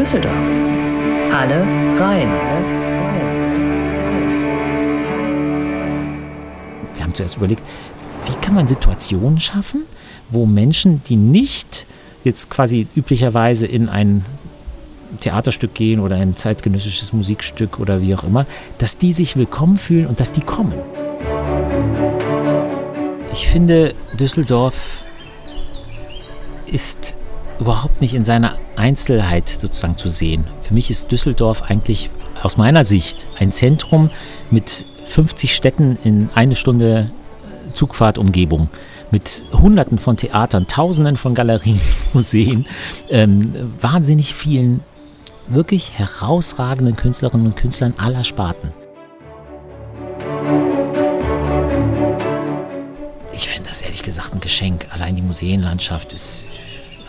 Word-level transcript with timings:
Düsseldorf. 0.00 0.32
Alle 1.30 1.60
rein. 2.00 2.30
Wir 6.94 7.04
haben 7.04 7.12
zuerst 7.12 7.36
überlegt, 7.36 7.62
wie 8.24 8.32
kann 8.40 8.54
man 8.54 8.66
Situationen 8.66 9.38
schaffen, 9.38 9.82
wo 10.30 10.46
Menschen, 10.46 11.02
die 11.04 11.16
nicht 11.16 11.84
jetzt 12.24 12.48
quasi 12.48 12.86
üblicherweise 12.96 13.66
in 13.66 13.90
ein 13.90 14.24
Theaterstück 15.20 15.74
gehen 15.74 16.00
oder 16.00 16.16
ein 16.16 16.34
zeitgenössisches 16.34 17.12
Musikstück 17.12 17.78
oder 17.78 18.00
wie 18.00 18.14
auch 18.14 18.24
immer, 18.24 18.46
dass 18.78 18.96
die 18.96 19.12
sich 19.12 19.36
willkommen 19.36 19.76
fühlen 19.76 20.06
und 20.06 20.18
dass 20.18 20.32
die 20.32 20.40
kommen. 20.40 20.72
Ich 23.34 23.48
finde, 23.48 23.92
Düsseldorf 24.18 25.04
ist 26.64 27.16
überhaupt 27.60 28.00
nicht 28.00 28.14
in 28.14 28.24
seiner 28.24 28.56
Einzelheit 28.76 29.48
sozusagen 29.48 29.96
zu 29.96 30.08
sehen. 30.08 30.46
Für 30.62 30.74
mich 30.74 30.90
ist 30.90 31.12
Düsseldorf 31.12 31.62
eigentlich 31.62 32.10
aus 32.42 32.56
meiner 32.56 32.84
Sicht 32.84 33.26
ein 33.38 33.52
Zentrum 33.52 34.10
mit 34.50 34.86
50 35.04 35.54
Städten 35.54 35.98
in 36.02 36.30
eine 36.34 36.54
Stunde 36.54 37.10
Zugfahrtumgebung 37.72 38.68
mit 39.10 39.44
Hunderten 39.52 39.98
von 39.98 40.16
Theatern, 40.16 40.66
Tausenden 40.68 41.16
von 41.16 41.34
Galerien, 41.34 41.80
Museen, 42.12 42.66
ähm, 43.08 43.52
wahnsinnig 43.80 44.34
vielen 44.34 44.80
wirklich 45.48 45.98
herausragenden 45.98 46.94
Künstlerinnen 46.94 47.46
und 47.46 47.56
Künstlern 47.56 47.94
aller 47.96 48.22
Sparten. 48.24 48.70
Ich 53.32 53.48
finde 53.48 53.68
das 53.68 53.82
ehrlich 53.82 54.02
gesagt 54.02 54.32
ein 54.32 54.40
Geschenk. 54.40 54.86
Allein 54.92 55.16
die 55.16 55.22
Museenlandschaft 55.22 56.12
ist 56.12 56.46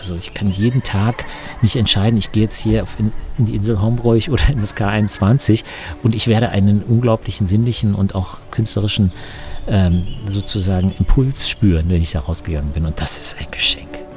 also 0.01 0.15
ich 0.15 0.33
kann 0.33 0.49
jeden 0.49 0.81
Tag 0.81 1.25
mich 1.61 1.75
entscheiden, 1.75 2.17
ich 2.17 2.31
gehe 2.31 2.41
jetzt 2.43 2.57
hier 2.57 2.87
in, 2.97 3.11
in, 3.37 3.45
die 3.45 3.55
Insel 3.55 3.79
Hombroich 3.79 4.31
oder 4.31 4.49
in 4.49 4.59
das 4.59 4.75
K21 4.75 5.63
und 6.01 6.15
ich 6.15 6.27
werde 6.27 6.49
einen 6.49 6.81
unglaublichen 6.81 7.45
sinnlichen 7.45 7.93
und 7.93 8.15
auch 8.15 8.37
künstlerischen 8.49 9.11
ähm, 9.67 10.07
sozusagen 10.27 10.91
Impuls 10.97 11.47
spüren, 11.47 11.85
wenn 11.89 12.01
ich 12.01 12.11
da 12.11 12.21
rausgegangen 12.21 12.71
bin. 12.71 12.85
Und 12.87 12.99
das 12.99 13.19
ist 13.19 13.37
ein 13.39 13.45
Geschenk. 13.51 14.10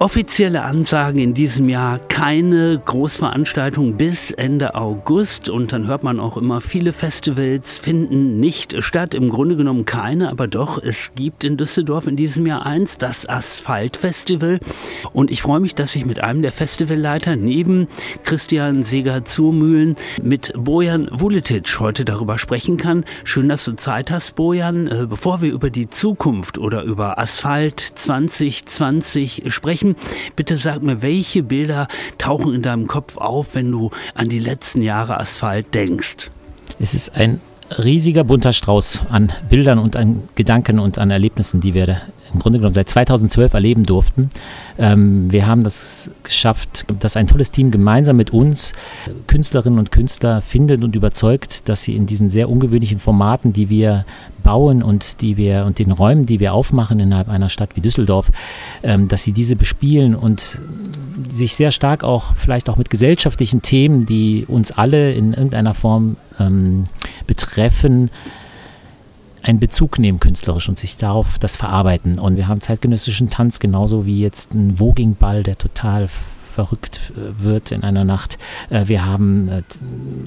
Offizielle 0.00 0.62
Ansagen 0.62 1.20
in 1.20 1.34
diesem 1.34 1.68
Jahr 1.68 2.00
keine 2.00 2.82
Großveranstaltung 2.84 3.96
bis 3.96 4.32
Ende 4.32 4.74
August 4.74 5.48
und 5.48 5.72
dann 5.72 5.86
hört 5.86 6.02
man 6.02 6.18
auch 6.18 6.36
immer, 6.36 6.60
viele 6.60 6.92
Festivals 6.92 7.78
finden 7.78 8.40
nicht 8.40 8.82
statt. 8.82 9.14
Im 9.14 9.30
Grunde 9.30 9.56
genommen 9.56 9.84
keine, 9.84 10.30
aber 10.30 10.48
doch, 10.48 10.82
es 10.82 11.12
gibt 11.14 11.44
in 11.44 11.56
Düsseldorf 11.56 12.08
in 12.08 12.16
diesem 12.16 12.44
Jahr 12.44 12.66
eins, 12.66 12.98
das 12.98 13.26
Asphalt-Festival. 13.28 14.58
Und 15.12 15.30
ich 15.30 15.42
freue 15.42 15.60
mich, 15.60 15.76
dass 15.76 15.94
ich 15.94 16.04
mit 16.04 16.18
einem 16.18 16.42
der 16.42 16.52
Festivalleiter 16.52 17.36
neben 17.36 17.86
Christian 18.24 18.82
Seger-Zurmühlen 18.82 19.94
mit 20.20 20.52
Bojan 20.56 21.08
Vuletic 21.12 21.78
heute 21.78 22.04
darüber 22.04 22.38
sprechen 22.38 22.78
kann. 22.78 23.04
Schön, 23.22 23.48
dass 23.48 23.64
du 23.64 23.76
Zeit 23.76 24.10
hast, 24.10 24.34
Bojan. 24.34 24.88
Äh, 24.88 25.06
bevor 25.08 25.40
wir 25.40 25.52
über 25.52 25.70
die 25.70 25.88
Zukunft 25.88 26.58
oder 26.58 26.82
über 26.82 27.18
Asphalt 27.18 27.80
2020 27.80 29.44
sprechen, 29.48 29.83
Bitte 30.36 30.56
sag 30.56 30.82
mir, 30.82 31.02
welche 31.02 31.42
Bilder 31.42 31.88
tauchen 32.18 32.54
in 32.54 32.62
deinem 32.62 32.86
Kopf 32.86 33.16
auf, 33.16 33.54
wenn 33.54 33.70
du 33.70 33.90
an 34.14 34.28
die 34.28 34.38
letzten 34.38 34.82
Jahre 34.82 35.20
Asphalt 35.20 35.74
denkst? 35.74 36.30
Es 36.80 36.94
ist 36.94 37.14
ein 37.16 37.40
riesiger 37.78 38.24
bunter 38.24 38.52
Strauß 38.52 39.02
an 39.10 39.32
Bildern 39.48 39.78
und 39.78 39.96
an 39.96 40.28
Gedanken 40.34 40.78
und 40.78 40.98
an 40.98 41.10
Erlebnissen, 41.10 41.60
die 41.60 41.74
wir 41.74 42.02
im 42.34 42.40
Grunde 42.40 42.58
genommen 42.58 42.74
seit 42.74 42.88
2012 42.88 43.54
erleben 43.54 43.84
durften. 43.84 44.30
Ähm, 44.78 45.32
wir 45.32 45.46
haben 45.46 45.64
das 45.64 46.10
geschafft, 46.22 46.84
dass 47.00 47.16
ein 47.16 47.26
tolles 47.26 47.50
Team 47.50 47.70
gemeinsam 47.70 48.16
mit 48.16 48.30
uns 48.30 48.72
Künstlerinnen 49.26 49.78
und 49.78 49.92
Künstler 49.92 50.42
findet 50.42 50.84
und 50.84 50.96
überzeugt, 50.96 51.68
dass 51.68 51.82
sie 51.82 51.96
in 51.96 52.06
diesen 52.06 52.28
sehr 52.28 52.50
ungewöhnlichen 52.50 52.98
Formaten, 52.98 53.52
die 53.52 53.70
wir 53.70 54.04
bauen 54.42 54.82
und 54.82 55.22
die 55.22 55.36
wir 55.36 55.64
und 55.64 55.78
den 55.78 55.90
Räumen, 55.90 56.26
die 56.26 56.38
wir 56.38 56.52
aufmachen 56.52 57.00
innerhalb 57.00 57.28
einer 57.28 57.48
Stadt 57.48 57.70
wie 57.74 57.80
Düsseldorf, 57.80 58.30
ähm, 58.82 59.08
dass 59.08 59.22
sie 59.22 59.32
diese 59.32 59.56
bespielen 59.56 60.14
und 60.14 60.60
sich 61.28 61.54
sehr 61.54 61.70
stark 61.70 62.04
auch 62.04 62.34
vielleicht 62.36 62.68
auch 62.68 62.76
mit 62.76 62.90
gesellschaftlichen 62.90 63.62
Themen, 63.62 64.04
die 64.04 64.44
uns 64.46 64.72
alle 64.72 65.12
in 65.12 65.32
irgendeiner 65.32 65.74
Form 65.74 66.16
ähm, 66.38 66.84
betreffen, 67.26 68.10
einen 69.44 69.60
Bezug 69.60 69.98
nehmen 69.98 70.20
künstlerisch 70.20 70.68
und 70.68 70.78
sich 70.78 70.96
darauf 70.96 71.38
das 71.38 71.56
verarbeiten. 71.56 72.18
Und 72.18 72.36
wir 72.36 72.48
haben 72.48 72.62
zeitgenössischen 72.62 73.28
Tanz 73.28 73.60
genauso 73.60 74.06
wie 74.06 74.20
jetzt 74.20 74.54
ein 74.54 74.78
Vogingball, 74.78 75.42
der 75.42 75.58
total 75.58 76.08
verrückt 76.54 77.12
äh, 77.16 77.44
wird 77.44 77.72
in 77.72 77.82
einer 77.82 78.04
Nacht. 78.04 78.38
Äh, 78.70 78.84
wir 78.86 79.04
haben 79.04 79.48
äh, 79.48 79.62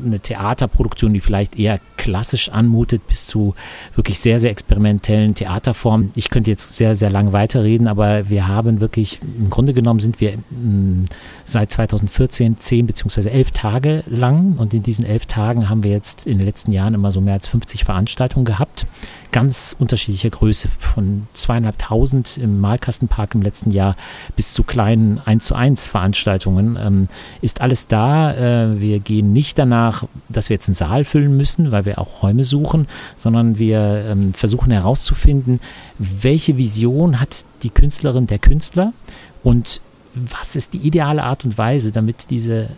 eine 0.06 0.20
Theaterproduktion, 0.20 1.14
die 1.14 1.20
vielleicht 1.20 1.58
eher 1.58 1.80
klassisch 1.96 2.50
anmutet, 2.50 3.08
bis 3.08 3.26
zu 3.28 3.56
wirklich 3.96 4.20
sehr, 4.20 4.40
sehr 4.40 4.52
experimentellen 4.52 5.34
Theaterformen. 5.34 6.12
Ich 6.16 6.30
könnte 6.30 6.52
jetzt 6.52 6.74
sehr, 6.74 6.96
sehr 6.96 7.10
lang 7.10 7.32
weiterreden, 7.32 7.88
aber 7.88 8.30
wir 8.30 8.48
haben 8.48 8.82
wirklich, 8.82 9.20
im 9.24 9.50
Grunde 9.50 9.74
genommen 9.74 10.00
sind 10.00 10.20
wir 10.20 10.38
mm, 10.38 11.06
seit 11.44 11.72
2014 11.72 12.60
zehn 12.60 12.86
beziehungsweise 12.86 13.32
elf 13.32 13.52
Tage 13.52 14.04
lang 14.08 14.58
und 14.58 14.74
in 14.74 14.84
diesen 14.84 15.06
elf 15.06 15.26
Tagen 15.26 15.70
haben 15.70 15.84
wir 15.84 15.92
jetzt 15.92 16.28
in 16.28 16.38
den 16.38 16.46
letzten 16.46 16.72
Jahren 16.72 16.94
immer 16.94 17.12
so 17.12 17.22
mehr 17.22 17.34
als 17.34 17.48
50 17.48 17.86
Veranstaltungen 17.86 18.46
gehabt 18.46 18.86
ganz 19.32 19.76
unterschiedlicher 19.78 20.30
Größe, 20.30 20.70
von 20.80 21.28
zweieinhalbtausend 21.34 22.38
im 22.38 22.60
Malkastenpark 22.60 23.36
im 23.36 23.42
letzten 23.42 23.72
Jahr 23.72 23.96
bis 24.36 24.54
zu 24.54 24.64
kleinen 24.64 25.20
1 25.20 25.46
zu 25.46 25.56
1 25.56 25.88
Veranstaltungen. 25.88 26.78
Ähm, 26.80 27.08
ist 27.42 27.62
alles 27.62 27.88
da. 27.88 28.34
Äh, 28.34 28.80
wir 28.80 29.00
gehen 29.00 29.34
nicht 29.34 29.58
danach, 29.60 30.06
dass 30.30 30.50
wir 30.50 30.56
jetzt 30.56 30.68
einen 30.68 30.76
Saal 30.76 31.04
füllen 31.04 31.36
müssen, 31.36 31.72
weil 31.72 31.86
wir 31.86 32.00
auch 32.00 32.24
Räume 32.24 32.44
suchen, 32.44 32.88
sondern 33.16 33.60
wir 33.60 34.06
ähm, 34.10 34.34
versuchen 34.34 34.72
herauszufinden, 34.72 35.60
welche 35.98 36.58
Vision 36.58 37.20
hat 37.20 37.46
die 37.64 37.70
Künstlerin, 37.70 38.28
der 38.28 38.40
Künstler 38.40 38.94
und 39.44 39.82
was 40.16 40.56
ist 40.56 40.74
die 40.74 40.80
ideale 40.80 41.24
Art 41.24 41.46
und 41.46 41.58
Weise, 41.58 41.92
damit 41.92 42.30
diese 42.30 42.70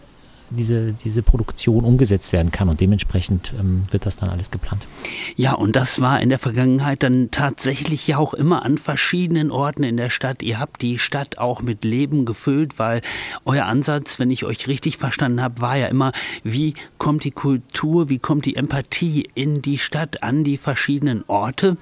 diese, 0.49 0.93
diese 0.93 1.21
Produktion 1.23 1.83
umgesetzt 1.83 2.33
werden 2.33 2.51
kann. 2.51 2.69
Und 2.69 2.81
dementsprechend 2.81 3.53
ähm, 3.59 3.83
wird 3.91 4.05
das 4.05 4.17
dann 4.17 4.29
alles 4.29 4.51
geplant. 4.51 4.87
Ja, 5.35 5.53
und 5.53 5.75
das 5.75 6.01
war 6.01 6.21
in 6.21 6.29
der 6.29 6.39
Vergangenheit 6.39 7.03
dann 7.03 7.29
tatsächlich 7.31 8.07
ja 8.07 8.17
auch 8.17 8.33
immer 8.33 8.65
an 8.65 8.77
verschiedenen 8.77 9.51
Orten 9.51 9.83
in 9.83 9.97
der 9.97 10.09
Stadt. 10.09 10.43
Ihr 10.43 10.59
habt 10.59 10.81
die 10.81 10.99
Stadt 10.99 11.37
auch 11.37 11.61
mit 11.61 11.83
Leben 11.83 12.25
gefüllt, 12.25 12.79
weil 12.79 13.01
euer 13.45 13.65
Ansatz, 13.65 14.19
wenn 14.19 14.31
ich 14.31 14.45
euch 14.45 14.67
richtig 14.67 14.97
verstanden 14.97 15.41
habe, 15.41 15.61
war 15.61 15.77
ja 15.77 15.87
immer, 15.87 16.11
wie 16.43 16.73
kommt 16.97 17.23
die 17.23 17.31
Kultur, 17.31 18.09
wie 18.09 18.19
kommt 18.19 18.45
die 18.45 18.55
Empathie 18.55 19.29
in 19.35 19.61
die 19.61 19.77
Stadt, 19.77 20.23
an 20.23 20.43
die 20.43 20.57
verschiedenen 20.57 21.23
Orte. 21.27 21.75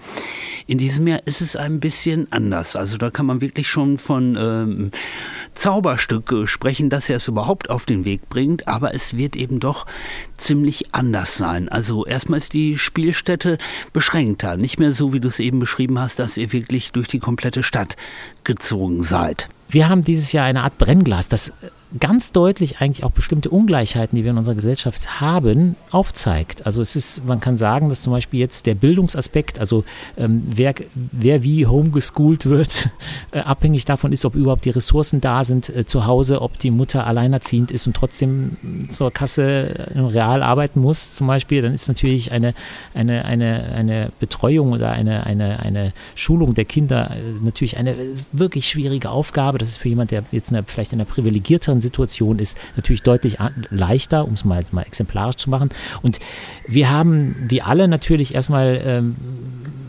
In 0.66 0.78
diesem 0.78 1.08
Jahr 1.08 1.22
ist 1.26 1.42
es 1.42 1.56
ein 1.56 1.80
bisschen 1.80 2.32
anders. 2.32 2.76
Also 2.76 2.98
da 2.98 3.10
kann 3.10 3.26
man 3.26 3.42
wirklich 3.42 3.68
schon 3.68 3.98
von 3.98 4.38
ähm, 4.40 4.92
Zauberstück 5.54 6.34
sprechen, 6.46 6.90
dass 6.90 7.10
er 7.10 7.18
es 7.18 7.28
überhaupt 7.28 7.70
auf 7.70 7.86
den 7.86 8.06
Weg 8.06 8.30
bringt, 8.30 8.57
aber 8.66 8.96
es 8.96 9.18
wird 9.18 9.36
eben 9.36 9.60
doch 9.60 9.86
ziemlich 10.38 10.94
anders 10.94 11.36
sein. 11.36 11.68
Also 11.68 12.06
erstmal 12.06 12.40
ist 12.40 12.54
die 12.54 12.78
Spielstätte 12.78 13.58
beschränkter, 13.92 14.56
nicht 14.56 14.80
mehr 14.80 14.94
so, 14.94 15.12
wie 15.12 15.20
du 15.20 15.28
es 15.28 15.40
eben 15.40 15.60
beschrieben 15.60 16.00
hast, 16.00 16.20
dass 16.20 16.38
ihr 16.38 16.54
wirklich 16.54 16.94
durch 16.94 17.10
die 17.10 17.20
komplette 17.20 17.62
Stadt 17.62 17.98
gezogen 18.46 19.04
seid. 19.04 19.50
Wir 19.70 19.90
haben 19.90 20.04
dieses 20.04 20.32
Jahr 20.32 20.46
eine 20.46 20.64
Art 20.64 20.78
Brennglas, 20.78 21.28
das 21.28 21.52
ganz 22.00 22.32
deutlich 22.32 22.80
eigentlich 22.80 23.04
auch 23.04 23.12
bestimmte 23.12 23.50
Ungleichheiten, 23.50 24.16
die 24.16 24.24
wir 24.24 24.32
in 24.32 24.38
unserer 24.38 24.56
Gesellschaft 24.56 25.22
haben, 25.22 25.76
aufzeigt. 25.92 26.66
Also 26.66 26.82
es 26.82 26.96
ist, 26.96 27.26
man 27.26 27.40
kann 27.40 27.56
sagen, 27.56 27.90
dass 27.90 28.02
zum 28.02 28.12
Beispiel 28.12 28.40
jetzt 28.40 28.66
der 28.66 28.76
Bildungsaspekt, 28.76 29.60
also 29.60 29.84
ähm, 30.18 30.44
wer, 30.46 30.76
wer 30.94 31.44
wie 31.44 31.66
homegeschoolt 31.66 32.48
wird, 32.48 32.90
äh, 33.32 33.40
abhängig 33.40 33.86
davon 33.86 34.12
ist, 34.12 34.26
ob 34.26 34.36
überhaupt 34.36 34.66
die 34.66 34.70
Ressourcen 34.70 35.22
da 35.22 35.44
sind 35.44 35.74
äh, 35.76 35.86
zu 35.86 36.06
Hause, 36.06 36.42
ob 36.42 36.60
die 36.60 36.72
Mutter 36.72 37.08
alleinerziehend 37.08 37.72
ist 37.72 37.88
und 37.88 37.96
trotzdem 37.96 38.58
zur 38.90 39.12
Kasse 39.12 39.44
äh, 39.44 40.00
real 40.00 40.44
arbeiten 40.44 40.82
muss 40.82 41.16
zum 41.16 41.28
Beispiel, 41.28 41.62
dann 41.62 41.74
ist 41.74 41.88
natürlich 41.88 42.32
eine, 42.32 42.54
eine, 42.94 43.26
eine, 43.26 43.64
eine 43.76 44.12
Betreuung 44.20 44.74
oder 44.74 44.92
eine, 44.92 45.26
eine, 45.26 45.60
eine 45.60 45.94
Schulung 46.16 46.54
der 46.54 46.66
Kinder 46.66 47.12
äh, 47.12 47.44
natürlich 47.44 47.78
eine 47.78 47.96
wirklich 48.32 48.68
schwierige 48.68 49.10
Aufgabe. 49.10 49.58
Das 49.58 49.70
ist 49.70 49.78
für 49.78 49.90
jemand, 49.90 50.12
der 50.12 50.24
jetzt 50.32 50.52
eine, 50.52 50.64
vielleicht 50.64 50.94
in 50.94 51.00
einer 51.00 51.10
privilegierteren 51.10 51.77
anderen 51.78 51.82
Situation 51.82 52.40
ist 52.40 52.58
natürlich 52.76 53.04
deutlich 53.04 53.38
leichter, 53.70 54.28
um 54.28 54.34
es 54.34 54.46
mal, 54.46 54.64
mal 54.72 54.84
exemplarisch 54.84 55.38
zu 55.38 55.50
machen. 55.50 55.70
Und 56.02 56.20
wir 56.68 56.90
haben 56.90 57.36
die 57.50 57.62
alle 57.62 57.88
natürlich 57.88 58.34
erstmal 58.36 58.82
ähm, 58.84 59.16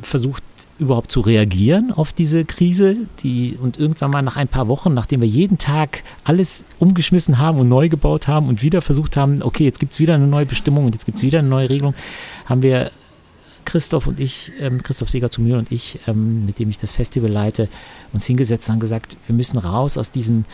versucht, 0.03 0.43
überhaupt 0.79 1.11
zu 1.11 1.21
reagieren 1.21 1.93
auf 1.93 2.13
diese 2.13 2.45
Krise, 2.45 3.09
die 3.25 3.59
und 3.61 3.79
irgendwann 3.79 4.13
mal 4.13 4.23
nach 4.23 4.37
ein 4.37 4.47
paar 4.47 4.69
Wochen, 4.69 4.95
nachdem 4.95 5.21
wir 5.21 5.29
jeden 5.29 5.59
Tag 5.59 6.05
alles 6.23 6.65
umgeschmissen 6.79 7.39
haben 7.39 7.59
und 7.59 7.67
neu 7.67 7.89
gebaut 7.89 8.29
haben 8.29 8.49
und 8.49 8.63
wieder 8.63 8.81
versucht 8.81 9.17
haben, 9.17 9.43
okay, 9.43 9.65
jetzt 9.65 9.81
gibt 9.81 9.95
es 9.95 9.99
wieder 9.99 10.15
eine 10.15 10.29
neue 10.29 10.47
Bestimmung 10.47 10.87
und 10.87 10.95
jetzt 10.95 11.05
gibt 11.05 11.19
es 11.19 11.25
wieder 11.25 11.41
eine 11.41 11.49
neue 11.49 11.69
Regelung, 11.69 11.95
haben 12.47 12.63
wir 12.63 12.93
Christoph 13.65 14.07
und 14.07 14.19
ich, 14.19 14.53
ähm, 14.61 14.83
Christoph 14.83 15.11
Seger 15.11 15.31
zu 15.31 15.43
mir 15.43 15.59
und 15.59 15.71
ich, 15.71 15.99
ähm, 16.07 16.47
mit 16.47 16.59
dem 16.59 16.71
ich 16.71 16.79
das 16.79 16.93
Festival 16.93 17.31
leite, 17.31 17.69
uns 18.15 18.25
hingesetzt 18.25 18.69
und 18.69 18.75
haben 18.75 18.81
gesagt, 18.81 19.19
wir 19.27 19.35
müssen 19.35 19.59
raus 19.59 19.99
aus 19.99 20.11
diesem 20.11 20.45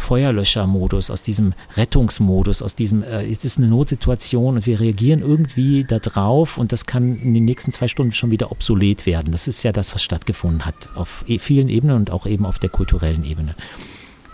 Feuerlöschermodus, 0.00 1.10
aus 1.10 1.22
diesem 1.22 1.52
Rettungsmodus, 1.76 2.62
aus 2.62 2.74
diesem, 2.74 3.02
äh, 3.02 3.30
es 3.30 3.44
ist 3.44 3.58
eine 3.58 3.68
Notsituation 3.68 4.56
und 4.56 4.66
wir 4.66 4.80
reagieren 4.80 5.20
irgendwie 5.20 5.84
darauf 5.84 6.58
und 6.58 6.72
das 6.72 6.86
kann 6.86 7.18
in 7.18 7.34
den 7.34 7.44
nächsten 7.44 7.70
zwei 7.70 7.86
Stunden 7.86 8.12
schon 8.12 8.30
wieder 8.30 8.50
obsolet 8.50 9.06
werden. 9.06 9.30
Das 9.32 9.46
ist 9.46 9.62
ja 9.62 9.72
das, 9.72 9.94
was 9.94 10.02
stattgefunden 10.02 10.64
hat, 10.64 10.90
auf 10.94 11.24
e, 11.28 11.38
vielen 11.38 11.68
Ebenen 11.68 11.96
und 11.96 12.10
auch 12.10 12.26
eben 12.26 12.46
auf 12.46 12.58
der 12.58 12.70
kulturellen 12.70 13.24
Ebene. 13.24 13.54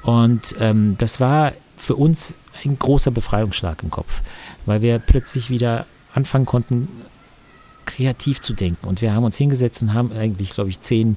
Und 0.03 0.55
ähm, 0.61 0.97
das 0.99 1.21
war 1.21 1.53
für 1.77 1.97
uns 1.97 2.39
ein 2.65 2.79
großer 2.79 3.11
Befreiungsschlag 3.11 3.83
im 3.83 3.91
Kopf, 3.91 4.23
weil 4.65 4.81
wir 4.81 4.99
plötzlich 4.99 5.51
wieder 5.51 5.87
anfangen 6.15 6.47
konnten, 6.47 6.89
kreativ 7.85 8.41
zu 8.41 8.55
denken. 8.55 8.87
Und 8.87 9.03
wir 9.03 9.13
haben 9.13 9.25
uns 9.25 9.37
hingesetzt 9.37 9.83
und 9.83 9.95
haben 9.95 10.13
eigentlich, 10.13 10.55
glaube 10.55 10.71
ich, 10.71 10.81
zehn 10.81 11.17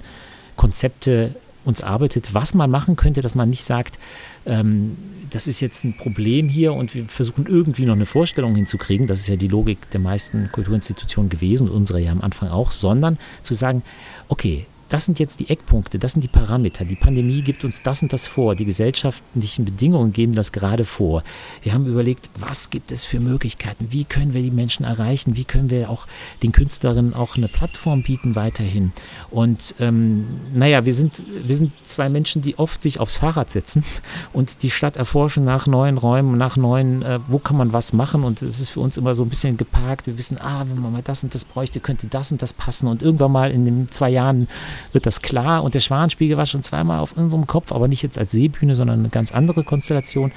Konzepte 0.56 1.36
uns 1.65 1.81
arbeitet, 1.81 2.33
was 2.33 2.53
man 2.53 2.69
machen 2.69 2.95
könnte, 2.95 3.21
dass 3.21 3.35
man 3.35 3.50
nicht 3.50 3.63
sagt, 3.63 4.00
ähm, 4.45 4.97
das 5.29 5.47
ist 5.47 5.59
jetzt 5.59 5.83
ein 5.83 5.95
Problem 5.95 6.47
hier 6.47 6.73
und 6.73 6.95
wir 6.95 7.06
versuchen 7.06 7.45
irgendwie 7.47 7.85
noch 7.85 7.94
eine 7.94 8.06
Vorstellung 8.06 8.56
hinzukriegen, 8.56 9.07
das 9.07 9.19
ist 9.19 9.27
ja 9.27 9.35
die 9.35 9.47
Logik 9.47 9.89
der 9.91 10.00
meisten 10.00 10.51
Kulturinstitutionen 10.51 11.29
gewesen, 11.29 11.69
unsere 11.69 12.00
ja 12.00 12.11
am 12.11 12.21
Anfang 12.21 12.50
auch, 12.50 12.71
sondern 12.71 13.17
zu 13.44 13.53
sagen, 13.53 13.83
okay, 14.27 14.65
das 14.89 15.06
sind 15.06 15.19
jetzt 15.19 15.39
die 15.39 15.50
Eckpunkte, 15.50 16.00
das 16.00 16.13
sind 16.13 16.24
die 16.24 16.27
Parameter. 16.27 16.83
Die 16.83 16.95
Pandemie 16.95 17.44
gibt 17.44 17.63
uns 17.63 17.83
das 17.83 18.01
und 18.01 18.12
das 18.12 18.27
vor. 18.27 18.56
Die 18.56 18.65
gesellschaftlichen 18.65 19.63
Bedingungen 19.63 20.12
geben 20.12 20.33
das 20.33 20.51
gerade 20.51 20.83
vor. 20.83 21.24
Wir 21.62 21.74
haben 21.74 21.86
überlegt, 21.86 22.30
was 22.36 22.71
gibt 22.71 22.91
es 22.91 23.06
für 23.06 23.19
Möglichkeiten? 23.19 23.88
Wie 23.91 24.03
können 24.03 24.33
wir 24.33 24.41
die 24.41 24.51
Menschen 24.51 24.86
erreichen? 24.86 25.36
Wie 25.36 25.44
können 25.44 25.69
wir 25.69 25.91
auch 25.91 26.07
den 26.41 26.51
Künstlerinnen 26.51 27.13
auch 27.13 27.38
eine 27.38 27.47
Plattform 27.47 28.01
bieten 28.01 28.36
weiterhin? 28.36 28.91
Und 29.30 29.75
ähm, 29.80 30.25
naja, 30.53 30.86
wir 30.86 30.94
sind, 30.94 31.24
wir 31.45 31.56
sind 31.56 31.71
zwei 31.83 32.09
Menschen, 32.09 32.41
die 32.41 32.57
oft 32.57 32.81
sich 32.81 33.00
aufs 33.00 33.18
Fahrrad 33.18 33.51
setzen 33.51 33.83
und 34.33 34.63
die 34.63 34.71
Stadt 34.71 34.97
erforschen 34.97 35.44
nach 35.44 35.68
neuen 35.68 36.00
Räumen, 36.00 36.38
nach 36.38 36.57
neuen, 36.57 37.03
äh, 37.03 37.19
wo 37.27 37.38
kann 37.38 37.57
man 37.57 37.74
was 37.74 37.94
machen? 37.94 38.24
Und 38.24 38.41
es 38.41 38.59
ist 38.59 38.69
für 38.69 38.80
uns 38.80 38.97
immer 38.97 39.13
so 39.13 39.21
ein 39.21 39.30
bisschen 39.30 39.56
geparkt. 39.56 40.07
Wir 40.07 40.18
wissen, 40.18 40.38
ah, 40.41 40.65
wenn 40.68 40.81
man 40.81 40.91
mal 40.91 41.03
das 41.03 41.24
und 41.24 41.36
das 41.36 41.45
bräuchte, 41.45 41.80
könnte 41.80 42.07
das 42.07 42.31
und 42.31 42.41
das 42.41 42.53
passen. 42.53 42.88
Und 42.88 43.03
irgendwann 43.03 43.31
mal 43.31 43.51
in 43.51 43.65
den 43.65 43.91
zwei 43.91 44.09
Jahren 44.09 44.47
wird 44.91 45.05
das 45.05 45.21
klar. 45.21 45.63
Und 45.63 45.73
der 45.73 45.79
Schwanenspiegel 45.79 46.37
war 46.37 46.45
schon 46.45 46.63
zweimal 46.63 46.99
auf 46.99 47.13
unserem 47.13 47.47
Kopf, 47.47 47.71
aber 47.71 47.87
nicht 47.87 48.03
jetzt 48.03 48.17
als 48.17 48.31
Seebühne, 48.31 48.75
sondern 48.75 48.99
eine 48.99 49.09
ganz 49.09 49.31
andere 49.31 49.63
Konstellation. 49.63 50.31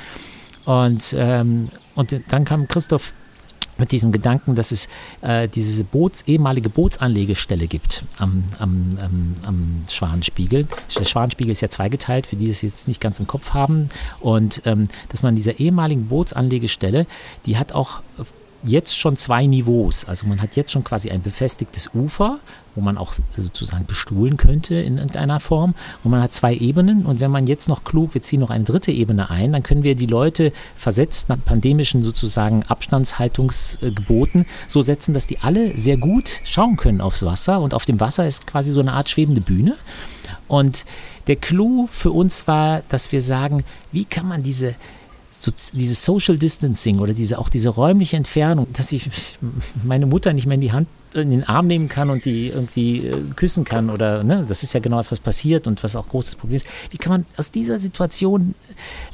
Und, 0.64 1.14
ähm, 1.18 1.68
und 1.94 2.20
dann 2.28 2.44
kam 2.44 2.68
Christoph 2.68 3.12
mit 3.78 3.90
diesem 3.90 4.12
Gedanken, 4.12 4.54
dass 4.54 4.70
es 4.70 4.88
äh, 5.22 5.48
diese 5.48 5.82
Boots, 5.84 6.22
ehemalige 6.22 6.68
Bootsanlegestelle 6.68 7.66
gibt 7.66 8.04
am, 8.18 8.44
am, 8.58 8.90
am, 9.00 9.34
am, 9.44 9.84
Schwanenspiegel. 9.90 10.66
Der 10.98 11.04
Schwanenspiegel 11.04 11.52
ist 11.52 11.62
ja 11.62 11.68
zweigeteilt, 11.68 12.26
für 12.26 12.36
die 12.36 12.46
das 12.46 12.62
jetzt 12.62 12.86
nicht 12.86 13.00
ganz 13.00 13.18
im 13.18 13.26
Kopf 13.26 13.54
haben. 13.54 13.88
Und 14.20 14.62
ähm, 14.66 14.84
dass 15.08 15.22
man 15.22 15.36
dieser 15.36 15.58
ehemaligen 15.58 16.08
Bootsanlegestelle, 16.08 17.06
die 17.46 17.56
hat 17.56 17.72
auch 17.72 18.00
jetzt 18.64 18.96
schon 18.96 19.16
zwei 19.16 19.46
Niveaus. 19.46 20.04
Also 20.04 20.26
man 20.26 20.40
hat 20.40 20.56
jetzt 20.56 20.72
schon 20.72 20.84
quasi 20.84 21.10
ein 21.10 21.22
befestigtes 21.22 21.90
Ufer, 21.94 22.38
wo 22.74 22.80
man 22.80 22.98
auch 22.98 23.12
sozusagen 23.36 23.86
bestuhlen 23.86 24.36
könnte 24.36 24.74
in 24.76 24.96
irgendeiner 24.98 25.40
Form. 25.40 25.74
Und 26.02 26.10
man 26.10 26.22
hat 26.22 26.32
zwei 26.32 26.54
Ebenen. 26.54 27.04
Und 27.04 27.20
wenn 27.20 27.30
man 27.30 27.46
jetzt 27.46 27.68
noch 27.68 27.84
klug, 27.84 28.14
wir 28.14 28.22
ziehen 28.22 28.40
noch 28.40 28.50
eine 28.50 28.64
dritte 28.64 28.92
Ebene 28.92 29.30
ein, 29.30 29.52
dann 29.52 29.62
können 29.62 29.82
wir 29.82 29.94
die 29.94 30.06
Leute 30.06 30.52
versetzt 30.74 31.28
nach 31.28 31.38
pandemischen 31.44 32.02
sozusagen 32.02 32.62
Abstandshaltungsgeboten 32.64 34.46
so 34.68 34.82
setzen, 34.82 35.14
dass 35.14 35.26
die 35.26 35.40
alle 35.40 35.76
sehr 35.76 35.96
gut 35.96 36.40
schauen 36.44 36.76
können 36.76 37.00
aufs 37.00 37.24
Wasser. 37.24 37.60
Und 37.60 37.74
auf 37.74 37.84
dem 37.84 38.00
Wasser 38.00 38.26
ist 38.26 38.46
quasi 38.46 38.70
so 38.70 38.80
eine 38.80 38.92
Art 38.92 39.08
schwebende 39.08 39.40
Bühne. 39.40 39.76
Und 40.48 40.84
der 41.26 41.36
Clou 41.36 41.88
für 41.90 42.10
uns 42.10 42.46
war, 42.46 42.82
dass 42.88 43.12
wir 43.12 43.20
sagen, 43.20 43.64
wie 43.92 44.04
kann 44.04 44.26
man 44.26 44.42
diese 44.42 44.74
so, 45.34 45.50
dieses 45.72 46.04
Social 46.04 46.36
Distancing 46.36 46.98
oder 46.98 47.14
diese, 47.14 47.38
auch 47.38 47.48
diese 47.48 47.70
räumliche 47.70 48.16
Entfernung, 48.16 48.66
dass 48.72 48.92
ich 48.92 49.10
meine 49.82 50.06
Mutter 50.06 50.32
nicht 50.32 50.46
mehr 50.46 50.56
in 50.56 50.60
die 50.60 50.72
Hand, 50.72 50.88
in 51.14 51.30
den 51.30 51.44
Arm 51.44 51.66
nehmen 51.66 51.88
kann 51.88 52.10
und 52.10 52.24
die 52.24 52.48
irgendwie 52.48 53.06
äh, 53.06 53.16
küssen 53.36 53.64
kann 53.64 53.90
oder, 53.90 54.22
ne, 54.24 54.46
das 54.48 54.62
ist 54.62 54.72
ja 54.72 54.80
genau 54.80 54.96
das, 54.96 55.10
was 55.10 55.20
passiert 55.20 55.66
und 55.66 55.82
was 55.82 55.96
auch 55.96 56.08
großes 56.08 56.36
Problem 56.36 56.56
ist. 56.56 56.66
Wie 56.90 56.96
kann 56.96 57.12
man 57.12 57.26
aus 57.36 57.50
dieser 57.50 57.78
Situation 57.78 58.54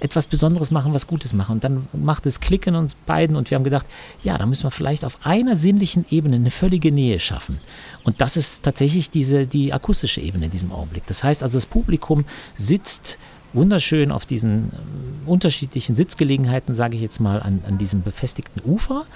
etwas 0.01 0.27
Besonderes 0.27 0.71
machen, 0.71 0.95
was 0.95 1.07
Gutes 1.07 1.33
machen? 1.33 1.55
Und 1.55 1.65
dann 1.65 1.89
macht 1.93 2.27
es 2.27 2.41
Klick 2.41 2.67
in 2.67 2.75
uns 2.75 2.95
beiden 2.95 3.37
und 3.37 3.51
wir 3.51 3.57
haben 3.57 3.65
gedacht, 3.65 3.87
ja, 4.23 4.39
da 4.39 4.47
müssen 4.47 4.65
wir 4.65 4.71
vielleicht 4.71 5.05
auf 5.05 5.19
einer 5.25 5.57
sinnlichen 5.57 6.07
Ebene 6.11 6.37
eine 6.37 6.51
völlige 6.51 6.93
Nähe 6.93 7.19
schaffen. 7.19 7.59
Und 8.05 8.21
das 8.21 8.37
ist 8.37 8.63
tatsächlich 8.63 9.11
diese, 9.11 9.47
die 9.47 9.73
akustische 9.73 10.21
Ebene 10.21 10.47
in 10.47 10.51
diesem 10.51 10.73
Augenblick. 10.73 11.07
Das 11.07 11.25
heißt 11.25 11.43
also, 11.43 11.59
das 11.59 11.67
Publikum 11.67 12.25
sitzt 12.57 13.19
wunderschön 13.53 14.13
auf 14.13 14.27
diesen 14.27 14.71
äh, 14.71 15.31
unterschiedlichen 15.31 15.97
Sitzgelegenheiten, 15.97 16.75
sage 16.75 16.97
ich 16.97 17.03
jetzt 17.03 17.21
mal, 17.21 17.41
an, 17.41 17.61
an 17.67 17.79
diesem 17.79 18.03
befestigten 18.03 18.63
Ufer, 18.69 19.07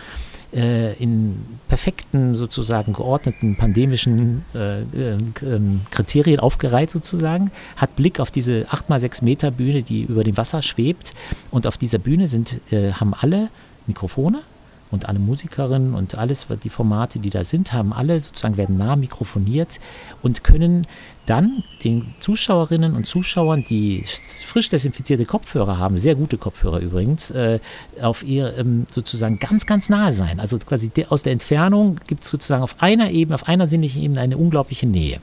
äh, 0.53 0.95
in 0.95 1.37
perfekten, 1.69 2.37
sozusagen 2.37 2.93
geordneten 2.93 3.57
pandemischen 3.57 4.45
äh, 4.55 4.83
äh, 4.83 5.17
ähm, 5.43 5.81
Kriterien 5.91 6.41
aufgereiht 6.41 6.91
sozusagen, 6.91 7.51
hat 7.77 7.97
Blick 7.97 8.21
auf 8.21 8.31
diese 8.31 8.67
8x6 8.71 9.25
Meter 9.25 9.51
Bühne, 9.51 9.83
die 9.83 10.03
über 10.03 10.25
dem 10.25 10.37
Wasser 10.37 10.63
schwebt. 10.63 11.15
Und 11.51 11.67
auf 11.67 11.79
dieser 11.79 11.99
Bühne 11.99 12.29
sind, 12.29 12.61
äh, 12.71 12.93
haben 12.93 13.15
alle 13.15 13.49
Mikrofone 13.87 14.43
und 14.93 15.09
alle 15.09 15.19
Musikerinnen 15.19 15.95
und 15.95 16.17
alles, 16.17 16.47
die 16.63 16.69
Formate, 16.69 17.19
die 17.19 17.31
da 17.31 17.43
sind, 17.43 17.73
haben 17.73 17.93
alle 17.93 18.21
sozusagen, 18.21 18.57
werden 18.57 18.77
nah 18.77 18.95
mikrofoniert 18.95 19.81
und 20.23 20.45
können 20.45 20.87
dann 21.27 21.65
den 21.83 22.15
Zuschauerinnen 22.21 22.95
und 22.95 23.07
Zuschauern, 23.07 23.65
die 23.65 24.05
frisch 24.47 24.69
desinfizierte 24.69 25.25
Kopfhörer 25.25 25.79
haben, 25.79 25.97
sehr 25.97 26.15
gute 26.15 26.37
Kopfhörer 26.37 26.81
übrigens, 26.81 27.31
äh, 27.31 27.59
auf 28.01 28.23
ihr 28.23 28.57
ähm, 28.59 28.87
sozusagen 28.91 29.39
ganz, 29.39 29.67
ganz 29.67 29.89
nahe 29.89 30.13
sein. 30.13 30.39
Also 30.41 30.59
quasi 30.59 30.91
aus 31.09 31.23
der 31.23 31.33
Entfernung 31.33 31.99
gibt 32.07 32.25
es 32.25 32.31
sozusagen 32.31 32.63
auf 32.63 32.77
einer 32.83 33.11
Ebene, 33.11 33.35
auf 33.35 33.49
einer 33.49 33.67
sinnlichen 33.67 34.03
Ebene 34.03 34.21
eine 34.21 34.37
unglaubliche 34.37 34.87
Nähe. 34.87 35.21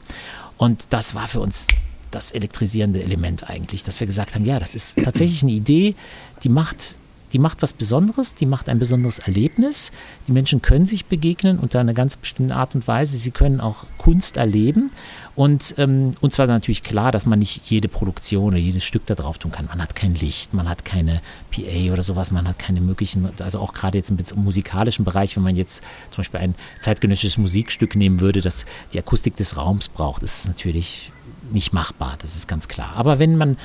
Und 0.58 0.88
das 0.90 1.16
war 1.16 1.28
für 1.28 1.42
uns 1.42 1.68
das 2.12 2.32
elektrisierende 2.32 3.04
Element 3.04 3.50
eigentlich, 3.50 3.84
dass 3.84 4.00
wir 4.00 4.08
gesagt 4.08 4.36
haben, 4.36 4.46
ja, 4.46 4.60
das 4.60 4.76
ist 4.76 4.98
tatsächlich 4.98 5.44
eine 5.44 5.52
Idee, 5.52 5.96
die 6.44 6.50
macht 6.50 6.98
die 7.34 7.40
macht 7.40 7.62
was 7.62 7.74
Besonderes, 7.74 8.34
die 8.34 8.46
macht 8.46 8.70
ein 8.70 8.80
besonderes 8.80 9.20
Erlebnis. 9.20 9.92
Die 10.28 10.32
Menschen 10.32 10.62
können 10.62 10.86
sich 10.86 11.06
begegnen 11.06 11.60
unter 11.60 11.80
einer 11.80 11.94
ganz 11.94 12.16
bestimmten 12.16 12.52
Art 12.52 12.76
und 12.76 12.88
Weise. 12.88 13.18
Sie 13.18 13.32
können 13.32 13.62
auch 13.62 13.86
Kunst 13.98 14.38
erleben. 14.38 14.92
Und 15.36 15.76
ähm, 15.78 16.12
uns 16.22 16.38
war 16.38 16.48
natürlich 16.48 16.84
klar, 16.84 17.12
dass 17.12 17.26
man 17.26 17.40
nicht 17.40 17.70
jede 17.70 17.88
Produktion 17.88 18.48
oder 18.48 18.58
jedes 18.58 18.84
Stück 18.84 19.06
da 19.06 19.16
drauf 19.16 19.38
tun 19.38 19.52
kann. 19.52 19.68
Man 19.68 19.82
hat 19.82 19.96
kein 19.96 20.16
Licht, 20.16 20.54
man 20.54 20.68
hat 20.68 20.84
keine 20.84 21.22
PA 21.52 21.94
oder 21.94 22.04
sowas, 22.04 22.32
man 22.32 22.48
hat 22.48 22.60
keine 22.60 22.82
möglichen, 22.82 23.30
also 23.40 23.60
auch 23.60 23.74
gerade 23.74 23.98
jetzt 23.98 24.12
im 24.12 24.18
musikalischen 24.44 25.06
Bereich, 25.06 25.36
wenn 25.36 25.44
man 25.44 25.56
jetzt 25.56 25.84
zum 26.10 26.22
Beispiel 26.22 26.42
ein 26.42 26.56
zeitgenössisches 26.82 27.38
Musikstück 27.38 27.96
nehmen 27.96 28.20
würde, 28.20 28.42
das 28.42 28.66
die 28.92 29.00
Akustik 29.00 29.38
des 29.38 29.56
Raums 29.56 29.88
braucht, 29.88 30.24
ist 30.24 30.40
es 30.40 30.48
natürlich 30.48 31.12
nicht 31.52 31.74
machbar, 31.74 32.18
das 32.22 32.36
ist 32.36 32.48
ganz 32.48 32.68
klar. 32.68 32.94
Aber 32.96 33.20
wenn 33.20 33.38
man 33.38 33.58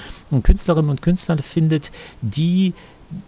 Künstlerinnen 0.42 0.90
und 0.90 1.02
Künstler 1.02 1.36
findet, 1.38 1.90
die 2.22 2.72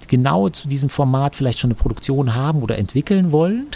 genau 0.09 0.49
zu 0.49 0.69
diesem 0.69 0.89
Format 0.89 1.37
vielleicht 1.37 1.59
schon 1.59 1.71
eine 1.71 1.77
Produktion 1.77 2.35
haben 2.35 2.63
oder 2.63 2.79
entwickeln 2.79 3.33
wollen 3.33 3.67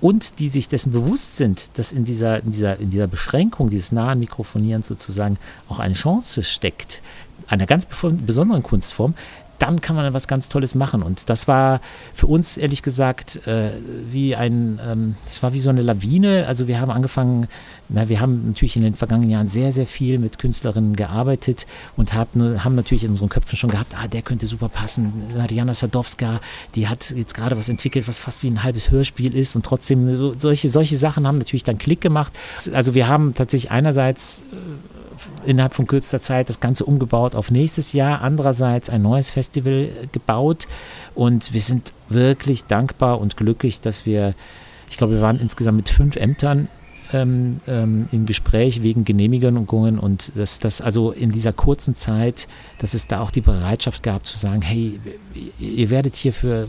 und 0.00 0.38
die 0.38 0.48
sich 0.48 0.68
dessen 0.68 0.92
bewusst 0.92 1.36
sind, 1.36 1.78
dass 1.78 1.92
in 1.92 2.04
dieser, 2.04 2.42
in 2.42 2.50
dieser, 2.50 2.78
in 2.78 2.90
dieser 2.90 3.06
Beschränkung 3.06 3.70
dieses 3.70 3.92
nahen 3.92 4.20
Mikrofonierens 4.20 4.86
sozusagen 4.86 5.38
auch 5.68 5.78
eine 5.78 5.94
Chance 5.94 6.42
steckt, 6.42 7.00
einer 7.46 7.66
ganz 7.66 7.86
besonderen 7.86 8.62
Kunstform, 8.62 9.14
dann 9.64 9.80
kann 9.80 9.96
man 9.96 10.12
was 10.12 10.28
ganz 10.28 10.50
Tolles 10.50 10.74
machen. 10.74 11.02
Und 11.02 11.30
das 11.30 11.48
war 11.48 11.80
für 12.12 12.26
uns 12.26 12.58
ehrlich 12.58 12.82
gesagt 12.82 13.46
äh, 13.46 13.70
wie 14.06 14.36
ein, 14.36 14.78
ähm, 14.86 15.14
das 15.24 15.42
war 15.42 15.54
wie 15.54 15.60
so 15.60 15.70
eine 15.70 15.80
Lawine. 15.80 16.46
Also 16.46 16.68
wir 16.68 16.80
haben 16.80 16.90
angefangen, 16.90 17.46
na, 17.88 18.08
wir 18.10 18.20
haben 18.20 18.48
natürlich 18.48 18.76
in 18.76 18.82
den 18.82 18.94
vergangenen 18.94 19.30
Jahren 19.30 19.48
sehr, 19.48 19.72
sehr 19.72 19.86
viel 19.86 20.18
mit 20.18 20.38
Künstlerinnen 20.38 20.96
gearbeitet 20.96 21.66
und 21.96 22.12
haben, 22.12 22.62
haben 22.62 22.74
natürlich 22.74 23.04
in 23.04 23.10
unseren 23.10 23.30
Köpfen 23.30 23.56
schon 23.56 23.70
gehabt, 23.70 23.94
ah, 23.96 24.06
der 24.06 24.20
könnte 24.20 24.46
super 24.46 24.68
passen. 24.68 25.12
Mariana 25.34 25.72
Sadowska, 25.72 26.40
die 26.74 26.88
hat 26.88 27.10
jetzt 27.10 27.34
gerade 27.34 27.56
was 27.56 27.70
entwickelt, 27.70 28.06
was 28.06 28.18
fast 28.18 28.42
wie 28.42 28.48
ein 28.48 28.62
halbes 28.62 28.90
Hörspiel 28.90 29.34
ist 29.34 29.56
und 29.56 29.64
trotzdem 29.64 30.16
so, 30.16 30.34
solche, 30.36 30.68
solche 30.68 30.96
Sachen 30.96 31.26
haben 31.26 31.38
natürlich 31.38 31.64
dann 31.64 31.78
Klick 31.78 32.02
gemacht. 32.02 32.34
Also 32.74 32.94
wir 32.94 33.08
haben 33.08 33.34
tatsächlich 33.34 33.70
einerseits 33.70 34.44
äh, 34.52 35.03
innerhalb 35.44 35.74
von 35.74 35.86
kürzester 35.86 36.20
Zeit 36.20 36.48
das 36.48 36.60
Ganze 36.60 36.84
umgebaut 36.84 37.34
auf 37.34 37.50
nächstes 37.50 37.92
Jahr, 37.92 38.20
andererseits 38.20 38.88
ein 38.90 39.02
neues 39.02 39.30
Festival 39.30 39.90
gebaut. 40.12 40.66
Und 41.14 41.52
wir 41.52 41.60
sind 41.60 41.92
wirklich 42.08 42.64
dankbar 42.64 43.20
und 43.20 43.36
glücklich, 43.36 43.80
dass 43.80 44.06
wir, 44.06 44.34
ich 44.90 44.96
glaube, 44.96 45.14
wir 45.14 45.20
waren 45.20 45.40
insgesamt 45.40 45.76
mit 45.76 45.88
fünf 45.88 46.16
Ämtern 46.16 46.68
ähm, 47.14 47.60
ähm, 47.68 48.08
im 48.10 48.26
Gespräch 48.26 48.82
wegen 48.82 49.04
Genehmigungen 49.04 50.00
und 50.00 50.32
dass 50.36 50.58
das 50.58 50.80
also 50.80 51.12
in 51.12 51.30
dieser 51.30 51.52
kurzen 51.52 51.94
Zeit, 51.94 52.48
dass 52.80 52.92
es 52.92 53.06
da 53.06 53.20
auch 53.20 53.30
die 53.30 53.40
Bereitschaft 53.40 54.02
gab 54.02 54.26
zu 54.26 54.36
sagen, 54.36 54.62
hey, 54.62 54.98
ihr 55.60 55.90
werdet 55.90 56.16
hier 56.16 56.32
für 56.32 56.66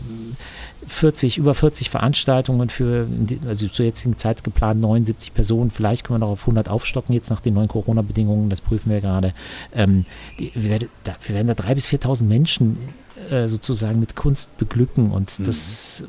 40, 0.86 1.38
über 1.38 1.54
40 1.54 1.90
Veranstaltungen 1.90 2.68
für, 2.68 3.08
also 3.48 3.66
zur 3.66 3.86
jetzigen 3.86 4.16
Zeit 4.18 4.44
geplant 4.44 4.80
79 4.80 5.34
Personen, 5.34 5.70
vielleicht 5.70 6.04
können 6.04 6.20
wir 6.20 6.26
noch 6.26 6.32
auf 6.32 6.42
100 6.42 6.68
aufstocken 6.68 7.12
jetzt 7.12 7.28
nach 7.28 7.40
den 7.40 7.54
neuen 7.54 7.68
Corona-Bedingungen, 7.68 8.48
das 8.48 8.60
prüfen 8.60 8.90
wir 8.90 9.00
gerade. 9.00 9.34
Ähm, 9.74 10.04
wir, 10.38 10.70
werden 10.70 10.88
da, 11.02 11.16
wir 11.26 11.34
werden 11.34 11.48
da 11.48 11.54
3.000 11.54 11.74
bis 11.74 11.86
4.000 11.86 12.22
Menschen 12.22 12.78
äh, 13.30 13.48
sozusagen 13.48 13.98
mit 13.98 14.14
Kunst 14.14 14.56
beglücken 14.58 15.10
und 15.10 15.40
mhm. 15.40 15.44
das 15.44 16.04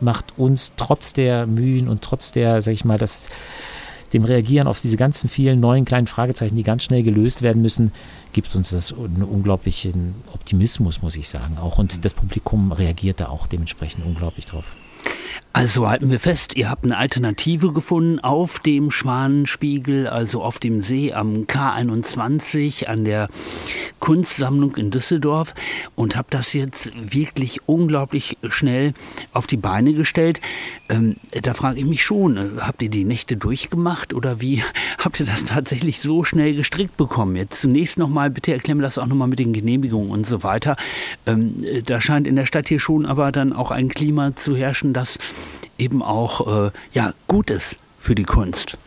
macht 0.00 0.36
uns 0.36 0.72
trotz 0.76 1.12
der 1.12 1.46
Mühen 1.46 1.88
und 1.88 2.02
trotz 2.02 2.32
der, 2.32 2.60
sag 2.60 2.72
ich 2.72 2.84
mal, 2.84 2.98
das, 2.98 3.28
dem 4.16 4.24
Reagieren 4.24 4.66
auf 4.66 4.80
diese 4.80 4.96
ganzen 4.96 5.28
vielen 5.28 5.60
neuen 5.60 5.84
kleinen 5.84 6.06
Fragezeichen, 6.06 6.56
die 6.56 6.62
ganz 6.62 6.84
schnell 6.84 7.02
gelöst 7.02 7.42
werden 7.42 7.62
müssen, 7.62 7.92
gibt 8.32 8.54
uns 8.54 8.70
das 8.70 8.92
einen 8.92 9.22
unglaublichen 9.22 10.14
Optimismus, 10.32 11.02
muss 11.02 11.16
ich 11.16 11.28
sagen. 11.28 11.58
Auch 11.58 11.78
und 11.78 11.96
mhm. 11.96 12.00
das 12.02 12.14
Publikum 12.14 12.72
reagiert 12.72 13.20
da 13.20 13.28
auch 13.28 13.46
dementsprechend 13.46 14.04
unglaublich 14.04 14.46
drauf. 14.46 14.64
Also 15.52 15.88
halten 15.88 16.10
wir 16.10 16.20
fest, 16.20 16.54
ihr 16.56 16.68
habt 16.68 16.84
eine 16.84 16.98
Alternative 16.98 17.72
gefunden 17.72 18.20
auf 18.20 18.58
dem 18.58 18.90
Schwanenspiegel, 18.90 20.06
also 20.06 20.42
auf 20.42 20.58
dem 20.58 20.82
See 20.82 21.14
am 21.14 21.44
K21 21.44 22.86
an 22.86 23.04
der 23.04 23.28
Kunstsammlung 24.00 24.76
in 24.76 24.90
Düsseldorf 24.90 25.54
und 25.94 26.14
habt 26.14 26.34
das 26.34 26.52
jetzt 26.52 26.90
wirklich 26.94 27.60
unglaublich 27.66 28.36
schnell 28.48 28.92
auf 29.32 29.46
die 29.46 29.56
Beine 29.56 29.94
gestellt. 29.94 30.40
Ähm, 30.88 31.16
da 31.42 31.54
frage 31.54 31.78
ich 31.78 31.86
mich 31.86 32.04
schon, 32.04 32.36
äh, 32.36 32.60
habt 32.60 32.82
ihr 32.82 32.90
die 32.90 33.04
Nächte 33.04 33.36
durchgemacht 33.36 34.14
oder 34.14 34.40
wie 34.40 34.62
habt 34.98 35.18
ihr 35.20 35.26
das 35.26 35.46
tatsächlich 35.46 36.00
so 36.00 36.22
schnell 36.22 36.54
gestrickt 36.54 36.96
bekommen? 36.96 37.34
Jetzt 37.34 37.62
zunächst 37.62 37.98
nochmal, 37.98 38.30
bitte 38.30 38.52
erklären 38.52 38.78
wir 38.78 38.82
das 38.82 38.98
auch 38.98 39.06
nochmal 39.06 39.28
mit 39.28 39.38
den 39.38 39.52
Genehmigungen 39.52 40.10
und 40.10 40.26
so 40.26 40.42
weiter. 40.42 40.76
Ähm, 41.26 41.64
äh, 41.64 41.82
da 41.82 42.00
scheint 42.00 42.26
in 42.26 42.36
der 42.36 42.46
Stadt 42.46 42.68
hier 42.68 42.78
schon 42.78 43.06
aber 43.06 43.32
dann 43.32 43.52
auch 43.52 43.70
ein 43.70 43.88
Klima 43.88 44.36
zu 44.36 44.54
herrschen, 44.54 44.92
das 44.92 45.18
eben 45.78 46.02
auch 46.02 46.66
äh, 46.66 46.70
ja, 46.92 47.12
gut 47.26 47.50
ist 47.50 47.76
für 47.98 48.14
die 48.14 48.24
Kunst. 48.24 48.78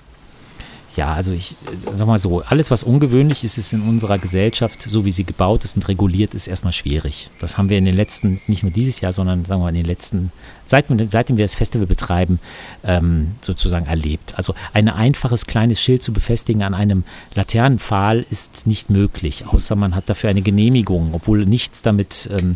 Ja, 0.96 1.13
also 1.13 1.31
ich 1.34 1.55
sag 1.91 2.08
mal 2.08 2.17
so, 2.17 2.41
alles 2.41 2.72
was 2.72 2.84
ungewöhnlich 2.84 3.43
ist, 3.43 3.58
ist 3.58 3.72
in 3.72 3.84
unserer 3.84 4.17
Gesellschaft, 4.17 4.81
so 4.81 5.05
wie 5.05 5.12
sie 5.12 5.24
gebaut 5.24 5.63
ist 5.63 5.75
und 5.75 5.88
reguliert 5.88 6.34
ist, 6.34 6.48
erstmal 6.48 6.74
schwierig. 6.74 7.29
Das 7.39 7.58
haben 7.58 7.69
wir 7.69 7.77
in 7.77 7.86
den 7.86 7.96
letzten, 7.96 8.41
nicht 8.48 8.63
nur 8.63 8.72
dieses 8.72 9.00
Jahr, 9.00 9.13
sondern 9.13 9.46
sagen 9.46 9.62
wir 9.62 9.69
in 9.69 9.75
den 9.75 9.86
letzten, 9.86 10.31
seitdem, 10.65 11.10
seitdem 11.10 11.38
wir 11.38 11.46
das 11.46 11.55
Festival 11.55 11.88
betreiben, 11.88 12.39
ähm, 12.84 13.36
sozusagen 13.39 13.86
erlebt. 13.86 14.34
Also 14.36 14.55
ein 14.74 14.89
einfaches 14.89 15.46
kleines 15.46 15.79
Schild 15.79 16.03
zu 16.03 16.12
befestigen 16.12 16.63
an 16.63 16.74
einem 16.74 17.03
Laternenpfahl 17.36 18.25
ist 18.29 18.67
nicht 18.67 18.89
möglich, 18.89 19.46
außer 19.48 19.75
man 19.77 19.96
hat 19.96 20.10
dafür 20.10 20.31
eine 20.31 20.41
Genehmigung, 20.41 21.12
obwohl 21.13 21.46
nichts 21.46 21.81
damit 21.81 22.29
ähm, 22.38 22.55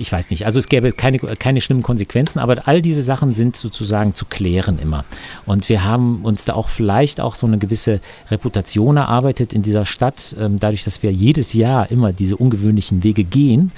ich 0.00 0.10
weiß 0.10 0.30
nicht. 0.30 0.46
Also 0.46 0.58
es 0.58 0.68
gäbe 0.68 0.92
keine, 0.92 1.18
keine 1.18 1.60
schlimmen 1.60 1.82
Konsequenzen, 1.82 2.38
aber 2.38 2.66
all 2.66 2.82
diese 2.82 3.02
Sachen 3.02 3.32
sind 3.32 3.56
sozusagen 3.56 4.14
zu 4.14 4.24
klären 4.24 4.78
immer. 4.78 5.04
Und 5.46 5.68
wir 5.68 5.84
haben 5.84 6.24
uns 6.24 6.44
da 6.44 6.54
auch 6.54 6.68
vielleicht 6.68 7.20
auch 7.20 7.34
so 7.34 7.46
eine 7.46 7.58
gewisse 7.58 8.00
Reputation 8.30 8.96
erarbeitet 8.96 9.52
in 9.52 9.62
dieser 9.62 9.86
Stadt, 9.86 10.34
ähm, 10.38 10.58
dadurch, 10.58 10.84
dass 10.84 11.02
wir 11.02 11.12
jedes 11.12 11.52
Jahr 11.52 11.90
immer 11.90 12.12
diese 12.12 12.36
ungewöhnlichen 12.36 13.04
Wege 13.04 13.24
gehen 13.24 13.72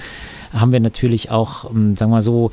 haben 0.53 0.71
wir 0.71 0.79
natürlich 0.79 1.31
auch, 1.31 1.71
ähm, 1.71 1.95
sagen 1.95 2.11
wir 2.11 2.17
mal 2.17 2.21
so, 2.21 2.51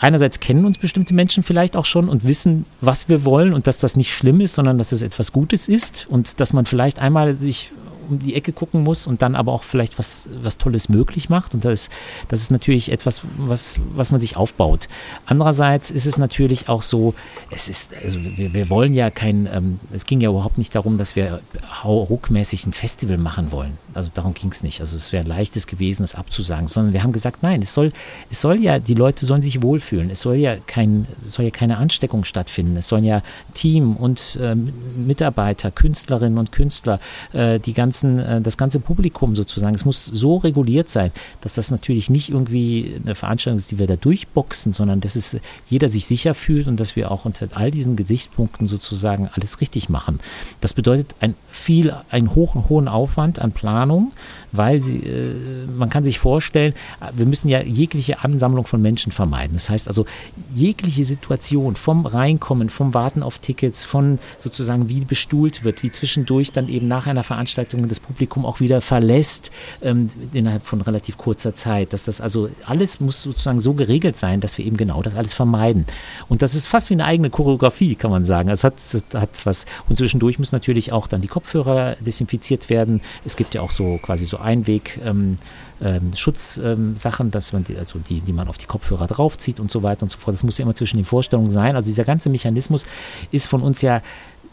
einerseits 0.00 0.40
kennen 0.40 0.64
uns 0.64 0.78
bestimmte 0.78 1.14
Menschen 1.14 1.42
vielleicht 1.42 1.76
auch 1.76 1.84
schon 1.84 2.08
und 2.08 2.24
wissen, 2.24 2.64
was 2.80 3.08
wir 3.08 3.24
wollen 3.24 3.54
und 3.54 3.66
dass 3.66 3.78
das 3.78 3.96
nicht 3.96 4.12
schlimm 4.12 4.40
ist, 4.40 4.54
sondern 4.54 4.78
dass 4.78 4.92
es 4.92 5.02
etwas 5.02 5.32
Gutes 5.32 5.68
ist 5.68 6.06
und 6.10 6.40
dass 6.40 6.52
man 6.52 6.66
vielleicht 6.66 6.98
einmal 6.98 7.34
sich 7.34 7.70
um 8.08 8.18
die 8.18 8.34
Ecke 8.34 8.52
gucken 8.52 8.82
muss 8.82 9.06
und 9.06 9.22
dann 9.22 9.34
aber 9.34 9.52
auch 9.52 9.62
vielleicht 9.62 9.98
was, 9.98 10.28
was 10.42 10.58
Tolles 10.58 10.88
möglich 10.88 11.28
macht. 11.28 11.54
Und 11.54 11.64
das, 11.64 11.90
das 12.28 12.40
ist 12.40 12.50
natürlich 12.50 12.92
etwas, 12.92 13.22
was, 13.36 13.76
was 13.94 14.10
man 14.10 14.20
sich 14.20 14.36
aufbaut. 14.36 14.88
Andererseits 15.26 15.90
ist 15.90 16.06
es 16.06 16.18
natürlich 16.18 16.68
auch 16.68 16.82
so, 16.82 17.14
es 17.50 17.68
ist, 17.68 17.92
also 18.02 18.18
wir, 18.22 18.54
wir 18.54 18.70
wollen 18.70 18.94
ja 18.94 19.10
kein, 19.10 19.48
ähm, 19.52 19.80
es 19.92 20.06
ging 20.06 20.20
ja 20.20 20.30
überhaupt 20.30 20.58
nicht 20.58 20.74
darum, 20.74 20.98
dass 20.98 21.16
wir 21.16 21.40
ruckmäßig 21.84 22.66
ein 22.66 22.72
Festival 22.72 23.18
machen 23.18 23.52
wollen. 23.52 23.78
Also 23.94 24.10
darum 24.12 24.34
ging 24.34 24.50
es 24.50 24.62
nicht. 24.62 24.80
Also 24.80 24.96
es 24.96 25.12
wäre 25.12 25.24
leichtes 25.24 25.66
gewesen, 25.66 26.02
das 26.02 26.14
abzusagen, 26.14 26.68
sondern 26.68 26.92
wir 26.92 27.02
haben 27.02 27.12
gesagt, 27.12 27.42
nein, 27.42 27.62
es 27.62 27.74
soll, 27.74 27.92
es 28.30 28.40
soll 28.40 28.60
ja, 28.60 28.78
die 28.78 28.94
Leute 28.94 29.26
sollen 29.26 29.42
sich 29.42 29.62
wohlfühlen. 29.62 30.10
Es 30.10 30.22
soll 30.22 30.36
ja 30.36 30.56
kein, 30.66 31.06
soll 31.16 31.44
ja 31.44 31.50
keine 31.50 31.78
Ansteckung 31.78 32.24
stattfinden. 32.24 32.76
Es 32.76 32.88
sollen 32.88 33.04
ja 33.04 33.22
Team 33.54 33.96
und 33.96 34.38
äh, 34.40 34.54
Mitarbeiter, 34.54 35.70
Künstlerinnen 35.70 36.38
und 36.38 36.52
Künstler, 36.52 36.98
äh, 37.32 37.58
die 37.60 37.72
ganzen 37.72 37.91
ganzen, 37.92 38.18
äh, 38.18 38.40
das 38.40 38.56
ganze 38.56 38.80
Publikum 38.80 39.34
sozusagen. 39.34 39.74
Es 39.74 39.84
muss 39.84 40.06
so 40.06 40.36
reguliert 40.38 40.88
sein, 40.88 41.12
dass 41.42 41.54
das 41.54 41.70
natürlich 41.70 42.08
nicht 42.08 42.30
irgendwie 42.30 42.98
eine 43.04 43.14
Veranstaltung 43.14 43.58
ist, 43.58 43.70
die 43.70 43.78
wir 43.78 43.86
da 43.86 43.96
durchboxen, 43.96 44.72
sondern 44.72 45.00
dass 45.00 45.14
es 45.14 45.36
jeder 45.68 45.90
sich 45.90 46.06
sicher 46.06 46.34
fühlt 46.34 46.68
und 46.68 46.80
dass 46.80 46.96
wir 46.96 47.10
auch 47.10 47.26
unter 47.26 47.48
all 47.54 47.70
diesen 47.70 47.96
Gesichtspunkten 47.96 48.66
sozusagen 48.66 49.28
alles 49.34 49.60
richtig 49.60 49.90
machen. 49.90 50.20
Das 50.62 50.72
bedeutet 50.72 51.14
ein 51.20 51.34
viel, 51.52 51.94
einen 52.10 52.34
hohen, 52.34 52.68
hohen 52.68 52.88
Aufwand 52.88 53.38
an 53.38 53.52
Planung, 53.52 54.12
weil 54.52 54.80
sie, 54.80 54.96
äh, 54.98 55.66
man 55.66 55.90
kann 55.90 56.02
sich 56.02 56.18
vorstellen, 56.18 56.74
wir 57.14 57.26
müssen 57.26 57.48
ja 57.48 57.60
jegliche 57.60 58.24
Ansammlung 58.24 58.66
von 58.66 58.80
Menschen 58.80 59.12
vermeiden. 59.12 59.54
Das 59.54 59.68
heißt 59.68 59.86
also, 59.86 60.06
jegliche 60.54 61.04
Situation 61.04 61.76
vom 61.76 62.06
Reinkommen, 62.06 62.70
vom 62.70 62.94
Warten 62.94 63.22
auf 63.22 63.38
Tickets, 63.38 63.84
von 63.84 64.18
sozusagen 64.38 64.88
wie 64.88 65.00
bestuhlt 65.00 65.62
wird, 65.62 65.82
wie 65.82 65.90
zwischendurch 65.90 66.52
dann 66.52 66.68
eben 66.68 66.88
nach 66.88 67.06
einer 67.06 67.22
Veranstaltung 67.22 67.86
das 67.88 68.00
Publikum 68.00 68.46
auch 68.46 68.60
wieder 68.60 68.80
verlässt 68.80 69.50
ähm, 69.82 70.08
innerhalb 70.32 70.64
von 70.64 70.80
relativ 70.80 71.18
kurzer 71.18 71.54
Zeit. 71.54 71.92
Dass 71.92 72.04
das 72.04 72.20
also 72.20 72.48
alles 72.64 72.98
muss 73.00 73.20
sozusagen 73.22 73.60
so 73.60 73.74
geregelt 73.74 74.16
sein, 74.16 74.40
dass 74.40 74.56
wir 74.56 74.64
eben 74.64 74.78
genau 74.78 75.02
das 75.02 75.14
alles 75.14 75.34
vermeiden. 75.34 75.84
Und 76.28 76.40
das 76.40 76.54
ist 76.54 76.66
fast 76.66 76.88
wie 76.88 76.94
eine 76.94 77.04
eigene 77.04 77.28
Choreografie, 77.28 77.94
kann 77.94 78.10
man 78.10 78.24
sagen. 78.24 78.48
Es 78.48 78.64
hat, 78.64 78.74
hat 79.12 79.44
was. 79.44 79.66
Und 79.88 79.96
zwischendurch 79.96 80.38
müssen 80.38 80.54
natürlich 80.54 80.92
auch 80.92 81.06
dann 81.06 81.20
die 81.20 81.28
Kopfhörer 81.42 81.96
desinfiziert 82.00 82.70
werden. 82.70 83.00
Es 83.24 83.36
gibt 83.36 83.54
ja 83.54 83.62
auch 83.62 83.70
so 83.70 83.98
quasi 84.00 84.24
so 84.24 84.38
Einweg. 84.38 85.00
Ähm, 85.04 85.36
ähm, 85.84 86.12
Schutzsachen, 86.14 87.32
dass 87.32 87.52
man 87.52 87.64
die, 87.64 87.76
also 87.76 87.98
die, 87.98 88.20
die 88.20 88.32
man 88.32 88.46
auf 88.46 88.56
die 88.56 88.66
Kopfhörer 88.66 89.08
draufzieht 89.08 89.58
und 89.58 89.68
so 89.68 89.82
weiter 89.82 90.04
und 90.04 90.10
so 90.10 90.18
fort. 90.18 90.34
Das 90.34 90.44
muss 90.44 90.56
ja 90.58 90.62
immer 90.62 90.76
zwischen 90.76 90.96
den 90.96 91.04
Vorstellungen 91.04 91.50
sein. 91.50 91.74
Also 91.74 91.86
dieser 91.86 92.04
ganze 92.04 92.30
Mechanismus 92.30 92.86
ist 93.32 93.48
von 93.48 93.62
uns 93.62 93.82
ja 93.82 94.00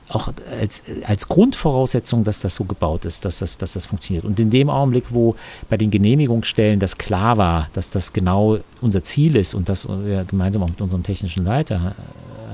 auch 0.07 0.33
als, 0.59 0.81
als 1.05 1.27
Grundvoraussetzung, 1.27 2.23
dass 2.23 2.39
das 2.39 2.55
so 2.55 2.63
gebaut 2.63 3.05
ist, 3.05 3.25
dass 3.25 3.37
das, 3.39 3.59
dass 3.59 3.73
das 3.73 3.85
funktioniert. 3.85 4.25
Und 4.25 4.39
in 4.39 4.49
dem 4.49 4.71
Augenblick, 4.71 5.05
wo 5.09 5.35
bei 5.69 5.77
den 5.77 5.91
Genehmigungsstellen 5.91 6.79
das 6.79 6.97
klar 6.97 7.37
war, 7.37 7.69
dass 7.73 7.91
das 7.91 8.11
genau 8.11 8.57
unser 8.81 9.03
Ziel 9.03 9.35
ist 9.35 9.53
und 9.53 9.69
dass 9.69 9.87
wir 9.87 10.23
gemeinsam 10.23 10.63
auch 10.63 10.69
mit 10.69 10.81
unserem 10.81 11.03
technischen 11.03 11.45
Leiter 11.45 11.93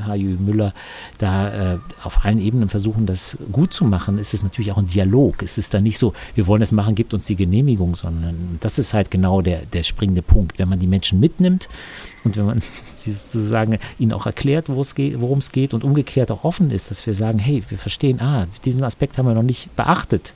H.J. 0.07 0.39
Müller 0.39 0.73
da 1.17 1.73
äh, 1.73 1.77
auf 2.03 2.25
allen 2.25 2.39
Ebenen 2.39 2.69
versuchen, 2.69 3.05
das 3.05 3.37
gut 3.51 3.73
zu 3.73 3.85
machen, 3.85 4.17
ist 4.17 4.33
es 4.33 4.43
natürlich 4.43 4.71
auch 4.71 4.77
ein 4.77 4.85
Dialog. 4.85 5.43
Es 5.43 5.57
ist 5.57 5.73
dann 5.73 5.83
nicht 5.83 5.97
so, 5.97 6.13
wir 6.35 6.47
wollen 6.47 6.59
das 6.59 6.71
machen, 6.71 6.95
gibt 6.95 7.13
uns 7.13 7.25
die 7.25 7.35
Genehmigung, 7.35 7.95
sondern 7.95 8.57
das 8.59 8.79
ist 8.79 8.93
halt 8.93 9.11
genau 9.11 9.41
der, 9.41 9.61
der 9.65 9.83
springende 9.83 10.21
Punkt. 10.21 10.59
Wenn 10.59 10.69
man 10.69 10.79
die 10.79 10.87
Menschen 10.87 11.19
mitnimmt 11.19 11.69
und 12.23 12.37
wenn 12.37 12.45
man 12.45 12.61
sie 12.93 13.11
sozusagen 13.13 13.77
ihnen 13.99 14.13
auch 14.13 14.25
erklärt, 14.25 14.69
worum 14.69 15.37
es 15.37 15.51
geht 15.51 15.73
und 15.73 15.83
umgekehrt 15.83 16.31
auch 16.31 16.43
offen 16.43 16.71
ist, 16.71 16.91
dass 16.91 17.05
wir 17.05 17.13
sagen, 17.13 17.39
hey, 17.39 17.63
wir 17.69 17.77
verstehen, 17.77 18.21
ah, 18.21 18.47
diesen 18.63 18.83
Aspekt 18.83 19.17
haben 19.17 19.27
wir 19.27 19.33
noch 19.33 19.43
nicht 19.43 19.75
beachtet 19.75 20.33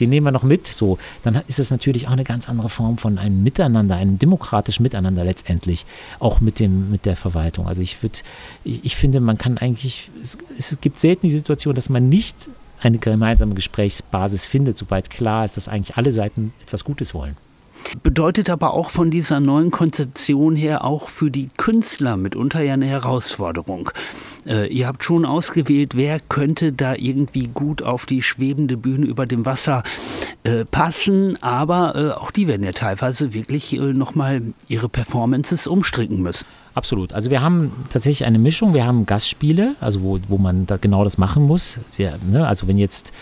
den 0.00 0.10
nehmen 0.10 0.26
wir 0.26 0.32
noch 0.32 0.42
mit. 0.42 0.66
So, 0.66 0.98
dann 1.22 1.42
ist 1.48 1.58
es 1.58 1.70
natürlich 1.70 2.08
auch 2.08 2.12
eine 2.12 2.24
ganz 2.24 2.48
andere 2.48 2.68
Form 2.68 2.98
von 2.98 3.18
einem 3.18 3.42
Miteinander, 3.42 3.96
einem 3.96 4.18
demokratischen 4.18 4.82
Miteinander 4.82 5.24
letztendlich, 5.24 5.86
auch 6.18 6.40
mit 6.40 6.60
dem, 6.60 6.90
mit 6.90 7.06
der 7.06 7.16
Verwaltung. 7.16 7.66
Also 7.66 7.82
ich 7.82 8.02
würde, 8.02 8.18
ich, 8.64 8.84
ich, 8.84 8.96
finde, 8.96 9.20
man 9.20 9.38
kann 9.38 9.58
eigentlich, 9.58 10.10
es, 10.20 10.38
es 10.58 10.80
gibt 10.80 10.98
selten 10.98 11.26
die 11.26 11.32
Situation, 11.32 11.74
dass 11.74 11.88
man 11.88 12.08
nicht 12.08 12.50
eine 12.80 12.98
gemeinsame 12.98 13.54
Gesprächsbasis 13.54 14.46
findet, 14.46 14.76
sobald 14.76 15.10
klar 15.10 15.44
ist, 15.44 15.56
dass 15.56 15.68
eigentlich 15.68 15.96
alle 15.96 16.12
Seiten 16.12 16.52
etwas 16.62 16.84
Gutes 16.84 17.14
wollen. 17.14 17.36
Bedeutet 18.02 18.50
aber 18.50 18.74
auch 18.74 18.90
von 18.90 19.10
dieser 19.10 19.40
neuen 19.40 19.70
Konzeption 19.70 20.56
her 20.56 20.84
auch 20.84 21.08
für 21.08 21.30
die 21.30 21.48
Künstler 21.56 22.16
mitunter 22.16 22.62
ja 22.62 22.74
eine 22.74 22.86
Herausforderung. 22.86 23.90
Äh, 24.46 24.68
ihr 24.68 24.86
habt 24.86 25.04
schon 25.04 25.24
ausgewählt, 25.24 25.96
wer 25.96 26.20
könnte 26.20 26.72
da 26.72 26.94
irgendwie 26.94 27.48
gut 27.48 27.82
auf 27.82 28.06
die 28.06 28.22
schwebende 28.22 28.76
Bühne 28.76 29.06
über 29.06 29.26
dem 29.26 29.46
Wasser 29.46 29.82
äh, 30.44 30.64
passen, 30.64 31.40
aber 31.42 31.94
äh, 31.94 32.20
auch 32.20 32.30
die 32.30 32.48
werden 32.48 32.64
ja 32.64 32.72
teilweise 32.72 33.32
wirklich 33.32 33.72
äh, 33.74 33.92
nochmal 33.92 34.42
ihre 34.68 34.88
Performances 34.88 35.66
umstricken 35.66 36.22
müssen. 36.22 36.46
Absolut. 36.74 37.12
Also 37.12 37.30
wir 37.30 37.42
haben 37.42 37.70
tatsächlich 37.90 38.26
eine 38.26 38.38
Mischung. 38.38 38.72
Wir 38.74 38.86
haben 38.86 39.04
Gastspiele, 39.04 39.74
also 39.80 40.02
wo, 40.02 40.18
wo 40.28 40.38
man 40.38 40.66
da 40.66 40.78
genau 40.78 41.04
das 41.04 41.18
machen 41.18 41.46
muss. 41.46 41.78
Ja, 41.98 42.14
ne? 42.28 42.46
Also 42.46 42.66
wenn 42.66 42.78
jetzt 42.78 43.12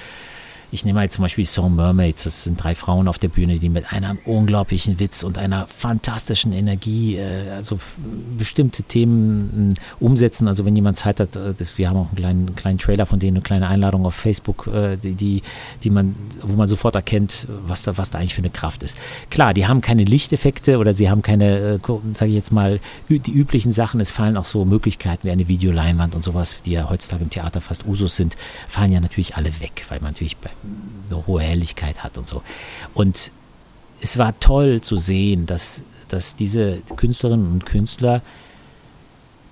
ich 0.72 0.84
nehme 0.84 1.00
halt 1.00 1.12
zum 1.12 1.22
Beispiel 1.22 1.44
Song 1.44 1.74
Mermaids, 1.74 2.24
das 2.24 2.44
sind 2.44 2.62
drei 2.62 2.74
Frauen 2.74 3.08
auf 3.08 3.18
der 3.18 3.28
Bühne, 3.28 3.58
die 3.58 3.68
mit 3.68 3.92
einem 3.92 4.18
unglaublichen 4.24 5.00
Witz 5.00 5.22
und 5.22 5.38
einer 5.38 5.66
fantastischen 5.66 6.52
Energie 6.52 7.16
äh, 7.16 7.50
also 7.50 7.78
bestimmte 8.36 8.82
Themen 8.84 9.70
äh, 9.72 10.04
umsetzen. 10.04 10.48
Also 10.48 10.64
wenn 10.64 10.76
jemand 10.76 10.96
Zeit 10.96 11.20
hat, 11.20 11.36
äh, 11.36 11.54
das, 11.54 11.76
wir 11.78 11.88
haben 11.88 11.96
auch 11.96 12.08
einen 12.08 12.16
kleinen, 12.16 12.54
kleinen 12.54 12.78
Trailer 12.78 13.06
von 13.06 13.18
denen, 13.18 13.36
eine 13.36 13.42
kleine 13.42 13.68
Einladung 13.68 14.06
auf 14.06 14.14
Facebook, 14.14 14.68
äh, 14.68 14.96
die, 14.96 15.14
die, 15.14 15.42
die 15.82 15.90
man, 15.90 16.14
wo 16.42 16.54
man 16.54 16.68
sofort 16.68 16.94
erkennt, 16.94 17.48
was 17.62 17.82
da, 17.82 17.98
was 17.98 18.10
da 18.10 18.18
eigentlich 18.18 18.34
für 18.34 18.42
eine 18.42 18.50
Kraft 18.50 18.82
ist. 18.82 18.96
Klar, 19.30 19.54
die 19.54 19.66
haben 19.66 19.80
keine 19.80 20.04
Lichteffekte 20.04 20.78
oder 20.78 20.94
sie 20.94 21.10
haben 21.10 21.22
keine, 21.22 21.58
äh, 21.58 21.78
sage 22.14 22.30
ich 22.30 22.36
jetzt 22.36 22.52
mal, 22.52 22.80
die 23.08 23.32
üblichen 23.32 23.72
Sachen. 23.72 24.00
Es 24.00 24.10
fallen 24.10 24.36
auch 24.36 24.44
so 24.44 24.64
Möglichkeiten 24.64 25.26
wie 25.26 25.30
eine 25.32 25.48
Videoleinwand 25.48 26.14
und 26.14 26.22
sowas, 26.22 26.62
die 26.64 26.72
ja 26.72 26.88
heutzutage 26.88 27.24
im 27.24 27.30
Theater 27.30 27.60
fast 27.60 27.86
Usus 27.86 28.16
sind, 28.16 28.36
fallen 28.68 28.92
ja 28.92 29.00
natürlich 29.00 29.36
alle 29.36 29.60
weg, 29.60 29.84
weil 29.88 30.00
man 30.00 30.12
natürlich 30.12 30.36
eine 30.62 31.26
hohe 31.26 31.42
Helligkeit 31.42 32.02
hat 32.02 32.18
und 32.18 32.26
so. 32.26 32.42
Und 32.94 33.30
es 34.00 34.18
war 34.18 34.38
toll 34.40 34.80
zu 34.80 34.96
sehen, 34.96 35.46
dass, 35.46 35.84
dass 36.08 36.36
diese 36.36 36.78
Künstlerinnen 36.96 37.52
und 37.52 37.66
Künstler 37.66 38.22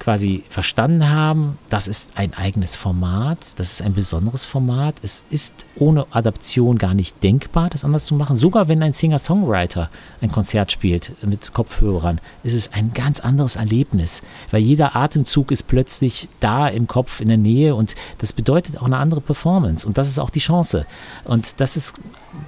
quasi 0.09 0.43
verstanden 0.49 1.11
haben, 1.11 1.59
das 1.69 1.87
ist 1.87 2.13
ein 2.15 2.33
eigenes 2.33 2.77
Format, 2.77 3.37
das 3.57 3.73
ist 3.73 3.83
ein 3.83 3.93
besonderes 3.93 4.47
Format. 4.47 4.95
Es 5.03 5.23
ist 5.29 5.67
ohne 5.77 6.07
Adaption 6.13 6.79
gar 6.79 6.95
nicht 6.95 7.23
denkbar, 7.23 7.69
das 7.69 7.85
anders 7.85 8.07
zu 8.07 8.15
machen. 8.15 8.35
Sogar 8.35 8.69
wenn 8.69 8.83
ein 8.83 8.95
Singer-Songwriter 8.95 9.91
ein 10.23 10.33
Konzert 10.33 10.73
spielt 10.73 11.13
mit 11.23 11.53
Kopfhörern, 11.53 12.23
ist 12.43 12.55
es 12.55 12.73
ein 12.73 12.95
ganz 12.95 13.21
anderes 13.21 13.57
Erlebnis, 13.57 14.23
weil 14.51 14.63
jeder 14.63 14.97
Atemzug 14.97 15.51
ist 15.51 15.67
plötzlich 15.67 16.31
da 16.41 16.69
im 16.69 16.87
Kopf 16.87 17.21
in 17.21 17.29
der 17.29 17.37
Nähe 17.37 17.75
und 17.75 17.95
das 18.17 18.33
bedeutet 18.33 18.79
auch 18.79 18.87
eine 18.87 18.97
andere 18.97 19.21
Performance 19.21 19.87
und 19.87 19.99
das 19.99 20.09
ist 20.09 20.19
auch 20.19 20.31
die 20.31 20.41
Chance. 20.41 20.87
Und 21.25 21.61
das 21.61 21.77
ist 21.77 21.97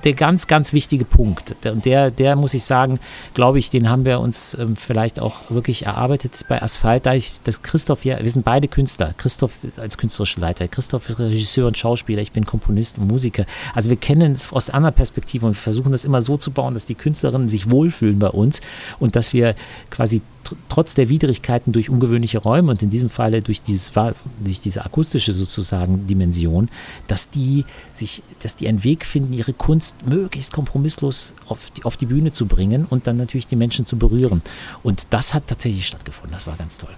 der 0.05 0.15
ganz, 0.15 0.47
ganz 0.47 0.73
wichtige 0.73 1.05
Punkt. 1.05 1.55
Und 1.65 1.85
der, 1.85 2.11
der 2.11 2.37
muss 2.37 2.55
ich 2.55 2.65
sagen, 2.65 2.99
glaube 3.35 3.59
ich, 3.59 3.71
den 3.71 3.89
haben 3.89 4.05
wir 4.05 4.21
uns 4.21 4.57
ähm, 4.59 4.77
vielleicht 4.77 5.21
auch 5.21 5.51
wirklich 5.51 5.87
erarbeitet 5.87 6.45
bei 6.49 6.63
Asphalt, 6.63 7.07
da 7.07 7.15
ich 7.15 7.41
dass 7.43 7.63
Christoph 7.63 8.05
ja, 8.05 8.19
wir 8.21 8.31
sind 8.31 8.45
beide 8.45 8.69
Künstler. 8.69 9.15
Christoph 9.17 9.53
als 9.77 9.99
künstlerischer 9.99 10.41
Leiter, 10.41 10.69
Christoph 10.69 11.09
ist 11.09 11.19
Regisseur 11.19 11.67
und 11.67 11.77
Schauspieler, 11.77 12.23
ich 12.23 12.33
bin 12.33 12.45
Komponist 12.45 12.99
und 12.99 13.09
Musiker. 13.09 13.45
Also 13.75 13.91
wir 13.91 13.97
kennen 13.97 14.33
es 14.33 14.53
aus 14.53 14.71
einer 14.71 14.91
Perspektive 14.91 15.47
und 15.47 15.55
versuchen 15.55 15.93
das 15.93 16.05
immer 16.05 16.23
so 16.23 16.37
zu 16.37 16.51
bauen, 16.51 16.75
dass 16.75 16.87
die 16.87 16.95
Künstlerinnen 16.95 17.49
sich 17.49 17.71
wohlfühlen 17.71 18.19
bei 18.19 18.29
uns 18.29 18.61
und 18.99 19.17
dass 19.17 19.33
wir 19.33 19.55
quasi 19.91 20.23
trotz 20.69 20.95
der 20.95 21.09
Widrigkeiten 21.09 21.73
durch 21.73 21.91
ungewöhnliche 21.91 22.39
Räume 22.39 22.71
und 22.71 22.83
in 22.83 22.91
diesem 22.91 23.09
Falle 23.09 23.43
durch, 23.43 23.63
dieses, 23.63 23.93
durch 23.93 24.61
diese 24.61 24.85
akustische 24.85 25.33
sozusagen 25.33 26.07
Dimension, 26.07 26.69
dass 27.07 27.31
die 27.31 27.65
sich, 27.95 28.23
dass 28.41 28.57
die 28.57 28.69
einen 28.69 28.85
Weg 28.85 29.05
finden, 29.05 29.33
ihre 29.33 29.53
Kunst 29.53 29.97
möglichst 30.07 30.53
kompromisslos 30.53 31.35
auf 31.47 31.71
die, 31.71 31.85
auf 31.85 31.97
die 31.97 32.07
Bühne 32.07 32.33
zu 32.33 32.47
bringen 32.47 32.87
und 32.89 33.07
dann 33.07 33.17
natürlich 33.17 33.47
die 33.47 33.57
Menschen 33.57 33.87
zu 33.87 33.97
berühren. 33.97 34.43
Und 34.83 35.07
das 35.11 35.35
hat 35.35 35.47
tatsächlich 35.47 35.87
stattgefunden. 35.87 36.33
Das 36.33 36.47
war 36.47 36.57
ganz 36.57 36.79
toll. 36.79 36.91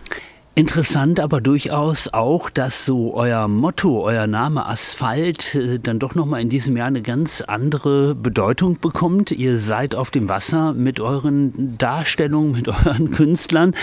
Interessant 0.55 1.19
aber 1.19 1.41
durchaus 1.41 2.09
auch, 2.09 2.51
dass 2.51 2.85
so 2.85 3.15
euer 3.15 3.49
Motto, 3.49 4.03
euer 4.03 4.27
Name 4.27 4.67
Asphalt 4.67 5.55
äh, 5.55 5.79
dann 5.79 5.99
doch 5.99 6.15
nochmal 6.15 6.43
in 6.43 6.51
diesem 6.51 6.77
Jahr 6.77 6.89
eine 6.89 7.01
ganz 7.01 7.41
andere 7.41 8.15
Bedeutung 8.15 8.79
bekommt. 8.79 9.31
Ihr 9.31 9.57
seid 9.57 9.95
auf 9.95 10.11
dem 10.11 10.29
Wasser 10.29 10.75
mit 10.75 11.01
euren 11.01 11.79
Darstellungen, 11.79 12.53
mit 12.53 12.69
euren 12.87 13.11
Künstlern. 13.13 13.75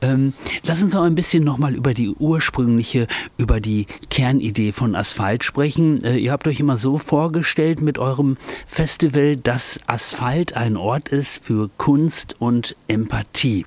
Ähm, 0.00 0.32
lass 0.64 0.82
uns 0.82 0.96
auch 0.96 1.04
ein 1.04 1.14
bisschen 1.14 1.44
nochmal 1.44 1.76
über 1.76 1.94
die 1.94 2.08
ursprüngliche, 2.10 3.06
über 3.38 3.60
die 3.60 3.86
Kernidee 4.08 4.72
von 4.72 4.96
Asphalt 4.96 5.44
sprechen. 5.44 6.02
Äh, 6.02 6.16
ihr 6.16 6.32
habt 6.32 6.48
euch 6.48 6.58
immer 6.58 6.76
so 6.76 6.98
vorgestellt 6.98 7.82
mit 7.82 7.98
eurem 7.98 8.36
Festival, 8.66 9.36
dass 9.36 9.78
Asphalt 9.86 10.56
ein 10.56 10.76
Ort 10.76 11.10
ist 11.10 11.44
für 11.44 11.70
Kunst 11.76 12.34
und 12.40 12.74
Empathie 12.88 13.64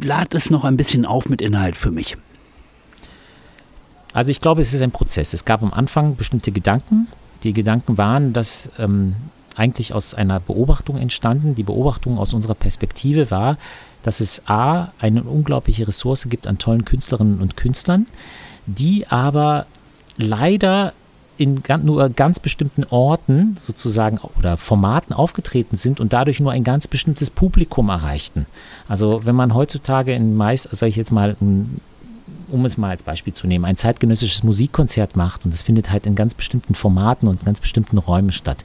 lad 0.00 0.34
es 0.34 0.50
noch 0.50 0.64
ein 0.64 0.76
bisschen 0.76 1.06
auf 1.06 1.28
mit 1.28 1.42
Inhalt 1.44 1.76
für 1.76 1.90
mich. 1.90 2.16
Also 4.12 4.30
ich 4.30 4.40
glaube, 4.40 4.60
es 4.60 4.72
ist 4.72 4.80
ein 4.80 4.92
Prozess. 4.92 5.34
Es 5.34 5.44
gab 5.44 5.62
am 5.62 5.72
Anfang 5.72 6.16
bestimmte 6.16 6.52
Gedanken. 6.52 7.08
Die 7.42 7.52
Gedanken 7.52 7.98
waren, 7.98 8.32
dass 8.32 8.70
ähm, 8.78 9.14
eigentlich 9.56 9.92
aus 9.92 10.14
einer 10.14 10.40
Beobachtung 10.40 10.96
entstanden. 10.96 11.54
Die 11.54 11.62
Beobachtung 11.62 12.18
aus 12.18 12.32
unserer 12.32 12.54
Perspektive 12.54 13.30
war, 13.30 13.58
dass 14.02 14.20
es 14.20 14.42
A, 14.46 14.92
eine 14.98 15.24
unglaubliche 15.24 15.88
Ressource 15.88 16.26
gibt 16.28 16.46
an 16.46 16.58
tollen 16.58 16.84
Künstlerinnen 16.84 17.40
und 17.40 17.56
Künstlern, 17.56 18.06
die 18.66 19.06
aber 19.08 19.66
leider 20.16 20.92
in 21.36 21.62
nur 21.82 22.08
ganz 22.10 22.38
bestimmten 22.38 22.84
Orten 22.90 23.56
sozusagen 23.58 24.18
oder 24.38 24.56
Formaten 24.56 25.12
aufgetreten 25.14 25.76
sind 25.76 26.00
und 26.00 26.12
dadurch 26.12 26.40
nur 26.40 26.52
ein 26.52 26.64
ganz 26.64 26.86
bestimmtes 26.86 27.30
Publikum 27.30 27.88
erreichten. 27.88 28.46
Also 28.88 29.24
wenn 29.24 29.34
man 29.34 29.54
heutzutage 29.54 30.12
in 30.14 30.36
meist, 30.36 30.68
sage 30.70 30.90
ich 30.90 30.96
jetzt 30.96 31.12
mal, 31.12 31.36
ein 31.40 31.80
um 32.54 32.64
es 32.64 32.76
mal 32.76 32.90
als 32.90 33.02
Beispiel 33.02 33.32
zu 33.32 33.48
nehmen, 33.48 33.64
ein 33.64 33.76
zeitgenössisches 33.76 34.44
Musikkonzert 34.44 35.16
macht 35.16 35.44
und 35.44 35.52
das 35.52 35.62
findet 35.62 35.90
halt 35.90 36.06
in 36.06 36.14
ganz 36.14 36.34
bestimmten 36.34 36.76
Formaten 36.76 37.28
und 37.28 37.44
ganz 37.44 37.58
bestimmten 37.58 37.98
Räumen 37.98 38.30
statt. 38.30 38.58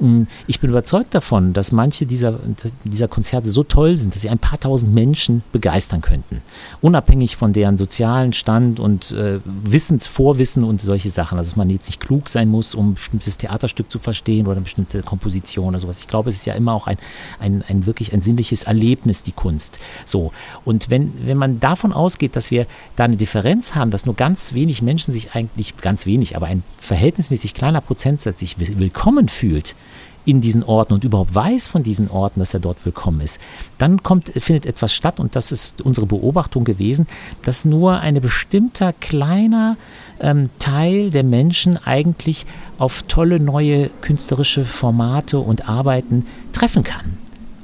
Mm, 0.00 0.24
ich 0.48 0.58
bin 0.58 0.70
überzeugt 0.70 1.14
davon, 1.14 1.52
dass 1.52 1.70
manche 1.70 2.04
dieser, 2.04 2.40
dieser 2.82 3.06
Konzerte 3.06 3.48
so 3.48 3.62
toll 3.62 3.96
sind, 3.96 4.14
dass 4.14 4.22
sie 4.22 4.28
ein 4.28 4.40
paar 4.40 4.58
tausend 4.58 4.92
Menschen 4.92 5.42
begeistern 5.52 6.00
könnten. 6.00 6.42
Unabhängig 6.80 7.36
von 7.36 7.52
deren 7.52 7.76
sozialen 7.76 8.32
Stand 8.32 8.80
und 8.80 9.12
äh, 9.12 9.38
Wissensvorwissen 9.44 10.64
und 10.64 10.80
solche 10.80 11.08
Sachen. 11.08 11.38
Also 11.38 11.50
dass 11.50 11.56
man 11.56 11.70
jetzt 11.70 11.86
nicht 11.86 12.00
klug 12.00 12.28
sein 12.28 12.48
muss, 12.48 12.74
um 12.74 12.90
ein 12.90 12.94
bestimmtes 12.94 13.38
Theaterstück 13.38 13.90
zu 13.90 14.00
verstehen 14.00 14.46
oder 14.46 14.56
eine 14.56 14.62
bestimmte 14.62 15.02
Komposition 15.02 15.68
oder 15.68 15.78
sowas. 15.78 16.00
Ich 16.00 16.08
glaube, 16.08 16.30
es 16.30 16.36
ist 16.36 16.46
ja 16.46 16.54
immer 16.54 16.72
auch 16.72 16.88
ein, 16.88 16.98
ein, 17.38 17.64
ein 17.68 17.86
wirklich 17.86 18.12
ein 18.12 18.20
sinnliches 18.20 18.64
Erlebnis, 18.64 19.22
die 19.22 19.32
Kunst. 19.32 19.78
So. 20.04 20.32
Und 20.64 20.90
wenn, 20.90 21.12
wenn 21.24 21.38
man 21.38 21.60
davon 21.60 21.92
ausgeht, 21.92 22.34
dass 22.34 22.50
wir 22.50 22.66
da 22.96 23.04
eine 23.04 23.16
Differenz 23.28 23.74
haben, 23.74 23.90
dass 23.90 24.06
nur 24.06 24.16
ganz 24.16 24.54
wenig 24.54 24.80
Menschen 24.80 25.12
sich 25.12 25.34
eigentlich, 25.34 25.76
ganz 25.76 26.06
wenig, 26.06 26.34
aber 26.34 26.46
ein 26.46 26.62
verhältnismäßig 26.78 27.52
kleiner 27.52 27.82
Prozentsatz 27.82 28.40
sich 28.40 28.58
willkommen 28.58 29.28
fühlt 29.28 29.76
in 30.24 30.40
diesen 30.40 30.62
Orten 30.62 30.94
und 30.94 31.04
überhaupt 31.04 31.34
weiß 31.34 31.66
von 31.66 31.82
diesen 31.82 32.10
Orten, 32.10 32.40
dass 32.40 32.54
er 32.54 32.60
dort 32.60 32.86
willkommen 32.86 33.20
ist, 33.20 33.38
dann 33.76 34.02
kommt, 34.02 34.28
findet 34.30 34.64
etwas 34.64 34.94
statt 34.94 35.20
und 35.20 35.36
das 35.36 35.52
ist 35.52 35.82
unsere 35.82 36.06
Beobachtung 36.06 36.64
gewesen, 36.64 37.06
dass 37.42 37.66
nur 37.66 37.98
ein 38.00 38.18
bestimmter 38.22 38.94
kleiner 38.94 39.76
ähm, 40.20 40.48
Teil 40.58 41.10
der 41.10 41.22
Menschen 41.22 41.76
eigentlich 41.76 42.46
auf 42.78 43.02
tolle 43.08 43.40
neue 43.40 43.90
künstlerische 44.00 44.64
Formate 44.64 45.38
und 45.38 45.68
Arbeiten 45.68 46.24
treffen 46.52 46.82
kann. 46.82 47.18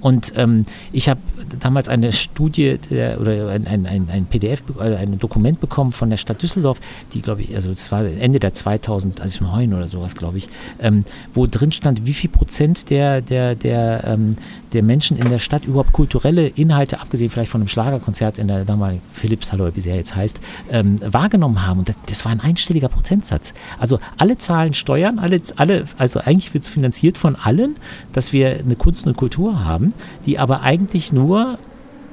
Und 0.05 0.35
ähm, 0.37 0.67
ich 0.93 1.09
habe 1.09 1.21
damals 1.61 1.89
eine 1.89 2.13
Studie 2.13 2.79
der, 2.91 3.21
oder 3.21 3.49
ein, 3.49 3.67
ein, 3.67 3.87
ein, 3.87 4.27
PDF, 4.27 4.63
also 4.79 4.97
ein 4.97 5.19
Dokument 5.19 5.61
bekommen 5.61 5.93
von 5.93 6.11
der 6.11 6.17
Stadt 6.17 6.43
Düsseldorf, 6.43 6.81
die, 7.13 7.23
glaube 7.23 7.43
ich, 7.43 7.55
also 7.55 7.71
es 7.71 7.91
war 7.93 8.05
Ende 8.05 8.41
der 8.41 8.55
2000, 8.55 9.21
also 9.21 9.39
von 9.39 9.55
Heun 9.55 9.75
oder 9.75 9.89
sowas, 9.89 10.15
glaube 10.15 10.39
ich, 10.39 10.49
ähm, 10.81 11.01
wo 11.35 11.47
drin 11.47 11.73
stand, 11.73 12.07
wie 12.07 12.15
viel 12.15 12.31
Prozent 12.31 12.91
der, 12.91 13.21
der, 13.21 13.55
der, 13.55 14.05
ähm, 14.07 14.37
der 14.75 14.83
Menschen 14.83 15.17
in 15.17 15.31
der 15.31 15.39
Stadt 15.39 15.65
überhaupt 15.65 15.93
kulturelle 15.93 16.49
Inhalte, 16.49 17.01
abgesehen 17.01 17.31
vielleicht 17.31 17.51
von 17.51 17.61
einem 17.61 17.69
Schlagerkonzert 17.69 18.39
in 18.39 18.49
der 18.49 18.65
damaligen 18.65 19.03
Philippshalle, 19.13 19.75
wie 19.75 19.81
sie 19.81 19.91
ja 19.91 19.97
jetzt 19.97 20.15
heißt, 20.15 20.41
ähm, 20.71 20.97
wahrgenommen 21.01 21.67
haben. 21.67 21.81
Und 21.81 21.89
das, 21.89 21.97
das, 22.07 22.25
war 22.25 22.33
ein 22.33 22.41
einstelliger 22.41 22.89
Prozentsatz. 22.89 23.55
Also 23.79 23.99
alle 24.17 24.39
zahlen 24.39 24.75
Steuern, 24.75 25.19
alle, 25.19 25.41
alle 25.57 25.85
also 25.99 26.21
eigentlich 26.21 26.53
wird 26.55 26.65
es 26.65 26.71
finanziert 26.71 27.19
von 27.19 27.37
allen, 27.37 27.77
dass 28.13 28.33
wir 28.33 28.59
eine 28.59 28.77
Kunst 28.77 29.07
und 29.07 29.17
Kultur 29.17 29.65
haben, 29.65 29.95
die 30.27 30.39
aber 30.39 30.63
eigentlich 30.63 31.13
nur 31.13 31.59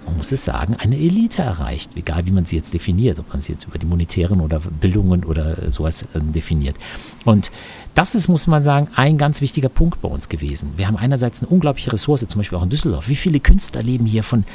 man 0.05 0.17
muss 0.17 0.31
es 0.31 0.43
sagen, 0.43 0.75
eine 0.79 0.97
Elite 0.97 1.41
erreicht, 1.43 1.91
egal 1.95 2.25
wie 2.25 2.31
man 2.31 2.45
sie 2.45 2.55
jetzt 2.55 2.73
definiert, 2.73 3.19
ob 3.19 3.29
man 3.29 3.39
sie 3.41 3.53
jetzt 3.53 3.67
über 3.67 3.77
die 3.77 3.85
monetären 3.85 4.41
oder 4.41 4.59
Bildungen 4.59 5.23
oder 5.23 5.71
sowas 5.71 6.03
äh, 6.13 6.19
definiert. 6.19 6.75
Und 7.23 7.51
das 7.95 8.15
ist, 8.15 8.27
muss 8.27 8.47
man 8.47 8.63
sagen, 8.63 8.87
ein 8.95 9.17
ganz 9.17 9.41
wichtiger 9.41 9.69
Punkt 9.69 10.01
bei 10.01 10.09
uns 10.09 10.29
gewesen. 10.29 10.73
Wir 10.77 10.87
haben 10.87 10.97
einerseits 10.97 11.41
eine 11.41 11.49
unglaubliche 11.49 11.91
Ressource, 11.91 12.25
zum 12.27 12.39
Beispiel 12.39 12.57
auch 12.57 12.63
in 12.63 12.69
Düsseldorf. 12.69 13.09
Wie 13.09 13.15
viele 13.15 13.39
Künstler 13.39 13.83
leben 13.83 14.05
hier 14.05 14.23
von, 14.23 14.45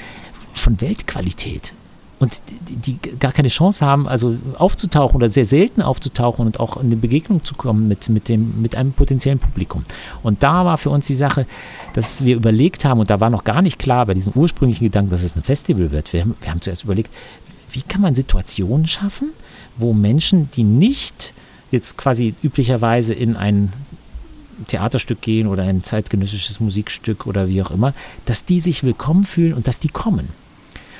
von 0.53 0.81
Weltqualität? 0.81 1.75
und 2.18 2.40
die, 2.68 2.77
die, 2.77 3.18
gar 3.18 3.33
keine 3.33 3.49
Chance 3.49 3.85
haben, 3.85 4.09
also 4.09 4.37
aufzutauchen 4.57 5.16
oder 5.16 5.29
sehr 5.29 5.44
selten 5.44 5.83
aufzutauchen 5.83 6.46
und 6.46 6.61
auch 6.61 6.79
in 6.79 6.87
eine 6.87 6.96
Begegnung 6.96 7.44
zu 7.44 7.55
kommen 7.55 7.88
mit, 7.88 8.09
mit, 8.09 8.29
dem, 8.29 8.61
mit 8.62 8.75
einem 8.75 8.92
potenziellen 8.92 9.38
Publikum. 9.38 9.85
Und 10.22 10.42
da 10.42 10.64
war 10.64 10.79
für 10.79 10.90
uns 10.90 11.07
die 11.07 11.14
Sache, 11.14 11.46
dass 11.92 12.25
wir 12.25 12.37
überlegt 12.37 12.85
haben, 12.85 13.01
und 13.01 13.11
da 13.11 13.20
war 13.20 13.29
noch 13.29 13.44
gar 13.44 13.61
nicht 13.61 13.79
klar 13.79 14.07
bei 14.07 14.14
diesem 14.14 14.33
ursprünglichen 14.33 14.85
Gedanken, 14.85 15.11
dass 15.11 15.22
es 15.22 15.37
ein 15.37 15.42
Festival 15.42 15.90
wird. 15.90 16.12
Wir 16.12 16.22
haben, 16.22 16.37
wir 16.40 16.51
haben 16.51 16.62
zuerst 16.62 16.85
überlegt, 16.85 17.12
wie 17.72 17.83
kann 17.83 18.01
man 18.01 18.14
Situationen 18.14 18.87
schaffen, 18.87 19.31
wo 19.77 19.92
Menschen, 19.92 20.51
die 20.53 20.64
nicht 20.64 21.35
jetzt 21.70 21.96
quasi 21.96 22.35
üblicherweise 22.42 23.14
in 23.14 23.37
ein 23.37 23.72
Theaterstück 24.68 25.20
gehen 25.20 25.46
oder 25.48 25.64
ein 25.64 25.83
zeitgenössisches 25.83 26.61
Musikstück 26.61 27.26
oder 27.26 27.48
wie 27.48 27.62
auch 27.62 27.70
immer, 27.70 27.92
dass 28.24 28.44
die 28.44 28.61
sich 28.61 28.85
willkommen 28.85 29.24
fühlen 29.24 29.52
und 29.52 29.66
dass 29.66 29.79
die 29.79 29.88
kommen. 29.88 30.29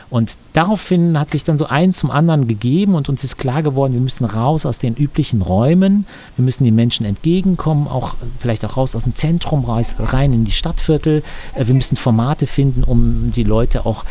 Und 0.09 0.39
daraufhin 0.53 1.19
hat 1.19 1.33
sich 1.33 1.43
dann 1.43 1.59
so 1.59 1.67
eins 1.67 1.99
zum 1.99 2.13
anderen 2.13 2.47
gegeben 2.47 2.95
und 2.95 3.09
uns 3.09 3.25
ist 3.25 3.39
klar 3.39 3.65
geworden, 3.65 3.93
wir 3.93 4.01
müssen 4.01 4.25
raus 4.25 4.65
aus 4.65 4.79
den 4.79 4.95
üblichen 4.95 5.43
Räumen, 5.43 6.07
wir 6.37 6.45
müssen 6.45 6.63
den 6.63 6.77
Menschen 6.77 7.05
entgegenkommen, 7.05 7.89
auch 7.89 8.15
vielleicht 8.39 8.65
auch 8.65 8.77
raus 8.77 8.95
aus 8.95 9.03
dem 9.03 9.17
Zentrum, 9.17 9.65
rein 9.65 10.33
in 10.33 10.45
die 10.45 10.53
Stadtviertel. 10.53 11.25
Äh, 11.55 11.67
wir 11.67 11.75
müssen 11.75 11.97
Formate 11.97 12.47
finden, 12.47 12.85
um 12.85 13.33
die 13.33 13.43
Leute 13.43 13.85
auch 13.85 14.05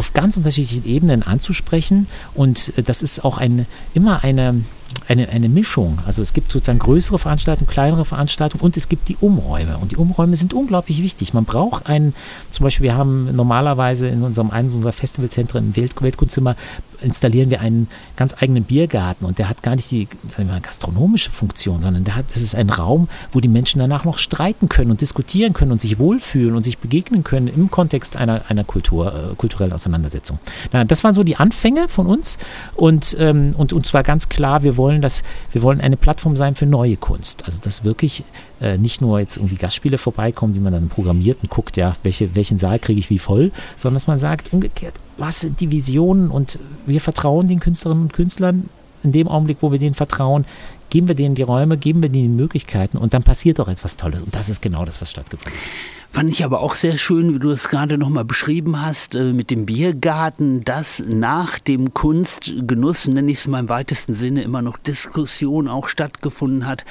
auf 0.00 0.14
ganz 0.14 0.38
unterschiedlichen 0.38 0.86
Ebenen 0.86 1.22
anzusprechen. 1.22 2.06
Und 2.34 2.72
äh, 2.78 2.82
das 2.82 3.02
ist 3.02 3.22
auch 3.22 3.36
ein, 3.36 3.66
immer 3.92 4.24
eine, 4.24 4.64
eine, 5.08 5.28
eine 5.28 5.50
Mischung. 5.50 5.98
Also 6.06 6.22
es 6.22 6.32
gibt 6.32 6.50
sozusagen 6.50 6.78
größere 6.78 7.18
Veranstaltungen, 7.18 7.68
kleinere 7.68 8.06
Veranstaltungen 8.06 8.62
und 8.62 8.78
es 8.78 8.88
gibt 8.88 9.10
die 9.10 9.18
Umräume. 9.20 9.76
Und 9.76 9.92
die 9.92 9.96
Umräume 9.96 10.36
sind 10.36 10.54
unglaublich 10.54 11.02
wichtig. 11.02 11.34
Man 11.34 11.44
braucht 11.44 11.84
einen, 11.86 12.14
zum 12.48 12.64
Beispiel, 12.64 12.84
wir 12.84 12.94
haben 12.94 13.36
normalerweise 13.36 14.08
in 14.08 14.22
unserem 14.22 14.50
einem 14.50 14.74
unserer 14.74 14.94
Festivalzentren 14.94 15.66
im 15.66 15.76
Welt, 15.76 16.00
Weltkunstzimmer 16.00 16.56
installieren 17.02 17.50
wir 17.50 17.60
einen 17.60 17.88
ganz 18.16 18.34
eigenen 18.38 18.64
Biergarten 18.64 19.24
und 19.24 19.38
der 19.38 19.48
hat 19.48 19.62
gar 19.62 19.76
nicht 19.76 19.90
die 19.90 20.08
mal, 20.38 20.60
gastronomische 20.60 21.30
Funktion, 21.30 21.80
sondern 21.80 22.04
der 22.04 22.16
hat, 22.16 22.26
das 22.32 22.42
ist 22.42 22.54
ein 22.54 22.70
Raum, 22.70 23.08
wo 23.32 23.40
die 23.40 23.48
Menschen 23.48 23.78
danach 23.78 24.04
noch 24.04 24.18
streiten 24.18 24.68
können 24.68 24.90
und 24.90 25.00
diskutieren 25.00 25.52
können 25.52 25.72
und 25.72 25.80
sich 25.80 25.98
wohlfühlen 25.98 26.54
und 26.54 26.62
sich 26.62 26.78
begegnen 26.78 27.24
können 27.24 27.48
im 27.48 27.70
Kontext 27.70 28.16
einer, 28.16 28.42
einer 28.48 28.64
Kultur, 28.64 29.32
äh, 29.32 29.34
kulturellen 29.36 29.72
Auseinandersetzung. 29.72 30.38
Na, 30.72 30.84
das 30.84 31.04
waren 31.04 31.14
so 31.14 31.22
die 31.22 31.36
Anfänge 31.36 31.88
von 31.88 32.06
uns 32.06 32.38
und, 32.74 33.16
ähm, 33.18 33.54
und 33.56 33.72
uns 33.72 33.92
war 33.94 34.02
ganz 34.02 34.28
klar, 34.28 34.62
wir 34.62 34.76
wollen 34.76 35.00
das, 35.00 35.22
wir 35.52 35.62
wollen 35.62 35.80
eine 35.80 35.96
Plattform 35.96 36.36
sein 36.36 36.54
für 36.54 36.66
neue 36.66 36.96
Kunst. 36.96 37.44
Also 37.44 37.58
dass 37.60 37.84
wirklich 37.84 38.24
äh, 38.60 38.78
nicht 38.78 39.00
nur 39.00 39.20
jetzt 39.20 39.36
irgendwie 39.38 39.56
Gastspiele 39.56 39.98
vorbeikommen, 39.98 40.52
die 40.52 40.60
man 40.60 40.72
dann 40.72 40.88
programmiert 40.88 41.38
und 41.42 41.50
guckt, 41.50 41.76
ja, 41.76 41.96
welche, 42.02 42.34
welchen 42.34 42.58
Saal 42.58 42.78
kriege 42.78 42.98
ich 42.98 43.10
wie 43.10 43.18
voll, 43.18 43.52
sondern 43.76 43.96
dass 43.96 44.06
man 44.06 44.18
sagt, 44.18 44.52
umgekehrt, 44.52 44.94
was 45.16 45.40
sind 45.40 45.60
die 45.60 45.70
Visionen 45.70 46.30
und 46.30 46.58
wir 46.86 47.00
vertrauen 47.00 47.46
den 47.46 47.60
Künstlerinnen 47.60 48.04
und 48.04 48.12
Künstlern 48.12 48.68
in 49.02 49.12
dem 49.12 49.28
Augenblick, 49.28 49.58
wo 49.60 49.72
wir 49.72 49.78
denen 49.78 49.94
vertrauen, 49.94 50.44
geben 50.90 51.08
wir 51.08 51.14
denen 51.14 51.34
die 51.34 51.42
Räume, 51.42 51.78
geben 51.78 52.02
wir 52.02 52.10
denen 52.10 52.36
die 52.36 52.42
Möglichkeiten 52.42 52.98
und 52.98 53.14
dann 53.14 53.22
passiert 53.22 53.58
doch 53.58 53.68
etwas 53.68 53.96
Tolles. 53.96 54.22
Und 54.22 54.34
das 54.34 54.48
ist 54.48 54.60
genau 54.60 54.84
das, 54.84 55.00
was 55.00 55.10
stattgefunden 55.10 55.58
hat. 55.58 55.99
Fand 56.12 56.28
ich 56.28 56.44
aber 56.44 56.60
auch 56.60 56.74
sehr 56.74 56.98
schön, 56.98 57.34
wie 57.34 57.38
du 57.38 57.50
es 57.50 57.68
gerade 57.68 57.96
nochmal 57.96 58.24
beschrieben 58.24 58.82
hast, 58.82 59.14
äh, 59.14 59.32
mit 59.32 59.48
dem 59.48 59.64
Biergarten, 59.64 60.64
dass 60.64 61.00
nach 61.06 61.60
dem 61.60 61.94
Kunstgenuss, 61.94 63.06
nenne 63.06 63.30
ich 63.30 63.38
es 63.38 63.46
mal 63.46 63.60
im 63.60 63.68
weitesten 63.68 64.12
Sinne, 64.12 64.42
immer 64.42 64.60
noch 64.60 64.76
Diskussion 64.76 65.68
auch 65.68 65.86
stattgefunden 65.86 66.66
hat. 66.66 66.84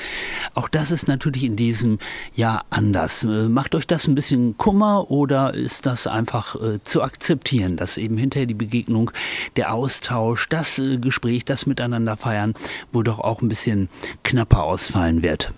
Auch 0.53 0.69
das 0.69 0.91
ist 0.91 1.10
natürlich 1.10 1.43
in 1.43 1.58
diesem 1.58 1.99
Jahr 2.34 2.63
anders. 2.69 3.25
Äh, 3.25 3.49
macht 3.49 3.75
euch 3.75 3.86
das 3.86 4.08
ein 4.08 4.15
bisschen 4.15 4.58
Kummer 4.58 5.12
oder 5.12 5.53
ist 5.53 5.86
das 5.86 6.08
einfach 6.08 6.55
äh, 6.55 6.82
zu 6.86 7.01
akzeptieren, 7.03 7.75
dass 7.75 7.97
eben 7.97 8.17
hinterher 8.17 8.47
die 8.47 8.53
Begegnung, 8.53 9.12
der 9.58 9.73
Austausch, 9.73 10.47
das 10.47 10.82
Gespräch, 11.01 11.43
das 11.43 11.65
Miteinander 11.65 12.15
feiern, 12.15 12.53
wohl 12.93 13.03
doch 13.03 13.19
auch 13.19 13.41
ein 13.41 13.49
bisschen 13.49 13.89
knapper 14.23 14.63
ausfallen 14.63 15.23
wird? 15.23 15.51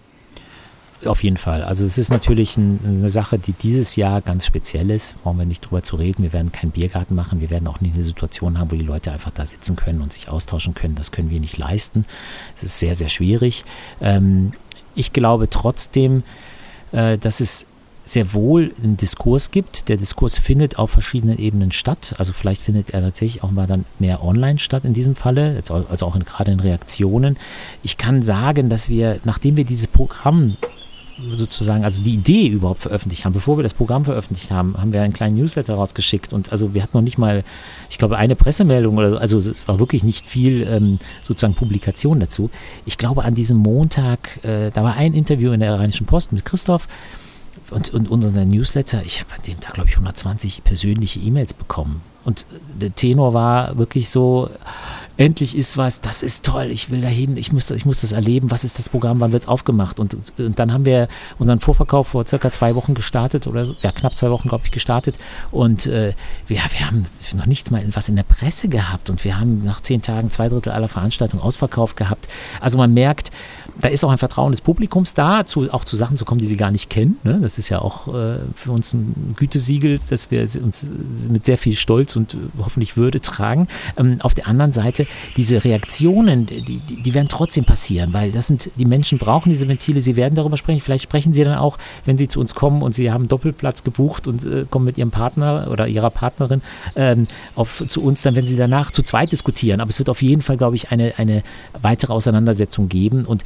Auf 1.05 1.23
jeden 1.23 1.37
Fall. 1.37 1.63
Also 1.63 1.83
es 1.83 1.97
ist 1.97 2.11
natürlich 2.11 2.57
ein, 2.57 2.79
eine 2.85 3.09
Sache, 3.09 3.39
die 3.39 3.53
dieses 3.53 3.95
Jahr 3.95 4.21
ganz 4.21 4.45
speziell 4.45 4.91
ist. 4.91 5.21
Brauchen 5.23 5.39
wir 5.39 5.45
nicht 5.45 5.61
drüber 5.61 5.81
zu 5.81 5.95
reden. 5.95 6.21
Wir 6.21 6.31
werden 6.31 6.51
keinen 6.51 6.71
Biergarten 6.71 7.15
machen. 7.15 7.41
Wir 7.41 7.49
werden 7.49 7.67
auch 7.67 7.81
nicht 7.81 7.95
eine 7.95 8.03
Situation 8.03 8.59
haben, 8.59 8.69
wo 8.69 8.75
die 8.75 8.83
Leute 8.83 9.11
einfach 9.11 9.31
da 9.31 9.43
sitzen 9.45 9.75
können 9.75 10.01
und 10.01 10.13
sich 10.13 10.29
austauschen 10.29 10.75
können. 10.75 10.93
Das 10.93 11.11
können 11.11 11.31
wir 11.31 11.39
nicht 11.39 11.57
leisten. 11.57 12.05
Es 12.55 12.61
ist 12.61 12.77
sehr, 12.77 12.93
sehr 12.93 13.09
schwierig. 13.09 13.65
Ähm, 13.99 14.53
ich 14.93 15.11
glaube 15.11 15.49
trotzdem, 15.49 16.21
äh, 16.91 17.17
dass 17.17 17.39
es 17.39 17.65
sehr 18.05 18.33
wohl 18.33 18.71
einen 18.83 18.97
Diskurs 18.97 19.49
gibt. 19.49 19.89
Der 19.89 19.97
Diskurs 19.97 20.37
findet 20.37 20.77
auf 20.77 20.91
verschiedenen 20.91 21.39
Ebenen 21.39 21.71
statt. 21.71 22.13
Also 22.17 22.33
vielleicht 22.33 22.61
findet 22.61 22.91
er 22.91 23.01
tatsächlich 23.01 23.43
auch 23.43 23.51
mal 23.51 23.67
dann 23.67 23.85
mehr 23.97 24.23
online 24.23 24.59
statt 24.59 24.85
in 24.85 24.93
diesem 24.93 25.15
Falle, 25.15 25.61
also 25.67 26.05
auch 26.05 26.15
in, 26.15 26.25
gerade 26.25 26.51
in 26.51 26.59
Reaktionen. 26.59 27.37
Ich 27.81 27.97
kann 27.97 28.21
sagen, 28.21 28.69
dass 28.69 28.89
wir, 28.89 29.19
nachdem 29.23 29.57
wir 29.57 29.63
dieses 29.63 29.87
Programm 29.87 30.57
sozusagen, 31.35 31.83
also 31.83 32.01
die 32.01 32.13
Idee 32.13 32.47
überhaupt 32.47 32.81
veröffentlicht 32.81 33.25
haben. 33.25 33.33
Bevor 33.33 33.57
wir 33.57 33.63
das 33.63 33.73
Programm 33.73 34.05
veröffentlicht 34.05 34.51
haben, 34.51 34.75
haben 34.77 34.93
wir 34.93 35.01
einen 35.01 35.13
kleinen 35.13 35.35
Newsletter 35.35 35.75
rausgeschickt 35.75 36.33
und 36.33 36.51
also 36.51 36.73
wir 36.73 36.83
hatten 36.83 36.97
noch 36.97 37.03
nicht 37.03 37.17
mal, 37.17 37.43
ich 37.89 37.97
glaube, 37.97 38.17
eine 38.17 38.35
Pressemeldung 38.35 38.97
oder 38.97 39.11
so, 39.11 39.17
also 39.17 39.37
es 39.37 39.67
war 39.67 39.79
wirklich 39.79 40.03
nicht 40.03 40.27
viel 40.27 40.67
ähm, 40.67 40.99
sozusagen 41.21 41.53
Publikation 41.53 42.19
dazu. 42.19 42.49
Ich 42.85 42.97
glaube, 42.97 43.23
an 43.23 43.35
diesem 43.35 43.57
Montag, 43.57 44.43
äh, 44.43 44.71
da 44.71 44.83
war 44.83 44.95
ein 44.95 45.13
Interview 45.13 45.51
in 45.51 45.59
der 45.59 45.77
Rheinischen 45.79 46.05
Post 46.05 46.31
mit 46.31 46.45
Christoph 46.45 46.87
und, 47.69 47.89
und 47.91 48.09
unser 48.09 48.45
Newsletter, 48.45 49.01
ich 49.05 49.19
habe 49.19 49.33
an 49.33 49.41
dem 49.47 49.59
Tag, 49.59 49.75
glaube 49.75 49.89
ich, 49.89 49.95
120 49.95 50.63
persönliche 50.63 51.19
E-Mails 51.19 51.53
bekommen. 51.53 52.01
Und 52.23 52.45
der 52.79 52.93
Tenor 52.93 53.33
war 53.33 53.77
wirklich 53.77 54.09
so, 54.09 54.49
endlich 55.17 55.55
ist 55.55 55.77
was, 55.77 56.01
das 56.01 56.23
ist 56.23 56.45
toll, 56.45 56.67
ich 56.71 56.89
will 56.89 57.01
dahin, 57.01 57.37
ich 57.37 57.51
muss, 57.51 57.69
ich 57.71 57.85
muss 57.85 58.01
das 58.01 58.11
erleben, 58.11 58.51
was 58.51 58.63
ist 58.63 58.79
das 58.79 58.89
Programm, 58.89 59.19
wann 59.19 59.31
wird 59.31 59.43
es 59.43 59.49
aufgemacht? 59.49 59.99
Und, 59.99 60.15
und, 60.37 60.59
dann 60.59 60.73
haben 60.73 60.85
wir 60.85 61.07
unseren 61.37 61.59
Vorverkauf 61.59 62.09
vor 62.09 62.25
circa 62.25 62.51
zwei 62.51 62.75
Wochen 62.75 62.93
gestartet 62.93 63.47
oder 63.47 63.65
so, 63.65 63.75
ja, 63.81 63.91
knapp 63.91 64.17
zwei 64.17 64.29
Wochen, 64.31 64.49
glaube 64.49 64.63
ich, 64.65 64.71
gestartet. 64.71 65.17
Und 65.51 65.85
äh, 65.85 66.13
wir, 66.47 66.57
wir 66.57 66.87
haben 66.87 67.03
noch 67.35 67.45
nichts 67.45 67.71
mal 67.71 67.83
was 67.93 68.09
in 68.09 68.15
der 68.15 68.23
Presse 68.23 68.67
gehabt 68.67 69.09
und 69.09 69.23
wir 69.23 69.39
haben 69.39 69.63
nach 69.63 69.81
zehn 69.81 70.01
Tagen 70.01 70.31
zwei 70.31 70.49
Drittel 70.49 70.71
aller 70.71 70.87
Veranstaltungen 70.87 71.43
ausverkauft 71.43 71.97
gehabt. 71.97 72.27
Also 72.59 72.77
man 72.77 72.93
merkt, 72.93 73.31
da 73.79 73.87
ist 73.87 74.03
auch 74.03 74.11
ein 74.11 74.17
Vertrauen 74.17 74.51
des 74.51 74.61
Publikums 74.61 75.13
da, 75.13 75.45
zu, 75.45 75.71
auch 75.71 75.85
zu 75.85 75.95
Sachen 75.95 76.17
zu 76.17 76.25
kommen, 76.25 76.39
die 76.39 76.47
sie 76.47 76.57
gar 76.57 76.71
nicht 76.71 76.89
kennen. 76.89 77.17
Ne? 77.23 77.39
Das 77.41 77.57
ist 77.57 77.69
ja 77.69 77.79
auch 77.79 78.07
äh, 78.07 78.37
für 78.55 78.71
uns 78.71 78.93
ein 78.93 79.35
Gütesiegel, 79.37 79.99
dass 80.09 80.31
wir 80.31 80.41
uns 80.41 80.89
mit 81.29 81.45
sehr 81.45 81.57
viel 81.57 81.75
Stolz 81.75 82.15
und 82.15 82.37
hoffentlich 82.59 82.97
Würde 82.97 83.21
tragen. 83.21 83.67
Ähm, 83.97 84.17
auf 84.21 84.33
der 84.33 84.47
anderen 84.47 84.71
Seite 84.71 85.05
diese 85.37 85.63
Reaktionen, 85.63 86.45
die, 86.45 86.79
die, 86.79 87.13
werden 87.13 87.27
trotzdem 87.27 87.63
passieren, 87.63 88.13
weil 88.13 88.31
das 88.31 88.47
sind, 88.47 88.69
die 88.75 88.85
Menschen 88.85 89.17
brauchen 89.17 89.49
diese 89.49 89.67
Ventile, 89.67 90.01
sie 90.01 90.15
werden 90.15 90.35
darüber 90.35 90.57
sprechen. 90.57 90.79
Vielleicht 90.79 91.03
sprechen 91.03 91.33
sie 91.33 91.43
dann 91.43 91.57
auch, 91.57 91.77
wenn 92.05 92.17
sie 92.17 92.27
zu 92.27 92.39
uns 92.39 92.55
kommen 92.55 92.81
und 92.81 92.93
sie 92.93 93.11
haben 93.11 93.27
Doppelplatz 93.27 93.83
gebucht 93.83 94.27
und 94.27 94.43
äh, 94.45 94.65
kommen 94.69 94.85
mit 94.85 94.97
ihrem 94.97 95.11
Partner 95.11 95.67
oder 95.69 95.87
ihrer 95.87 96.09
Partnerin 96.09 96.61
ähm, 96.95 97.27
auf, 97.55 97.83
zu 97.87 98.03
uns, 98.03 98.21
dann 98.21 98.35
werden 98.35 98.47
sie 98.47 98.55
danach 98.55 98.91
zu 98.91 99.03
zweit 99.03 99.31
diskutieren. 99.31 99.81
Aber 99.81 99.89
es 99.89 99.99
wird 99.99 100.09
auf 100.09 100.21
jeden 100.21 100.41
Fall, 100.41 100.57
glaube 100.57 100.75
ich, 100.75 100.91
eine, 100.91 101.13
eine 101.17 101.43
weitere 101.81 102.13
Auseinandersetzung 102.13 102.89
geben. 102.89 103.25
Und 103.25 103.43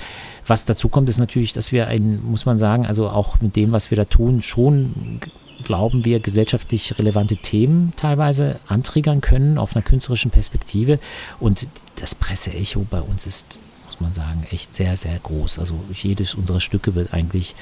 was 0.48 0.66
dazu 0.66 0.90
kommt, 0.90 1.10
ist 1.10 1.18
natürlich, 1.18 1.54
dass 1.54 1.72
wir 1.72 1.88
ein, 1.88 2.22
muss 2.24 2.46
man 2.46 2.58
sagen, 2.58 2.86
also 2.86 3.10
auch 3.10 3.42
mit 3.42 3.56
dem, 3.56 3.72
was 3.72 3.92
wir 3.92 3.98
da 3.98 4.06
tun, 4.06 4.42
schon 4.42 5.20
glauben 5.66 6.06
wir, 6.06 6.22
gesellschaftlich 6.22 6.98
relevante 6.98 7.36
Themen 7.36 7.92
teilweise 7.98 8.60
antriggern 8.68 9.20
können 9.20 9.58
auf 9.58 9.76
einer 9.76 9.84
künstlerischen 9.84 10.32
Perspektive. 10.32 11.00
Und 11.40 11.68
das 11.98 12.16
Presseecho 12.16 12.86
bei 12.90 13.02
uns 13.02 13.28
ist, 13.28 13.60
muss 13.88 14.00
man 14.00 14.14
sagen, 14.14 14.48
echt 14.52 14.74
sehr, 14.74 14.96
sehr 14.96 15.20
groß. 15.20 15.60
Also 15.60 15.76
jedes 15.92 16.36
unserer 16.36 16.62
Stücke 16.62 16.96
wird 16.96 17.14
eigentlich 17.14 17.56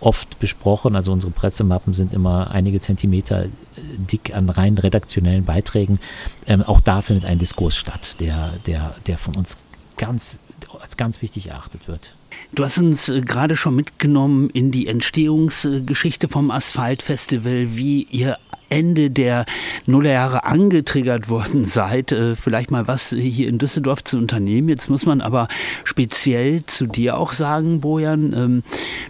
oft 0.00 0.38
besprochen. 0.38 0.94
Also 0.94 1.12
unsere 1.12 1.32
Pressemappen 1.32 1.94
sind 1.94 2.12
immer 2.12 2.50
einige 2.50 2.80
Zentimeter 2.80 3.44
äh, 3.44 3.50
dick 3.96 4.34
an 4.34 4.48
rein 4.50 4.78
redaktionellen 4.78 5.44
Beiträgen. 5.44 5.98
Ähm, 6.46 6.62
auch 6.62 6.80
da 6.80 7.02
findet 7.02 7.24
ein 7.24 7.38
Diskurs 7.38 7.76
statt, 7.76 8.20
der, 8.20 8.52
der, 8.66 8.94
der 9.06 9.18
von 9.18 9.34
uns 9.34 9.56
ganz, 9.96 10.36
als 10.80 10.96
ganz 10.96 11.22
wichtig 11.22 11.48
erachtet 11.48 11.88
wird. 11.88 12.14
Du 12.54 12.62
hast 12.62 12.78
uns 12.78 13.08
äh, 13.08 13.20
gerade 13.20 13.56
schon 13.56 13.74
mitgenommen 13.74 14.48
in 14.50 14.70
die 14.70 14.86
Entstehungsgeschichte 14.86 16.28
vom 16.28 16.52
Asphaltfestival, 16.52 17.76
wie 17.76 18.04
ihr 18.10 18.38
Ende 18.74 19.08
der 19.08 19.46
Nullerjahre 19.86 20.44
angetriggert 20.44 21.28
worden 21.28 21.64
seid, 21.64 22.10
äh, 22.10 22.34
vielleicht 22.34 22.72
mal 22.72 22.88
was 22.88 23.10
hier 23.10 23.48
in 23.48 23.58
Düsseldorf 23.58 24.02
zu 24.02 24.18
unternehmen. 24.18 24.68
Jetzt 24.68 24.90
muss 24.90 25.06
man 25.06 25.20
aber 25.20 25.46
speziell 25.84 26.66
zu 26.66 26.86
dir 26.86 27.16
auch 27.16 27.32
sagen, 27.32 27.80
Bojan, 27.80 28.32
ähm, 28.32 28.62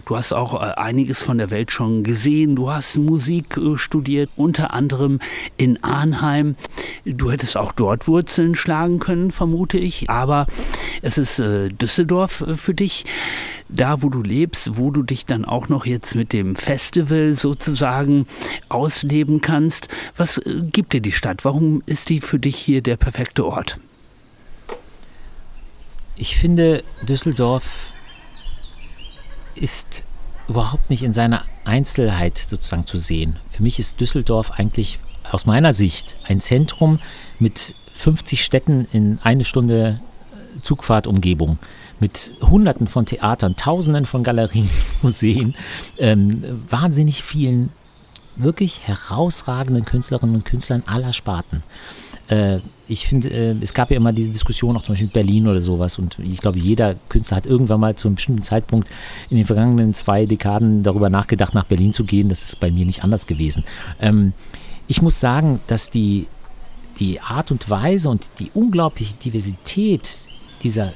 du 0.05 0.15
hast 0.15 0.33
auch 0.33 0.53
äh, 0.53 0.75
einiges 0.75 1.23
von 1.23 1.39
der 1.39 1.49
Welt 1.49 1.71
schon 1.71 2.03
gesehen. 2.03 2.55
Du 2.55 2.71
hast 2.71 2.97
Musik 2.97 3.57
äh, 3.57 3.75
studiert, 3.75 4.29
unter 4.35 4.73
anderem 4.73 5.19
in 5.57 5.83
Arnheim. 5.83 6.55
Du 7.03 7.31
hättest 7.31 7.57
auch 7.57 7.71
dort 7.71 8.07
Wurzeln 8.07 8.55
schlagen 8.55 8.99
können, 8.99 9.31
vermute 9.31 9.79
ich. 9.79 10.09
Aber 10.11 10.45
es 11.01 11.17
ist 11.17 11.41
Düsseldorf 11.79 12.43
für 12.55 12.73
dich 12.73 13.05
da, 13.69 14.01
wo 14.01 14.09
du 14.09 14.21
lebst, 14.21 14.77
wo 14.77 14.91
du 14.91 15.03
dich 15.03 15.25
dann 15.25 15.45
auch 15.45 15.69
noch 15.69 15.85
jetzt 15.85 16.15
mit 16.15 16.33
dem 16.33 16.55
Festival 16.55 17.35
sozusagen 17.35 18.27
ausleben 18.69 19.41
kannst. 19.41 19.87
Was 20.17 20.37
äh, 20.37 20.61
gibt 20.71 20.93
dir 20.93 21.01
die 21.01 21.11
Stadt? 21.11 21.45
Warum 21.45 21.81
ist 21.85 22.09
die 22.09 22.21
für 22.21 22.39
dich 22.39 22.57
hier 22.57 22.81
der 22.81 22.97
perfekte 22.97 23.45
Ort? 23.45 23.77
Ich 26.15 26.37
finde, 26.37 26.83
Düsseldorf 27.07 27.91
ist 29.55 30.03
überhaupt 30.47 30.89
nicht 30.89 31.03
in 31.03 31.13
seiner 31.13 31.43
Einzelheit 31.65 32.37
sozusagen 32.37 32.85
zu 32.85 32.97
sehen. 32.97 33.37
Für 33.49 33.63
mich 33.63 33.79
ist 33.79 33.99
Düsseldorf 33.99 34.51
eigentlich 34.51 34.99
aus 35.31 35.45
meiner 35.45 35.73
Sicht 35.73 36.15
ein 36.23 36.39
Zentrum 36.39 36.99
mit 37.39 37.75
50 37.95 38.43
Städten 38.43 38.87
in 38.91 39.19
eine 39.23 39.43
Stunde 39.43 39.99
Zugfahrtumgebung 40.61 41.59
mit 41.99 42.33
Hunderten 42.41 42.87
von 42.87 43.05
Theatern, 43.05 43.55
Tausenden 43.55 44.05
von 44.05 44.23
Galerien, 44.23 44.69
Museen, 45.01 45.55
ähm, 45.97 46.43
wahnsinnig 46.69 47.23
vielen 47.23 47.69
wirklich 48.35 48.81
herausragenden 48.85 49.85
Künstlerinnen 49.85 50.35
und 50.35 50.45
Künstlern 50.45 50.83
aller 50.85 51.13
Sparten. 51.13 51.63
Äh, 52.27 52.59
ich 52.87 53.07
finde, 53.07 53.29
äh, 53.29 53.55
es 53.61 53.73
gab 53.73 53.91
ja 53.91 53.97
immer 53.97 54.11
diese 54.11 54.31
Diskussion 54.31 54.75
auch 54.75 54.81
zum 54.81 54.93
Beispiel 54.93 55.07
in 55.07 55.13
Berlin 55.13 55.47
oder 55.47 55.61
sowas 55.61 55.97
und 55.99 56.17
ich 56.19 56.41
glaube, 56.41 56.59
jeder 56.59 56.95
Künstler 57.09 57.37
hat 57.37 57.45
irgendwann 57.45 57.79
mal 57.79 57.95
zu 57.95 58.07
einem 58.07 58.15
bestimmten 58.15 58.43
Zeitpunkt 58.43 58.89
in 59.29 59.37
den 59.37 59.45
vergangenen 59.45 59.93
zwei 59.93 60.25
Dekaden 60.25 60.83
darüber 60.83 61.09
nachgedacht, 61.09 61.53
nach 61.53 61.65
Berlin 61.65 61.93
zu 61.93 62.03
gehen. 62.03 62.29
Das 62.29 62.43
ist 62.43 62.59
bei 62.59 62.71
mir 62.71 62.85
nicht 62.85 63.03
anders 63.03 63.27
gewesen. 63.27 63.63
Ähm, 63.99 64.33
ich 64.87 65.01
muss 65.01 65.19
sagen, 65.19 65.59
dass 65.67 65.89
die, 65.89 66.27
die 66.99 67.19
Art 67.21 67.51
und 67.51 67.69
Weise 67.69 68.09
und 68.09 68.29
die 68.39 68.51
unglaubliche 68.53 69.15
Diversität 69.15 70.29
dieser 70.61 70.93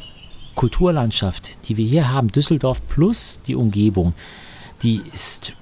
Kulturlandschaft, 0.56 1.68
die 1.68 1.78
wir 1.78 1.86
hier 1.86 2.10
haben, 2.10 2.28
Düsseldorf 2.28 2.86
plus 2.88 3.42
die 3.46 3.56
Umgebung, 3.56 4.14
die 4.82 5.02
ist 5.12 5.54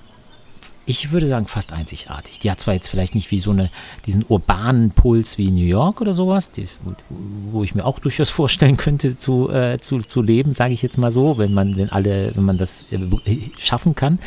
ich 0.89 1.11
würde 1.11 1.27
sagen, 1.27 1.47
fast 1.47 1.73
einzigartig. 1.73 2.39
Die 2.39 2.49
hat 2.49 2.61
zwar 2.61 2.73
jetzt 2.73 2.87
vielleicht 2.87 3.13
nicht 3.13 3.29
wie 3.29 3.39
so 3.39 3.51
eine, 3.51 3.69
diesen 4.05 4.23
urbanen 4.27 4.91
Puls 4.91 5.37
wie 5.37 5.51
New 5.51 5.65
York 5.65 5.99
oder 5.99 6.13
sowas, 6.13 6.51
die, 6.51 6.65
wo 7.51 7.61
ich 7.65 7.75
mir 7.75 7.83
auch 7.83 7.99
durchaus 7.99 8.29
vorstellen 8.29 8.77
könnte 8.77 9.17
zu, 9.17 9.49
äh, 9.49 9.79
zu, 9.79 9.99
zu 9.99 10.21
leben, 10.21 10.53
sage 10.53 10.73
ich 10.73 10.81
jetzt 10.81 10.97
mal 10.97 11.11
so, 11.11 11.37
wenn 11.37 11.53
man, 11.53 11.75
wenn 11.75 11.89
alle, 11.91 12.33
wenn 12.35 12.45
man 12.45 12.57
das 12.57 12.85
äh, 12.89 12.99
schaffen 13.57 13.95
kann. 13.95 14.17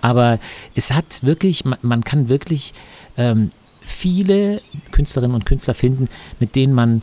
Aber 0.00 0.40
es 0.74 0.90
hat 0.90 1.22
wirklich, 1.22 1.66
man, 1.66 1.78
man 1.82 2.02
kann 2.02 2.30
wirklich 2.30 2.72
ähm, 3.18 3.50
viele 3.82 4.62
Künstlerinnen 4.92 5.34
und 5.34 5.44
Künstler 5.44 5.74
finden, 5.74 6.08
mit 6.40 6.56
denen 6.56 6.72
man 6.72 7.02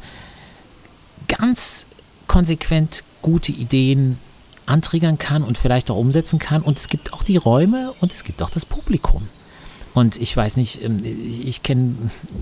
ganz 1.28 1.86
konsequent 2.34 3.04
gute 3.22 3.52
Ideen 3.52 4.18
antriggern 4.66 5.20
kann 5.20 5.44
und 5.44 5.60
vielleicht 5.60 5.92
auch 5.92 5.98
umsetzen 5.98 6.40
kann. 6.40 6.64
Und 6.64 6.80
es 6.80 6.88
gibt 6.88 7.14
auch 7.14 7.22
die 7.22 7.38
Räume 7.38 7.94
und 8.02 8.12
es 8.12 8.24
gibt 8.24 8.42
auch 8.42 8.50
das 8.50 8.66
Publikum. 8.66 9.28
Und 9.94 10.20
ich 10.20 10.36
weiß 10.36 10.58
nicht, 10.58 10.82
ähm, 10.82 10.98
ich 11.04 11.62
kenne 11.62 11.94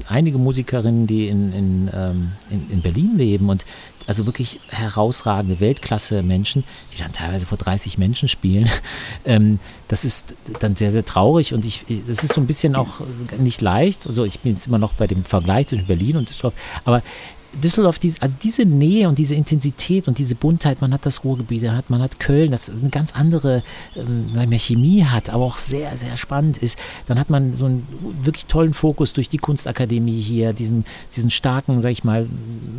einige 0.07 0.37
Musikerinnen, 0.37 1.07
die 1.07 1.27
in, 1.27 1.51
in, 1.51 1.89
ähm, 1.93 2.31
in, 2.49 2.69
in, 2.71 2.81
Berlin 2.81 3.17
leben 3.17 3.49
und 3.49 3.65
also 4.07 4.25
wirklich 4.25 4.61
herausragende 4.69 5.59
Weltklasse-Menschen, 5.59 6.63
die 6.93 6.97
dann 6.99 7.11
teilweise 7.11 7.45
vor 7.45 7.57
30 7.57 7.97
Menschen 7.97 8.29
spielen. 8.29 8.69
Ähm, 9.23 9.59
das 9.87 10.03
ist 10.03 10.33
dann 10.61 10.75
sehr, 10.75 10.91
sehr 10.91 11.05
traurig 11.05 11.53
und 11.53 11.63
ich, 11.63 11.85
das 12.07 12.23
ist 12.23 12.33
so 12.33 12.41
ein 12.41 12.47
bisschen 12.47 12.75
auch 12.75 13.01
nicht 13.37 13.61
leicht. 13.61 14.07
Also 14.07 14.25
ich 14.25 14.39
bin 14.39 14.53
jetzt 14.53 14.65
immer 14.65 14.79
noch 14.79 14.93
bei 14.93 15.05
dem 15.05 15.23
Vergleich 15.23 15.67
zwischen 15.67 15.85
Berlin 15.85 16.17
und 16.17 16.29
Düsseldorf, 16.29 16.55
aber 16.85 17.03
Düsseldorf, 17.53 17.99
also 18.19 18.37
diese 18.41 18.65
Nähe 18.65 19.09
und 19.09 19.17
diese 19.17 19.35
Intensität 19.35 20.07
und 20.07 20.17
diese 20.17 20.35
Buntheit, 20.35 20.81
man 20.81 20.93
hat 20.93 21.05
das 21.05 21.23
Ruhrgebiet, 21.23 21.63
man 21.63 21.75
hat, 21.75 21.89
man 21.89 22.01
hat 22.01 22.19
Köln, 22.19 22.51
das 22.51 22.69
eine 22.69 22.89
ganz 22.89 23.13
andere 23.13 23.63
ähm, 23.95 24.27
mehr 24.49 24.59
Chemie 24.59 25.03
hat, 25.03 25.29
aber 25.29 25.43
auch 25.43 25.57
sehr, 25.57 25.95
sehr 25.97 26.17
spannend 26.17 26.57
ist. 26.57 26.79
Dann 27.07 27.19
hat 27.19 27.29
man 27.29 27.53
so 27.53 27.65
einen 27.65 27.87
wirklich 28.23 28.45
tollen 28.45 28.73
Fokus 28.73 29.13
durch 29.13 29.29
die 29.29 29.37
Kunstakademie 29.37 30.21
hier, 30.21 30.53
diesen, 30.53 30.85
diesen 31.15 31.29
starken, 31.29 31.81
sag 31.81 31.91
ich 31.91 32.03
mal, 32.03 32.27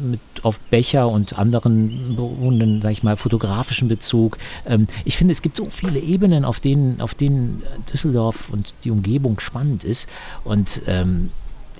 mit 0.02 0.20
auf 0.42 0.58
Becher 0.58 1.08
und 1.08 1.38
anderen 1.38 2.16
beruhenden, 2.16 2.80
sag 2.82 2.92
ich 2.92 3.02
mal, 3.02 3.16
fotografischen 3.16 3.88
Bezug. 3.88 4.38
Ähm, 4.66 4.86
ich 5.04 5.16
finde, 5.16 5.32
es 5.32 5.42
gibt 5.42 5.56
so 5.56 5.66
viele 5.68 6.00
Ebenen, 6.00 6.44
auf 6.44 6.60
denen, 6.60 7.00
auf 7.00 7.14
denen 7.14 7.62
Düsseldorf 7.92 8.48
und 8.50 8.74
die 8.84 8.90
Umgebung 8.90 9.38
spannend 9.40 9.84
ist. 9.84 10.08
Und 10.44 10.82
ähm, 10.86 11.30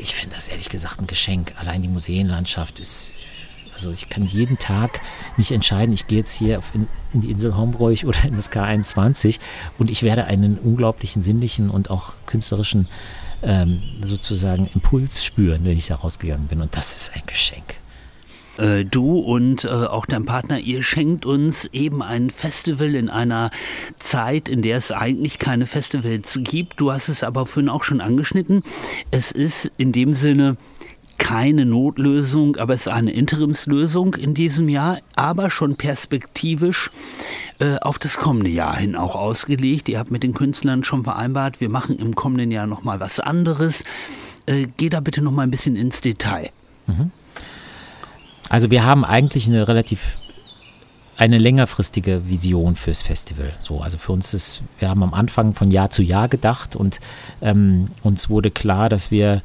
ich 0.02 0.14
finde 0.14 0.34
das 0.34 0.48
ehrlich 0.48 0.68
gesagt 0.68 1.00
ein 1.00 1.06
Geschenk. 1.06 1.52
Allein 1.58 1.80
die 1.80 1.88
Museenlandschaft 1.88 2.80
ist, 2.80 3.14
also 3.72 3.90
ich 3.92 4.08
kann 4.08 4.24
jeden 4.24 4.58
Tag 4.58 5.00
mich 5.36 5.52
entscheiden, 5.52 5.94
ich 5.94 6.06
gehe 6.06 6.18
jetzt 6.18 6.32
hier 6.32 6.62
in, 6.74 6.88
in, 7.12 7.20
die 7.20 7.30
Insel 7.30 7.56
Hombroich 7.56 8.04
oder 8.06 8.24
in 8.24 8.36
das 8.36 8.50
K21 8.50 9.38
und 9.78 9.90
ich 9.90 10.02
werde 10.02 10.24
einen 10.24 10.58
unglaublichen 10.58 11.22
sinnlichen 11.22 11.70
und 11.70 11.90
auch 11.90 12.14
künstlerischen 12.26 12.88
ähm, 13.42 13.82
sozusagen 14.04 14.68
Impuls 14.74 15.24
spüren, 15.24 15.64
wenn 15.64 15.76
ich 15.76 15.86
da 15.86 15.96
rausgegangen 15.96 16.48
bin. 16.48 16.60
Und 16.60 16.76
das 16.76 16.96
ist 16.96 17.14
ein 17.14 17.22
Geschenk. 17.26 17.81
Äh, 18.58 18.84
du 18.84 19.18
und 19.18 19.64
äh, 19.64 19.68
auch 19.68 20.06
dein 20.06 20.24
Partner, 20.24 20.58
ihr 20.58 20.82
schenkt 20.82 21.24
uns 21.26 21.64
eben 21.72 22.02
ein 22.02 22.30
Festival 22.30 22.94
in 22.94 23.08
einer 23.08 23.50
Zeit, 23.98 24.48
in 24.48 24.62
der 24.62 24.76
es 24.76 24.92
eigentlich 24.92 25.38
keine 25.38 25.66
Festivals 25.66 26.38
gibt. 26.42 26.80
Du 26.80 26.92
hast 26.92 27.08
es 27.08 27.22
aber 27.22 27.46
vorhin 27.46 27.68
auch 27.70 27.84
schon 27.84 28.00
angeschnitten. 28.00 28.62
Es 29.10 29.32
ist 29.32 29.70
in 29.78 29.92
dem 29.92 30.14
Sinne 30.14 30.56
keine 31.18 31.64
Notlösung, 31.64 32.56
aber 32.56 32.74
es 32.74 32.82
ist 32.82 32.92
eine 32.92 33.12
Interimslösung 33.12 34.14
in 34.14 34.34
diesem 34.34 34.68
Jahr, 34.68 34.98
aber 35.14 35.50
schon 35.50 35.76
perspektivisch 35.76 36.90
äh, 37.60 37.76
auf 37.78 37.98
das 37.98 38.16
kommende 38.16 38.50
Jahr 38.50 38.76
hin 38.76 38.96
auch 38.96 39.14
ausgelegt. 39.14 39.88
Ihr 39.88 39.98
habt 39.98 40.10
mit 40.10 40.24
den 40.24 40.34
Künstlern 40.34 40.84
schon 40.84 41.04
vereinbart, 41.04 41.60
wir 41.60 41.68
machen 41.68 41.98
im 41.98 42.14
kommenden 42.14 42.50
Jahr 42.50 42.66
nochmal 42.66 43.00
was 43.00 43.20
anderes. 43.20 43.84
Geh 44.76 44.88
da 44.88 44.98
bitte 44.98 45.22
nochmal 45.22 45.46
ein 45.46 45.52
bisschen 45.52 45.76
ins 45.76 46.00
Detail. 46.00 46.50
Mhm. 46.88 47.12
Also 48.52 48.70
wir 48.70 48.84
haben 48.84 49.02
eigentlich 49.02 49.46
eine 49.46 49.66
relativ 49.66 50.18
eine 51.16 51.38
längerfristige 51.38 52.28
Vision 52.28 52.76
fürs 52.76 53.00
Festival. 53.00 53.52
So, 53.62 53.80
also 53.80 53.96
für 53.96 54.12
uns 54.12 54.34
ist, 54.34 54.60
wir 54.78 54.90
haben 54.90 55.02
am 55.02 55.14
Anfang 55.14 55.54
von 55.54 55.70
Jahr 55.70 55.88
zu 55.88 56.02
Jahr 56.02 56.28
gedacht 56.28 56.76
und 56.76 57.00
ähm, 57.40 57.88
uns 58.02 58.28
wurde 58.28 58.50
klar, 58.50 58.90
dass 58.90 59.10
wir 59.10 59.40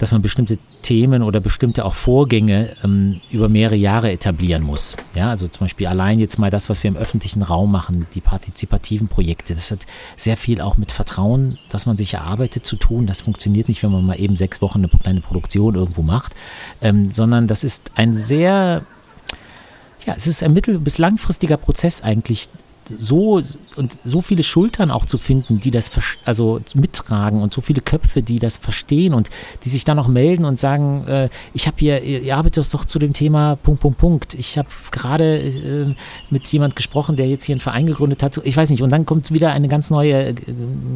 dass 0.00 0.12
man 0.12 0.22
bestimmte 0.22 0.58
Themen 0.80 1.22
oder 1.22 1.40
bestimmte 1.40 1.84
auch 1.84 1.94
Vorgänge 1.94 2.74
ähm, 2.82 3.20
über 3.30 3.48
mehrere 3.48 3.76
Jahre 3.76 4.10
etablieren 4.10 4.62
muss. 4.62 4.96
Ja, 5.14 5.28
also 5.28 5.46
zum 5.46 5.66
Beispiel 5.66 5.86
allein 5.86 6.18
jetzt 6.18 6.38
mal 6.38 6.50
das, 6.50 6.70
was 6.70 6.82
wir 6.82 6.88
im 6.88 6.96
öffentlichen 6.96 7.42
Raum 7.42 7.70
machen, 7.70 8.06
die 8.14 8.20
partizipativen 8.20 9.08
Projekte, 9.08 9.54
das 9.54 9.70
hat 9.70 9.86
sehr 10.16 10.38
viel 10.38 10.62
auch 10.62 10.78
mit 10.78 10.90
Vertrauen, 10.90 11.58
dass 11.68 11.84
man 11.84 11.98
sich 11.98 12.14
erarbeitet 12.14 12.64
zu 12.64 12.76
tun. 12.76 13.06
Das 13.06 13.20
funktioniert 13.20 13.68
nicht, 13.68 13.82
wenn 13.82 13.92
man 13.92 14.06
mal 14.06 14.18
eben 14.18 14.36
sechs 14.36 14.62
Wochen 14.62 14.78
eine 14.78 14.88
kleine 14.88 15.20
Produktion 15.20 15.74
irgendwo 15.74 16.02
macht, 16.02 16.34
ähm, 16.80 17.12
sondern 17.12 17.46
das 17.46 17.62
ist 17.62 17.92
ein 17.94 18.14
sehr 18.14 18.82
ja, 20.06 20.14
es 20.16 20.26
ist 20.26 20.42
ein 20.42 20.54
mittel- 20.54 20.78
bis 20.78 20.96
langfristiger 20.96 21.58
Prozess 21.58 22.00
eigentlich, 22.00 22.48
so 22.98 23.42
und 23.80 23.98
so 24.04 24.20
viele 24.20 24.42
Schultern 24.42 24.90
auch 24.90 25.06
zu 25.06 25.18
finden, 25.18 25.58
die 25.58 25.70
das 25.70 25.90
also 26.24 26.60
mittragen 26.74 27.42
und 27.42 27.52
so 27.52 27.62
viele 27.62 27.80
Köpfe, 27.80 28.22
die 28.22 28.38
das 28.38 28.58
verstehen 28.58 29.14
und 29.14 29.30
die 29.64 29.70
sich 29.70 29.84
dann 29.84 29.98
auch 29.98 30.06
melden 30.06 30.44
und 30.44 30.58
sagen, 30.58 31.06
äh, 31.08 31.28
ich 31.54 31.66
habe 31.66 31.76
hier, 31.78 32.02
ihr 32.02 32.36
arbeitet 32.36 32.72
doch 32.74 32.84
zu 32.84 32.98
dem 32.98 33.14
Thema 33.14 33.56
Punkt, 33.56 33.80
Punkt, 33.80 33.98
Punkt. 33.98 34.34
Ich 34.34 34.58
habe 34.58 34.68
gerade 34.90 35.38
äh, 35.38 35.94
mit 36.28 36.46
jemand 36.52 36.76
gesprochen, 36.76 37.16
der 37.16 37.26
jetzt 37.26 37.44
hier 37.44 37.54
einen 37.54 37.60
Verein 37.60 37.86
gegründet 37.86 38.22
hat. 38.22 38.38
Ich 38.44 38.56
weiß 38.56 38.68
nicht. 38.68 38.82
Und 38.82 38.90
dann 38.90 39.06
kommt 39.06 39.32
wieder 39.32 39.52
eine 39.52 39.68
ganz 39.68 39.90
neue 39.90 40.28
äh, 40.28 40.34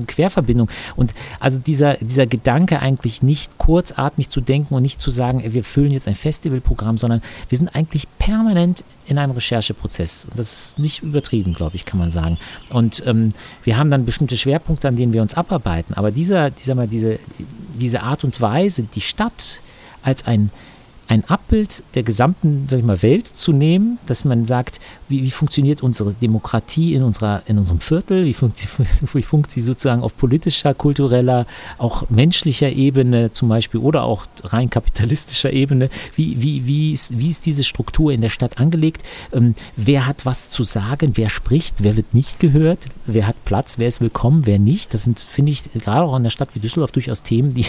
Querverbindung. 0.07 0.71
Und 0.95 1.15
also 1.41 1.59
dieser, 1.59 1.95
dieser 1.95 2.27
Gedanke 2.27 2.81
eigentlich 2.81 3.23
nicht 3.23 3.57
kurzatmig 3.57 4.29
zu 4.29 4.43
denken 4.43 4.75
und 4.75 4.83
nicht 4.83 5.01
zu 5.01 5.11
sagen, 5.11 5.41
ey, 5.41 5.55
wir 5.55 5.65
füllen 5.65 5.91
jetzt 5.91 6.07
ein 6.07 6.15
Festivalprogramm, 6.15 6.99
sondern 6.99 7.23
wir 7.49 7.57
sind 7.57 7.75
eigentlich 7.75 8.07
permanent 8.19 8.85
in 9.07 9.19
einem 9.19 9.33
Rechercheprozess. 9.33 10.27
Das 10.35 10.53
ist 10.53 10.79
nicht 10.79 11.03
übertrieben, 11.03 11.55
glaube 11.55 11.77
ich, 11.77 11.85
kann 11.85 11.99
man 11.99 12.11
sagen. 12.11 12.39
Und 12.75 13.05
ähm, 13.07 13.29
wir 13.63 13.77
haben 13.77 13.91
dann 13.91 14.05
bestimmte 14.05 14.37
Schwerpunkte, 14.37 14.89
an 14.89 14.97
denen 14.97 15.13
wir 15.13 15.23
uns 15.23 15.35
abarbeiten. 15.35 15.95
Aber 15.95 16.11
dieser, 16.11 16.51
dieser 16.51 16.75
mal, 16.75 16.89
diese, 16.89 17.21
diese 17.79 18.03
Art 18.03 18.25
und 18.25 18.41
Weise, 18.41 18.83
die 18.83 19.01
Stadt 19.01 19.61
als 20.03 20.27
ein 20.27 20.51
ein 21.09 21.25
Abbild 21.27 21.83
der 21.95 22.03
gesamten 22.03 22.67
sag 22.69 22.79
ich 22.79 22.85
mal, 22.85 23.03
Welt 23.03 23.27
zu 23.27 23.53
nehmen, 23.53 23.99
dass 24.07 24.25
man 24.25 24.47
sagt, 24.47 24.81
wie, 25.09 25.23
wie 25.23 25.31
funktioniert 25.31 25.83
unsere 25.83 26.15
Demokratie 26.15 26.95
in, 26.95 27.03
unserer, 27.03 27.43
in 27.47 27.59
unserem 27.59 27.81
Viertel, 27.81 28.25
wie 28.25 28.33
funktioniert, 28.33 28.89
wie 29.15 29.23
funktioniert 29.23 29.51
sie 29.51 29.61
sozusagen 29.61 30.03
auf 30.03 30.17
politischer, 30.17 30.73
kultureller, 30.73 31.47
auch 31.79 32.09
menschlicher 32.09 32.71
Ebene 32.71 33.33
zum 33.33 33.49
Beispiel 33.49 33.81
oder 33.81 34.05
auch 34.05 34.27
rein 34.45 34.71
kapitalistischer 34.71 35.53
Ebene, 35.53 35.91
wie, 36.17 36.41
wie, 36.41 36.67
wie, 36.67 36.93
ist, 36.93 37.19
wie 37.19 37.29
ist 37.29 37.45
diese 37.45 37.65
Struktur 37.65 38.13
in 38.13 38.23
der 38.23 38.31
Stadt 38.31 38.59
angelegt, 38.59 39.03
ähm, 39.33 39.55
wer 39.77 40.07
hat 40.07 40.25
was 40.25 40.51
zu 40.51 40.63
sagen, 40.63 41.13
wer 41.15 41.29
spricht, 41.29 41.85
wer 41.85 41.97
wird 41.97 42.15
nicht 42.15 42.41
gehört, 42.41 42.89
wer 43.07 43.27
hat 43.27 43.37
Platz, 43.45 43.79
wer 43.79 43.89
ist 43.89 44.01
willkommen, 44.01 44.47
wer 44.47 44.59
nicht, 44.59 44.95
das 44.95 45.05
sind, 45.05 45.21
finde 45.21 45.53
ich, 45.53 45.71
gerade 45.75 46.03
auch 46.03 46.17
in 46.17 46.23
der 46.23 46.31
Stadt 46.31 46.51
wie 46.55 46.61
Düsseldorf 46.61 46.93
durchaus 46.93 47.23
Themen, 47.23 47.53
die, 47.53 47.67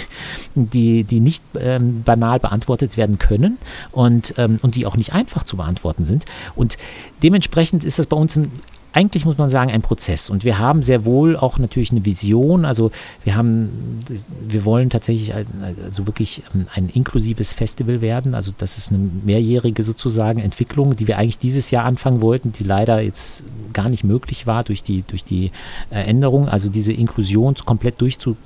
die, 0.55 1.03
die 1.03 1.19
nicht 1.19 1.43
ähm, 1.59 2.03
banal 2.03 2.39
beantwortet 2.39 2.95
werden 2.95 3.19
können 3.19 3.24
können 3.25 3.57
und, 3.91 4.35
ähm, 4.37 4.57
und 4.61 4.75
die 4.75 4.85
auch 4.85 4.97
nicht 4.97 5.13
einfach 5.13 5.43
zu 5.43 5.57
beantworten 5.57 6.03
sind. 6.03 6.25
Und 6.55 6.77
dementsprechend 7.23 7.83
ist 7.83 7.99
das 7.99 8.07
bei 8.07 8.17
uns 8.17 8.35
ein 8.35 8.51
eigentlich 8.95 9.25
muss 9.25 9.37
man 9.37 9.49
sagen, 9.49 9.71
ein 9.71 9.81
Prozess. 9.81 10.29
Und 10.29 10.45
wir 10.45 10.57
haben 10.57 10.81
sehr 10.81 11.03
wohl 11.03 11.35
auch 11.35 11.59
natürlich 11.59 11.91
eine 11.91 12.05
Vision. 12.05 12.63
Also 12.63 12.91
wir 13.25 13.35
haben, 13.35 13.99
wir 14.47 14.63
wollen 14.63 14.89
tatsächlich 14.89 15.33
also 15.35 16.07
wirklich 16.07 16.43
ähm, 16.53 16.67
ein 16.73 16.87
inklusives 16.87 17.51
Festival 17.51 17.99
werden. 17.99 18.33
Also 18.35 18.53
das 18.57 18.77
ist 18.77 18.91
eine 18.91 18.99
mehrjährige 18.99 19.83
sozusagen 19.83 20.39
Entwicklung, 20.39 20.95
die 20.95 21.07
wir 21.07 21.17
eigentlich 21.17 21.39
dieses 21.39 21.71
Jahr 21.71 21.83
anfangen 21.83 22.21
wollten, 22.21 22.53
die 22.53 22.63
leider 22.63 23.01
jetzt 23.01 23.43
gar 23.73 23.89
nicht 23.89 24.05
möglich 24.05 24.47
war 24.47 24.63
durch 24.63 24.81
die, 24.81 25.01
durch 25.01 25.25
die 25.25 25.51
äh, 25.89 25.99
Änderung. 26.05 26.47
Also 26.47 26.69
diese 26.69 26.93
Inklusion 26.93 27.55
komplett 27.65 27.99
durchzu 27.99 28.37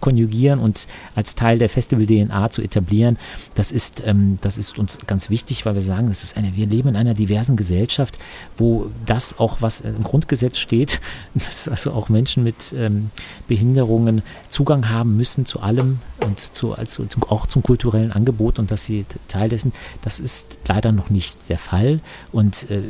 konjugieren 0.00 0.58
und 0.58 0.86
als 1.14 1.34
Teil 1.34 1.58
der 1.58 1.68
Festival-DNA 1.68 2.50
zu 2.50 2.62
etablieren, 2.62 3.18
das 3.54 3.72
ist, 3.72 4.02
ähm, 4.06 4.38
das 4.40 4.58
ist 4.58 4.78
uns 4.78 4.98
ganz 5.06 5.30
wichtig, 5.30 5.66
weil 5.66 5.74
wir 5.74 5.82
sagen, 5.82 6.08
das 6.08 6.22
ist 6.22 6.36
eine, 6.36 6.54
wir 6.54 6.66
leben 6.66 6.90
in 6.90 6.96
einer 6.96 7.14
diversen 7.14 7.56
Gesellschaft, 7.56 8.18
wo 8.56 8.90
das 9.06 9.38
auch, 9.38 9.58
was 9.60 9.80
im 9.80 10.02
Grundgesetz 10.02 10.58
steht, 10.58 11.00
dass 11.34 11.68
also 11.68 11.92
auch 11.92 12.08
Menschen 12.08 12.44
mit 12.44 12.74
ähm, 12.76 13.10
Behinderungen 13.48 14.22
Zugang 14.48 14.88
haben 14.88 15.16
müssen 15.16 15.46
zu 15.46 15.60
allem 15.60 15.98
und 16.20 16.40
zu, 16.40 16.74
also 16.74 17.06
auch 17.28 17.46
zum 17.46 17.62
kulturellen 17.62 18.12
Angebot 18.12 18.58
und 18.58 18.70
dass 18.70 18.84
sie 18.84 19.04
Teil 19.28 19.48
dessen, 19.48 19.72
das 20.02 20.20
ist 20.20 20.58
leider 20.66 20.92
noch 20.92 21.10
nicht 21.10 21.48
der 21.48 21.58
Fall. 21.58 22.00
Und 22.32 22.70
äh, 22.70 22.82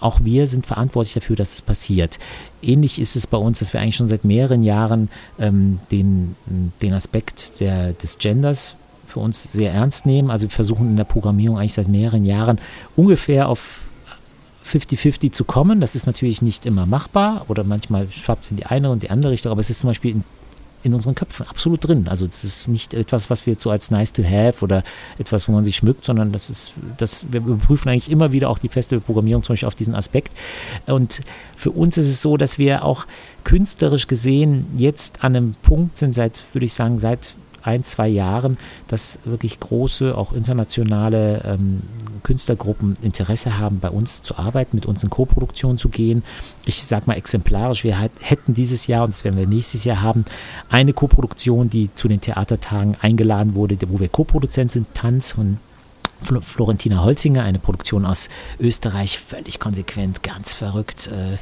auch 0.00 0.20
wir 0.22 0.46
sind 0.46 0.66
verantwortlich 0.66 1.14
dafür, 1.14 1.36
dass 1.36 1.54
es 1.54 1.62
passiert. 1.62 2.18
Ähnlich 2.62 3.00
ist 3.00 3.16
es 3.16 3.26
bei 3.26 3.38
uns, 3.38 3.58
dass 3.58 3.72
wir 3.72 3.80
eigentlich 3.80 3.96
schon 3.96 4.06
seit 4.06 4.24
mehreren 4.24 4.62
Jahren 4.62 5.08
ähm, 5.38 5.80
den, 5.90 6.36
den 6.82 6.92
Aspekt 6.92 7.60
der, 7.60 7.92
des 7.92 8.18
Genders 8.18 8.76
für 9.06 9.20
uns 9.20 9.52
sehr 9.52 9.72
ernst 9.72 10.06
nehmen. 10.06 10.30
Also 10.30 10.44
wir 10.44 10.50
versuchen 10.50 10.90
in 10.90 10.96
der 10.96 11.04
Programmierung 11.04 11.58
eigentlich 11.58 11.74
seit 11.74 11.88
mehreren 11.88 12.24
Jahren 12.24 12.60
ungefähr 12.96 13.48
auf 13.48 13.80
50-50 14.66 15.32
zu 15.32 15.44
kommen. 15.44 15.80
Das 15.80 15.94
ist 15.94 16.06
natürlich 16.06 16.42
nicht 16.42 16.66
immer 16.66 16.86
machbar 16.86 17.46
oder 17.48 17.64
manchmal 17.64 18.10
schwappt 18.10 18.44
es 18.44 18.50
in 18.50 18.58
die 18.58 18.66
eine 18.66 18.90
und 18.90 19.02
die 19.02 19.10
andere 19.10 19.32
Richtung, 19.32 19.50
aber 19.50 19.60
es 19.60 19.70
ist 19.70 19.80
zum 19.80 19.88
Beispiel 19.88 20.12
in 20.12 20.24
in 20.82 20.94
unseren 20.94 21.14
Köpfen 21.14 21.46
absolut 21.48 21.86
drin. 21.86 22.06
Also 22.08 22.26
das 22.26 22.44
ist 22.44 22.68
nicht 22.68 22.94
etwas, 22.94 23.30
was 23.30 23.46
wir 23.46 23.52
jetzt 23.52 23.62
so 23.62 23.70
als 23.70 23.90
nice 23.90 24.12
to 24.12 24.22
have 24.22 24.64
oder 24.64 24.82
etwas, 25.18 25.48
wo 25.48 25.52
man 25.52 25.64
sich 25.64 25.76
schmückt, 25.76 26.04
sondern 26.04 26.32
das 26.32 26.50
ist, 26.50 26.72
das, 26.96 27.26
wir 27.30 27.40
überprüfen 27.40 27.88
eigentlich 27.88 28.10
immer 28.10 28.32
wieder 28.32 28.48
auch 28.48 28.58
die 28.58 28.68
Festivalprogrammierung 28.68 29.42
zum 29.42 29.54
Beispiel 29.54 29.68
auf 29.68 29.74
diesen 29.74 29.94
Aspekt. 29.94 30.32
Und 30.86 31.20
für 31.56 31.70
uns 31.70 31.98
ist 31.98 32.06
es 32.06 32.22
so, 32.22 32.36
dass 32.36 32.58
wir 32.58 32.84
auch 32.84 33.06
künstlerisch 33.44 34.06
gesehen 34.06 34.66
jetzt 34.76 35.24
an 35.24 35.34
einem 35.34 35.52
Punkt 35.62 35.98
sind, 35.98 36.14
seit, 36.14 36.42
würde 36.52 36.66
ich 36.66 36.72
sagen, 36.72 36.98
seit 36.98 37.34
ein, 37.68 37.82
zwei 37.82 38.08
Jahren, 38.08 38.56
dass 38.88 39.18
wirklich 39.24 39.60
große, 39.60 40.16
auch 40.16 40.32
internationale 40.32 41.42
ähm, 41.44 41.82
Künstlergruppen 42.22 42.94
Interesse 43.02 43.58
haben, 43.58 43.78
bei 43.78 43.90
uns 43.90 44.22
zu 44.22 44.38
arbeiten, 44.38 44.76
mit 44.76 44.86
uns 44.86 45.04
in 45.04 45.10
Co-Produktion 45.10 45.76
zu 45.76 45.90
gehen. 45.90 46.24
Ich 46.64 46.84
sage 46.84 47.04
mal 47.06 47.14
exemplarisch, 47.14 47.84
wir 47.84 47.98
hätten 48.20 48.54
dieses 48.54 48.86
Jahr, 48.86 49.04
und 49.04 49.12
das 49.12 49.22
werden 49.24 49.36
wir 49.36 49.46
nächstes 49.46 49.84
Jahr 49.84 50.00
haben, 50.00 50.24
eine 50.70 50.94
Co-Produktion, 50.94 51.68
die 51.68 51.92
zu 51.94 52.08
den 52.08 52.22
Theatertagen 52.22 52.96
eingeladen 53.02 53.54
wurde, 53.54 53.76
wo 53.88 54.00
wir 54.00 54.08
Co-Produzent 54.08 54.72
sind, 54.72 54.86
Tanz 54.94 55.32
von 55.32 55.58
Florentina 56.20 57.02
Holzinger, 57.02 57.42
eine 57.42 57.58
Produktion 57.58 58.04
aus 58.04 58.28
Österreich, 58.60 59.18
völlig 59.18 59.60
konsequent, 59.60 60.22
ganz 60.22 60.54
verrückt. 60.54 61.08
Äh, 61.08 61.38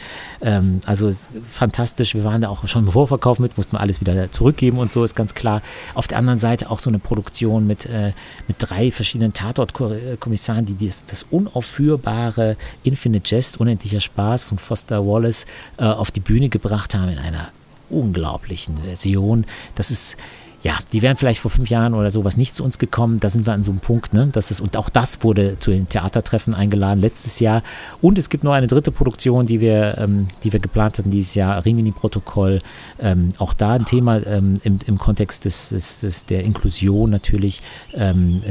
ähm, 0.46 0.80
also 0.86 1.10
fantastisch. 1.48 2.14
Wir 2.14 2.24
waren 2.24 2.40
da 2.40 2.48
auch 2.48 2.66
schon 2.66 2.86
im 2.86 2.92
Vorverkauf 2.92 3.38
mit, 3.38 3.56
mussten 3.56 3.76
wir 3.76 3.80
alles 3.80 4.00
wieder 4.00 4.30
zurückgeben 4.30 4.78
und 4.78 4.90
so, 4.90 5.04
ist 5.04 5.16
ganz 5.16 5.34
klar. 5.34 5.62
Auf 5.94 6.06
der 6.06 6.18
anderen 6.18 6.38
Seite 6.38 6.70
auch 6.70 6.78
so 6.78 6.90
eine 6.90 6.98
Produktion 6.98 7.66
mit, 7.66 7.86
äh, 7.86 8.12
mit 8.48 8.56
drei 8.58 8.90
verschiedenen 8.90 9.32
Tatortkommissaren, 9.32 10.66
die 10.66 10.74
dies, 10.74 11.04
das 11.06 11.24
unaufführbare 11.30 12.56
Infinite 12.82 13.34
Jest, 13.34 13.58
unendlicher 13.58 14.00
Spaß 14.00 14.44
von 14.44 14.58
Foster 14.58 15.06
Wallace 15.06 15.46
äh, 15.78 15.84
auf 15.84 16.10
die 16.10 16.20
Bühne 16.20 16.48
gebracht 16.48 16.94
haben 16.94 17.08
in 17.08 17.18
einer 17.18 17.48
unglaublichen 17.88 18.78
Version. 18.82 19.44
Das 19.74 19.90
ist 19.90 20.16
ja, 20.62 20.78
die 20.92 21.02
wären 21.02 21.16
vielleicht 21.16 21.40
vor 21.40 21.50
fünf 21.50 21.70
Jahren 21.70 21.94
oder 21.94 22.10
sowas 22.10 22.36
nicht 22.36 22.54
zu 22.54 22.64
uns 22.64 22.78
gekommen. 22.78 23.18
Da 23.20 23.28
sind 23.28 23.46
wir 23.46 23.52
an 23.52 23.62
so 23.62 23.70
einem 23.70 23.80
Punkt, 23.80 24.12
ne? 24.14 24.28
Das 24.32 24.50
ist, 24.50 24.60
und 24.60 24.76
auch 24.76 24.88
das 24.88 25.22
wurde 25.22 25.58
zu 25.58 25.70
den 25.70 25.88
Theatertreffen 25.88 26.54
eingeladen 26.54 27.00
letztes 27.00 27.40
Jahr. 27.40 27.62
Und 28.02 28.18
es 28.18 28.30
gibt 28.30 28.42
noch 28.42 28.52
eine 28.52 28.66
dritte 28.66 28.90
Produktion, 28.90 29.46
die 29.46 29.60
wir, 29.60 29.98
ähm, 29.98 30.28
die 30.42 30.52
wir 30.52 30.60
geplant 30.60 30.98
hatten 30.98 31.10
dieses 31.10 31.34
Jahr, 31.34 31.64
Rimini-Protokoll. 31.64 32.60
Ähm, 32.98 33.28
auch 33.38 33.52
da 33.52 33.72
ein 33.72 33.84
Thema 33.84 34.24
ähm, 34.26 34.54
im, 34.64 34.78
im 34.86 34.98
Kontext 34.98 35.44
des, 35.44 35.68
des, 35.68 36.00
des, 36.00 36.24
der 36.24 36.42
Inklusion 36.42 37.10
natürlich. 37.10 37.62
Ähm, 37.94 38.42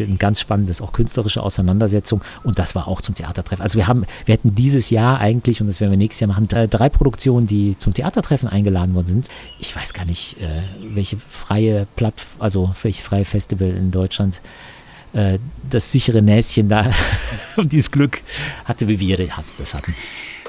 ein 0.00 0.18
ganz 0.18 0.40
spannendes, 0.40 0.80
auch 0.80 0.92
künstlerische 0.92 1.42
Auseinandersetzung. 1.42 2.22
Und 2.42 2.58
das 2.58 2.74
war 2.74 2.88
auch 2.88 3.00
zum 3.00 3.14
Theatertreffen. 3.14 3.62
Also 3.62 3.76
wir 3.76 3.86
haben, 3.86 4.04
wir 4.24 4.32
hätten 4.32 4.54
dieses 4.54 4.90
Jahr 4.90 5.20
eigentlich, 5.20 5.60
und 5.60 5.66
das 5.66 5.80
werden 5.80 5.90
wir 5.90 5.98
nächstes 5.98 6.20
Jahr 6.20 6.28
machen, 6.28 6.48
drei, 6.48 6.66
drei 6.66 6.88
Produktionen, 6.88 7.46
die 7.46 7.76
zum 7.78 7.94
Theatertreffen 7.94 8.48
eingeladen 8.48 8.94
worden 8.94 9.06
sind. 9.06 9.28
Ich 9.58 9.76
weiß 9.76 9.92
gar 9.92 10.06
nicht, 10.06 10.40
äh, 10.40 10.62
welche 10.94 11.18
freie 11.42 11.86
Platt, 11.96 12.24
also 12.38 12.70
völlig 12.74 13.02
freie 13.02 13.24
Festival 13.24 13.70
in 13.70 13.90
Deutschland 13.90 14.40
äh, 15.12 15.38
das 15.68 15.90
sichere 15.92 16.22
Näschen 16.22 16.68
da 16.68 16.90
und 17.56 17.72
dieses 17.72 17.90
Glück 17.90 18.22
hatte, 18.64 18.88
wie 18.88 19.00
wir 19.00 19.16
das 19.16 19.74
hatten. 19.74 19.94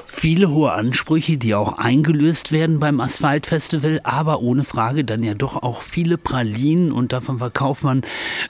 Viele 0.06 0.48
hohe 0.48 0.72
Ansprüche, 0.72 1.36
die 1.36 1.56
auch 1.56 1.76
eingelöst 1.76 2.52
werden 2.52 2.78
beim 2.78 3.00
Asphaltfestival, 3.00 4.00
aber 4.04 4.40
ohne 4.40 4.62
Frage 4.62 5.04
dann 5.04 5.24
ja 5.24 5.34
doch 5.34 5.62
auch 5.62 5.82
viele 5.82 6.18
Pralinen 6.18 6.92
und 6.92 7.12
davon 7.12 7.38
verkauft 7.38 7.82
man 7.82 8.02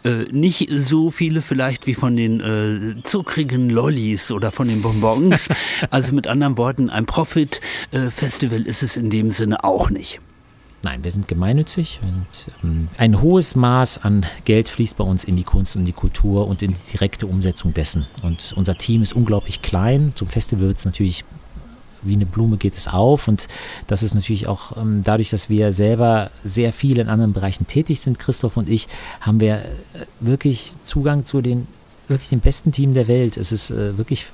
äh, 0.05 0.25
nicht 0.31 0.69
so 0.71 1.11
viele 1.11 1.41
vielleicht 1.41 1.87
wie 1.87 1.95
von 1.95 2.17
den 2.17 2.41
äh, 2.41 3.03
zuckrigen 3.03 3.71
Lollis 3.71 4.31
oder 4.31 4.53
von 4.53 4.69
den 4.69 4.83
Bonbons. 4.83 5.49
also 5.91 6.15
mit 6.15 6.27
anderen 6.27 6.59
Worten, 6.59 6.91
ein 6.91 7.07
Profit-Festival 7.07 8.67
äh, 8.67 8.69
ist 8.69 8.83
es 8.83 8.99
in 8.99 9.09
dem 9.09 9.31
Sinne 9.31 9.65
auch 9.65 9.89
nicht. 9.89 10.21
Nein, 10.85 11.03
wir 11.03 11.11
sind 11.11 11.29
gemeinnützig 11.29 11.99
und 12.03 12.53
ähm, 12.63 12.89
ein 12.99 13.23
hohes 13.23 13.57
Maß 13.57 14.05
an 14.05 14.27
Geld 14.45 14.69
fließt 14.69 14.99
bei 14.99 15.05
uns 15.05 15.25
in 15.25 15.35
die 15.35 15.43
Kunst 15.43 15.77
und 15.77 15.87
die 15.87 15.93
Kultur 15.93 16.47
und 16.47 16.63
in 16.63 16.73
die 16.73 16.93
direkte 16.93 17.27
Umsetzung 17.27 17.73
dessen. 17.73 18.07
Und 18.23 18.53
unser 18.55 18.77
Team 18.77 19.01
ist 19.01 19.15
unglaublich 19.15 19.63
klein. 19.63 20.13
Zum 20.15 20.29
Festival 20.29 20.67
wird 20.67 20.77
es 20.77 20.85
natürlich 20.85 21.25
wie 22.03 22.13
eine 22.13 22.27
Blume 22.27 22.59
geht 22.59 22.75
es 22.77 22.87
auf 22.87 23.29
und 23.29 23.49
das 23.87 24.03
ist 24.03 24.15
natürlich 24.15 24.47
auch 24.47 24.77
ähm, 24.77 25.01
dadurch, 25.05 25.31
dass 25.31 25.49
wir 25.49 25.73
selber 25.73 26.31
sehr 26.45 26.71
viel 26.71 26.99
in 26.99 27.09
anderen 27.09 27.33
Bereichen 27.33 27.67
tätig 27.67 28.01
sind, 28.01 28.19
Christoph 28.19 28.59
und 28.59 28.69
ich, 28.69 28.89
haben 29.23 29.41
wir 29.41 29.55
äh, 29.55 29.65
wirklich 30.21 30.75
Zugang 30.83 31.25
zu 31.25 31.41
den 31.41 31.67
wirklich 32.09 32.29
dem 32.29 32.41
besten 32.41 32.73
Team 32.73 32.95
der 32.95 33.09
Welt. 33.09 33.37
Es 33.37 33.53
ist 33.53 33.71
äh, 33.71 33.97
wirklich 33.97 34.27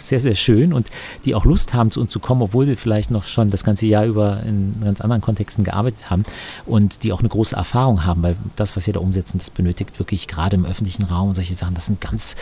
sehr, 0.00 0.20
sehr 0.20 0.34
schön 0.34 0.72
und 0.72 0.88
die 1.24 1.34
auch 1.34 1.44
Lust 1.44 1.74
haben, 1.74 1.90
zu 1.90 2.00
uns 2.00 2.10
zu 2.10 2.20
kommen, 2.20 2.42
obwohl 2.42 2.66
sie 2.66 2.76
vielleicht 2.76 3.10
noch 3.10 3.24
schon 3.24 3.50
das 3.50 3.64
ganze 3.64 3.86
Jahr 3.86 4.04
über 4.04 4.42
in 4.42 4.74
ganz 4.82 5.00
anderen 5.00 5.22
Kontexten 5.22 5.64
gearbeitet 5.64 6.10
haben 6.10 6.22
und 6.66 7.02
die 7.02 7.12
auch 7.12 7.20
eine 7.20 7.28
große 7.28 7.56
Erfahrung 7.56 8.04
haben, 8.04 8.22
weil 8.22 8.36
das, 8.56 8.76
was 8.76 8.86
wir 8.86 8.94
da 8.94 9.00
umsetzen, 9.00 9.38
das 9.38 9.50
benötigt 9.50 9.98
wirklich 9.98 10.28
gerade 10.28 10.56
im 10.56 10.64
öffentlichen 10.64 11.04
Raum 11.04 11.28
und 11.28 11.34
solche 11.34 11.54
Sachen. 11.54 11.74
Das 11.74 11.86
sind 11.86 12.00
ganz 12.00 12.36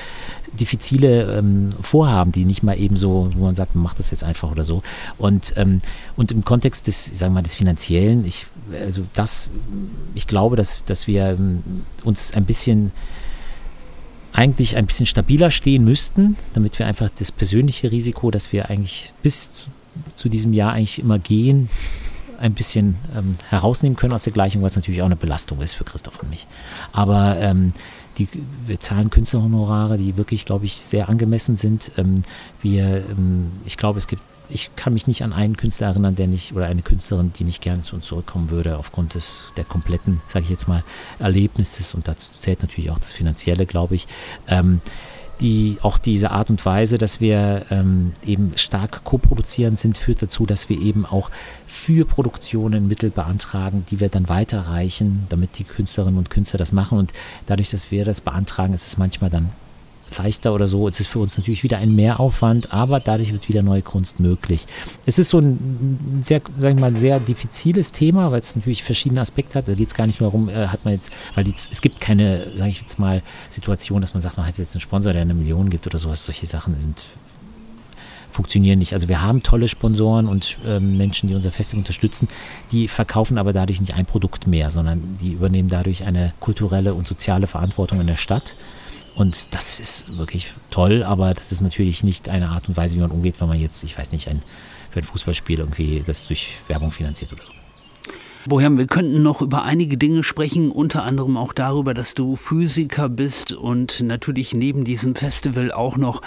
diffizile 0.53 1.39
ähm, 1.39 1.71
Vorhaben, 1.81 2.33
die 2.33 2.45
nicht 2.45 2.63
mal 2.63 2.79
eben 2.79 2.97
so, 2.97 3.29
wo 3.35 3.45
man 3.45 3.55
sagt, 3.55 3.75
man 3.75 3.85
macht 3.85 3.99
das 3.99 4.11
jetzt 4.11 4.25
einfach 4.25 4.51
oder 4.51 4.65
so. 4.65 4.83
Und, 5.19 5.55
ähm, 5.57 5.79
und 6.17 6.33
im 6.33 6.45
Kontext 6.45 6.87
des, 6.87 7.07
sagen 7.07 7.33
wir 7.33 7.37
mal, 7.37 7.43
des 7.43 7.55
Finanziellen, 7.55 8.25
ich, 8.25 8.47
also 8.81 9.03
das, 9.15 9.49
ich 10.15 10.27
glaube, 10.27 10.57
dass, 10.57 10.85
dass 10.85 11.07
wir 11.07 11.31
ähm, 11.31 11.63
uns 12.05 12.33
ein 12.33 12.45
bisschen 12.45 12.93
eigentlich 14.37 14.77
ein 14.77 14.87
bisschen 14.87 15.07
stabiler 15.07 15.51
stehen 15.51 15.83
müssten, 15.83 16.37
damit 16.53 16.79
wir 16.79 16.87
einfach 16.87 17.11
das 17.19 17.33
persönliche 17.33 17.91
Risiko, 17.91 18.31
das 18.31 18.53
wir 18.53 18.69
eigentlich 18.69 19.13
bis 19.23 19.67
zu 20.15 20.29
diesem 20.29 20.53
Jahr 20.53 20.73
eigentlich 20.73 20.99
immer 20.99 21.19
gehen, 21.19 21.71
ein 22.39 22.53
bisschen 22.53 22.97
ähm, 23.17 23.37
herausnehmen 23.49 23.97
können 23.97 24.13
aus 24.13 24.25
der 24.25 24.35
Gleichung, 24.35 24.63
was 24.63 24.77
natürlich 24.77 25.01
auch 25.01 25.07
eine 25.07 25.17
Belastung 25.17 25.63
ist 25.63 25.73
für 25.73 25.85
Christoph 25.85 26.21
und 26.21 26.29
mich. 26.29 26.47
Aber 26.93 27.39
ähm, 27.41 27.73
die, 28.19 28.29
wir 28.67 28.79
zahlen 28.79 29.09
Künstlerhonorare, 29.09 29.97
die 29.97 30.19
wirklich, 30.19 30.45
glaube 30.45 30.67
ich, 30.67 30.77
sehr 30.77 31.09
angemessen 31.09 31.57
sind. 31.57 31.93
Ähm, 31.97 32.23
wir, 32.61 33.05
ähm, 33.11 33.53
ich 33.65 33.79
glaube, 33.79 33.99
es 33.99 34.07
gibt 34.07 34.23
ich 34.49 34.75
kann 34.77 34.93
mich 34.93 35.07
nicht 35.07 35.25
an 35.25 35.33
einen 35.33 35.57
Künstler 35.57 35.89
erinnern, 35.89 36.15
der 36.15 36.27
nicht, 36.27 36.55
oder 36.55 36.67
eine 36.67 36.83
Künstlerin, 36.83 37.33
die 37.33 37.45
nicht 37.45 37.61
gerne 37.61 37.83
zu 37.83 37.97
uns 37.97 38.07
zurückkommen 38.07 38.51
würde, 38.51 38.79
aufgrund 38.79 39.15
des, 39.15 39.45
der 39.57 39.65
kompletten, 39.65 40.21
sage 40.29 40.45
ich 40.45 40.51
jetzt 40.51 40.69
mal, 40.69 40.85
Erlebnisses. 41.19 41.95
Und 41.95 42.09
dazu 42.09 42.31
zählt 42.39 42.63
natürlich 42.63 42.91
auch 42.91 42.99
das 42.99 43.13
Finanzielle, 43.13 43.67
glaube 43.67 43.95
ich. 43.95 44.07
Ähm, 44.47 44.81
die, 45.41 45.77
auch 45.83 45.99
diese 45.99 46.31
Art 46.31 46.49
und 46.49 46.65
Weise, 46.65 46.97
dass 46.97 47.21
wir 47.21 47.67
ähm, 47.71 48.13
eben 48.25 48.57
stark 48.57 49.05
co-produzieren 49.05 49.77
sind, 49.77 49.99
führt 49.99 50.23
dazu, 50.23 50.47
dass 50.47 50.69
wir 50.69 50.81
eben 50.81 51.05
auch 51.05 51.31
für 51.67 52.07
Produktionen 52.07 52.89
Mittel 52.89 53.11
beantragen, 53.11 53.85
die 53.91 54.01
wir 54.01 54.09
dann 54.09 54.29
weiterreichen, 54.29 55.27
damit 55.29 55.59
die 55.59 55.65
Künstlerinnen 55.65 56.17
und 56.17 56.31
Künstler 56.31 56.59
das 56.59 56.73
machen. 56.73 56.99
Und 56.99 57.13
dadurch, 57.47 57.71
dass 57.71 57.91
wir 57.91 58.05
das 58.05 58.23
beantragen, 58.23 58.73
ist 58.73 58.87
es 58.87 58.97
manchmal 58.97 59.29
dann 59.29 59.51
leichter 60.17 60.55
oder 60.55 60.67
so. 60.67 60.89
Es 60.89 61.01
ist 61.01 61.09
für 61.09 61.19
uns 61.19 61.37
natürlich 61.37 61.63
wieder 61.63 61.79
ein 61.79 61.95
Mehraufwand, 61.95 62.73
aber 62.73 63.01
dadurch 63.01 63.33
wird 63.33 63.49
wieder 63.49 63.63
neue 63.63 63.83
Kunst 63.83 64.21
möglich. 64.21 64.67
Es 65.05 65.19
ist 65.19 65.31
so 65.31 65.39
ein 65.39 66.21
sehr, 66.23 66.41
sagen 66.59 66.79
wir 66.79 66.91
mal, 66.91 66.97
sehr 66.97 67.21
diffiziles 67.21 67.93
Thema, 67.93 68.33
weil 68.33 68.41
es 68.41 68.57
natürlich 68.57 68.83
verschiedene 68.83 69.21
Aspekte 69.21 69.59
hat. 69.59 69.69
Da 69.69 69.75
geht 69.75 69.89
es 69.89 69.95
gar 69.95 70.07
nicht 70.07 70.21
nur 70.21 70.31
darum, 70.31 70.49
äh, 70.49 70.69
hat 70.69 70.85
man 70.85 70.95
jetzt, 70.95 71.13
weil 71.35 71.45
die, 71.45 71.55
es 71.55 71.81
gibt 71.81 72.01
keine, 72.01 72.57
sage 72.57 72.71
ich 72.71 72.81
jetzt 72.81 72.99
mal, 72.99 73.23
Situation, 73.51 74.01
dass 74.01 74.15
man 74.15 74.23
sagt, 74.23 74.37
man 74.37 74.47
hat 74.47 74.59
jetzt 74.59 74.75
einen 74.75 74.81
Sponsor, 74.81 75.13
der 75.13 75.23
eine 75.23 75.35
Million 75.35 75.71
gibt 75.71 75.87
oder 75.87 75.99
sowas. 75.99 76.25
Solche 76.25 76.47
Sachen 76.47 76.79
sind 76.79 77.07
funktionieren 78.37 78.79
nicht. 78.79 78.93
Also 78.93 79.09
wir 79.09 79.23
haben 79.23 79.43
tolle 79.43 79.67
Sponsoren 79.67 80.29
und 80.29 80.59
ähm, 80.67 80.99
Menschen, 80.99 81.29
die 81.29 81.35
unser 81.35 81.51
Festival 81.51 81.79
unterstützen, 81.81 82.29
die 82.71 82.87
verkaufen 82.87 83.39
aber 83.39 83.55
dadurch 83.55 83.81
nicht 83.81 83.95
ein 83.95 84.05
Produkt 84.05 84.47
mehr, 84.47 84.71
sondern 84.71 85.17
die 85.23 85.33
übernehmen 85.33 85.71
dadurch 85.71 86.05
eine 86.05 86.35
kulturelle 86.39 86.93
und 86.93 87.07
soziale 87.07 87.47
Verantwortung 87.47 87.99
in 88.01 88.07
der 88.07 88.17
Stadt 88.17 88.55
und 89.17 89.55
das 89.55 89.81
ist 89.81 90.17
wirklich 90.19 90.53
toll, 90.71 91.03
aber 91.03 91.33
das 91.33 91.51
ist 91.51 91.63
natürlich 91.63 92.05
nicht 92.05 92.29
eine 92.29 92.51
Art 92.51 92.69
und 92.69 92.77
Weise, 92.77 92.97
wie 92.97 93.01
man 93.01 93.11
umgeht, 93.11 93.41
wenn 93.41 93.49
man 93.49 93.59
jetzt, 93.59 93.83
ich 93.83 93.99
weiß 93.99 94.13
nicht, 94.13 94.29
ein, 94.29 94.43
für 94.91 95.01
ein 95.01 95.05
Fußballspiel 95.05 95.59
irgendwie 95.59 96.05
das 96.07 96.27
durch 96.27 96.59
Werbung 96.69 96.91
finanziert 96.91 97.33
oder 97.33 97.43
so. 97.43 97.53
Bojan, 98.47 98.79
wir 98.79 98.87
könnten 98.87 99.23
noch 99.23 99.43
über 99.43 99.65
einige 99.65 99.97
Dinge 99.97 100.23
sprechen, 100.23 100.71
unter 100.71 101.03
anderem 101.03 101.37
auch 101.37 101.53
darüber, 101.53 101.95
dass 101.95 102.15
du 102.15 102.37
Physiker 102.37 103.09
bist 103.09 103.53
und 103.53 104.01
natürlich 104.03 104.55
neben 104.55 104.85
diesem 104.85 105.17
Festival 105.17 105.73
auch 105.73 105.97
noch 105.97 106.23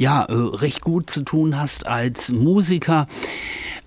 ja, 0.00 0.24
äh, 0.24 0.32
recht 0.32 0.80
gut 0.80 1.10
zu 1.10 1.22
tun 1.22 1.60
hast 1.60 1.86
als 1.86 2.32
Musiker. 2.32 3.06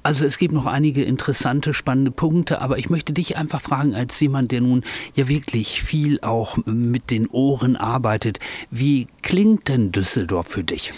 Also 0.04 0.26
es 0.26 0.38
gibt 0.38 0.54
noch 0.54 0.66
einige 0.66 1.02
interessante, 1.02 1.74
spannende 1.74 2.12
Punkte, 2.12 2.62
aber 2.62 2.78
ich 2.78 2.90
möchte 2.90 3.14
dich 3.14 3.38
einfach 3.38 3.62
fragen, 3.62 3.96
als 3.96 4.20
jemand, 4.20 4.52
der 4.52 4.60
nun 4.60 4.84
ja 5.16 5.30
wirklich 5.30 5.82
viel 5.82 6.20
auch 6.22 6.58
mit 6.66 7.10
den 7.10 7.28
Ohren 7.28 7.78
arbeitet, 7.78 8.40
wie 8.70 9.08
klingt 9.22 9.70
denn 9.70 9.94
Düsseldorf 9.94 10.48
für 10.48 10.64
dich? 10.64 10.92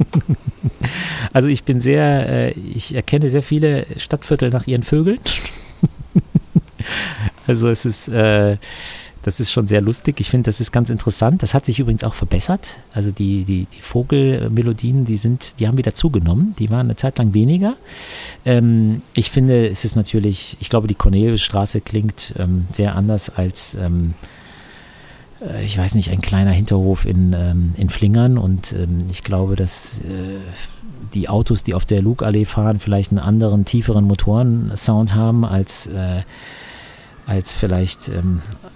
Also 1.32 1.48
ich 1.48 1.64
bin 1.64 1.80
sehr, 1.80 2.28
äh, 2.28 2.50
ich 2.52 2.94
erkenne 2.94 3.30
sehr 3.30 3.42
viele 3.42 3.86
Stadtviertel 3.98 4.50
nach 4.50 4.66
ihren 4.66 4.82
Vögeln. 4.82 5.20
also 7.46 7.68
es 7.68 7.84
ist, 7.84 8.08
äh, 8.08 8.56
das 9.22 9.40
ist 9.40 9.52
schon 9.52 9.68
sehr 9.68 9.80
lustig. 9.80 10.20
Ich 10.20 10.30
finde, 10.30 10.46
das 10.46 10.60
ist 10.60 10.72
ganz 10.72 10.90
interessant. 10.90 11.42
Das 11.42 11.52
hat 11.52 11.64
sich 11.64 11.78
übrigens 11.78 12.04
auch 12.04 12.14
verbessert. 12.14 12.80
Also 12.92 13.10
die, 13.10 13.44
die, 13.44 13.66
die 13.66 13.80
Vogelmelodien, 13.80 15.04
die 15.04 15.16
sind, 15.16 15.60
die 15.60 15.68
haben 15.68 15.76
wieder 15.76 15.94
zugenommen. 15.94 16.54
Die 16.58 16.70
waren 16.70 16.86
eine 16.86 16.96
Zeit 16.96 17.18
lang 17.18 17.34
weniger. 17.34 17.76
Ähm, 18.44 19.02
ich 19.14 19.30
finde, 19.30 19.68
es 19.68 19.84
ist 19.84 19.96
natürlich, 19.96 20.56
ich 20.60 20.70
glaube, 20.70 20.88
die 20.88 20.94
Corneliusstraße 20.94 21.80
klingt 21.80 22.34
ähm, 22.38 22.66
sehr 22.72 22.96
anders 22.96 23.28
als 23.28 23.74
ähm, 23.74 24.14
äh, 25.40 25.64
ich 25.64 25.76
weiß 25.76 25.94
nicht, 25.94 26.10
ein 26.10 26.20
kleiner 26.20 26.52
Hinterhof 26.52 27.04
in, 27.04 27.32
ähm, 27.32 27.74
in 27.76 27.88
Flingern 27.88 28.38
und 28.38 28.72
ähm, 28.72 28.98
ich 29.10 29.22
glaube, 29.22 29.56
dass 29.56 30.00
äh, 30.00 30.38
die 31.14 31.28
Autos, 31.28 31.64
die 31.64 31.74
auf 31.74 31.84
der 31.84 32.02
Lugallee 32.02 32.44
fahren, 32.44 32.78
vielleicht 32.78 33.10
einen 33.10 33.18
anderen, 33.18 33.64
tieferen 33.64 34.04
Motorensound 34.04 35.14
haben 35.14 35.44
als, 35.44 35.86
äh, 35.88 36.22
als 37.26 37.54
vielleicht 37.54 38.08
ähm, 38.08 38.42
äh, 38.62 38.68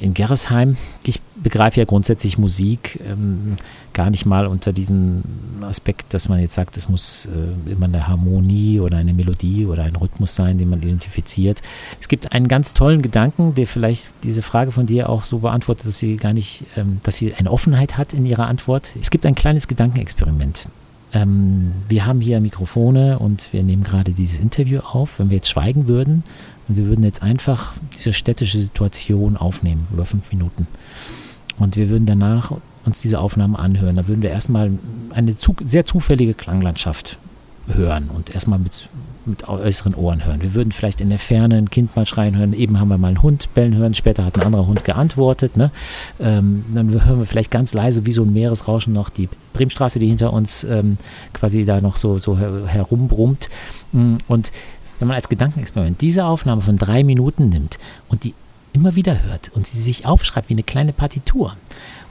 in 0.00 0.14
Gerresheim. 0.14 0.76
Ich 1.04 1.20
begreife 1.42 1.80
ja 1.80 1.86
grundsätzlich 1.86 2.38
Musik 2.38 3.00
ähm, 3.06 3.56
gar 3.92 4.10
nicht 4.10 4.26
mal 4.26 4.46
unter 4.46 4.72
diesem 4.72 5.22
Aspekt, 5.62 6.12
dass 6.14 6.28
man 6.28 6.40
jetzt 6.40 6.54
sagt, 6.54 6.76
es 6.76 6.88
muss 6.88 7.26
äh, 7.26 7.70
immer 7.70 7.86
eine 7.86 8.06
Harmonie 8.06 8.80
oder 8.80 8.98
eine 8.98 9.14
Melodie 9.14 9.66
oder 9.66 9.84
ein 9.84 9.96
Rhythmus 9.96 10.34
sein, 10.34 10.58
den 10.58 10.68
man 10.68 10.82
identifiziert. 10.82 11.62
Es 12.00 12.08
gibt 12.08 12.32
einen 12.32 12.48
ganz 12.48 12.74
tollen 12.74 13.02
Gedanken, 13.02 13.54
der 13.54 13.66
vielleicht 13.66 14.12
diese 14.22 14.42
Frage 14.42 14.72
von 14.72 14.86
dir 14.86 15.08
auch 15.08 15.22
so 15.22 15.38
beantwortet, 15.38 15.86
dass 15.86 15.98
sie 15.98 16.16
gar 16.16 16.32
nicht, 16.32 16.64
ähm, 16.76 17.00
dass 17.02 17.16
sie 17.16 17.34
eine 17.34 17.50
Offenheit 17.50 17.96
hat 17.96 18.12
in 18.12 18.26
ihrer 18.26 18.46
Antwort. 18.46 18.90
Es 19.00 19.10
gibt 19.10 19.24
ein 19.26 19.34
kleines 19.34 19.68
Gedankenexperiment. 19.68 20.66
Ähm, 21.14 21.72
wir 21.88 22.06
haben 22.06 22.20
hier 22.20 22.40
Mikrofone 22.40 23.18
und 23.18 23.52
wir 23.52 23.62
nehmen 23.62 23.82
gerade 23.82 24.12
dieses 24.12 24.40
Interview 24.40 24.80
auf. 24.80 25.18
Wenn 25.18 25.30
wir 25.30 25.36
jetzt 25.36 25.50
schweigen 25.50 25.86
würden, 25.86 26.24
und 26.72 26.78
wir 26.78 26.86
würden 26.86 27.04
jetzt 27.04 27.22
einfach 27.22 27.74
diese 27.94 28.14
städtische 28.14 28.56
Situation 28.56 29.36
aufnehmen 29.36 29.86
über 29.92 30.06
fünf 30.06 30.32
Minuten. 30.32 30.66
Und 31.58 31.76
wir 31.76 31.90
würden 31.90 32.06
danach 32.06 32.54
uns 32.86 33.02
diese 33.02 33.20
Aufnahmen 33.20 33.56
anhören. 33.56 33.96
Da 33.96 34.08
würden 34.08 34.22
wir 34.22 34.30
erstmal 34.30 34.70
eine 35.10 35.36
zu, 35.36 35.54
sehr 35.62 35.84
zufällige 35.84 36.32
Klanglandschaft 36.32 37.18
hören 37.68 38.08
und 38.08 38.34
erstmal 38.34 38.58
mit, 38.58 38.88
mit 39.26 39.46
äußeren 39.46 39.94
Ohren 39.94 40.24
hören. 40.24 40.40
Wir 40.40 40.54
würden 40.54 40.72
vielleicht 40.72 41.02
in 41.02 41.10
der 41.10 41.18
Ferne 41.18 41.56
ein 41.56 41.68
Kind 41.68 41.94
mal 41.94 42.06
schreien 42.06 42.38
hören. 42.38 42.54
Eben 42.54 42.80
haben 42.80 42.88
wir 42.88 42.96
mal 42.96 43.08
einen 43.08 43.22
Hund 43.22 43.52
bellen 43.52 43.76
hören, 43.76 43.92
später 43.92 44.24
hat 44.24 44.36
ein 44.36 44.42
anderer 44.42 44.66
Hund 44.66 44.82
geantwortet. 44.82 45.58
Ne? 45.58 45.70
Ähm, 46.20 46.64
dann 46.72 46.90
hören 46.90 47.18
wir 47.18 47.26
vielleicht 47.26 47.50
ganz 47.50 47.74
leise 47.74 48.06
wie 48.06 48.12
so 48.12 48.22
ein 48.22 48.32
Meeresrauschen 48.32 48.94
noch 48.94 49.10
die 49.10 49.28
Bremenstraße, 49.52 49.98
die 49.98 50.08
hinter 50.08 50.32
uns 50.32 50.64
ähm, 50.64 50.96
quasi 51.34 51.66
da 51.66 51.82
noch 51.82 51.98
so, 51.98 52.18
so 52.18 52.38
herumbrummt. 52.38 53.50
Und 53.92 54.52
wenn 55.02 55.08
man 55.08 55.16
als 55.16 55.28
Gedankenexperiment 55.28 56.00
diese 56.00 56.24
Aufnahme 56.24 56.62
von 56.62 56.76
drei 56.76 57.02
Minuten 57.02 57.48
nimmt 57.48 57.80
und 58.08 58.22
die 58.22 58.34
immer 58.72 58.94
wieder 58.94 59.20
hört 59.24 59.50
und 59.52 59.66
sie 59.66 59.80
sich 59.80 60.06
aufschreibt 60.06 60.48
wie 60.48 60.54
eine 60.54 60.62
kleine 60.62 60.92
Partitur 60.92 61.56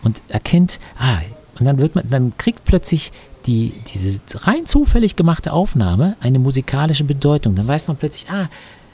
und 0.03 0.21
erkennt, 0.27 0.77
ah, 0.99 1.19
und 1.57 1.65
dann 1.65 1.77
wird 1.77 1.95
man, 1.95 2.09
dann 2.09 2.35
kriegt 2.37 2.65
plötzlich 2.65 3.13
die, 3.45 3.71
diese 3.93 4.19
rein 4.45 4.65
zufällig 4.65 5.15
gemachte 5.15 5.53
Aufnahme 5.53 6.17
eine 6.19 6.37
musikalische 6.37 7.05
Bedeutung. 7.05 7.55
Dann 7.55 7.65
weiß 7.65 7.87
man 7.87 7.95
plötzlich, 7.95 8.29
ah, 8.29 8.49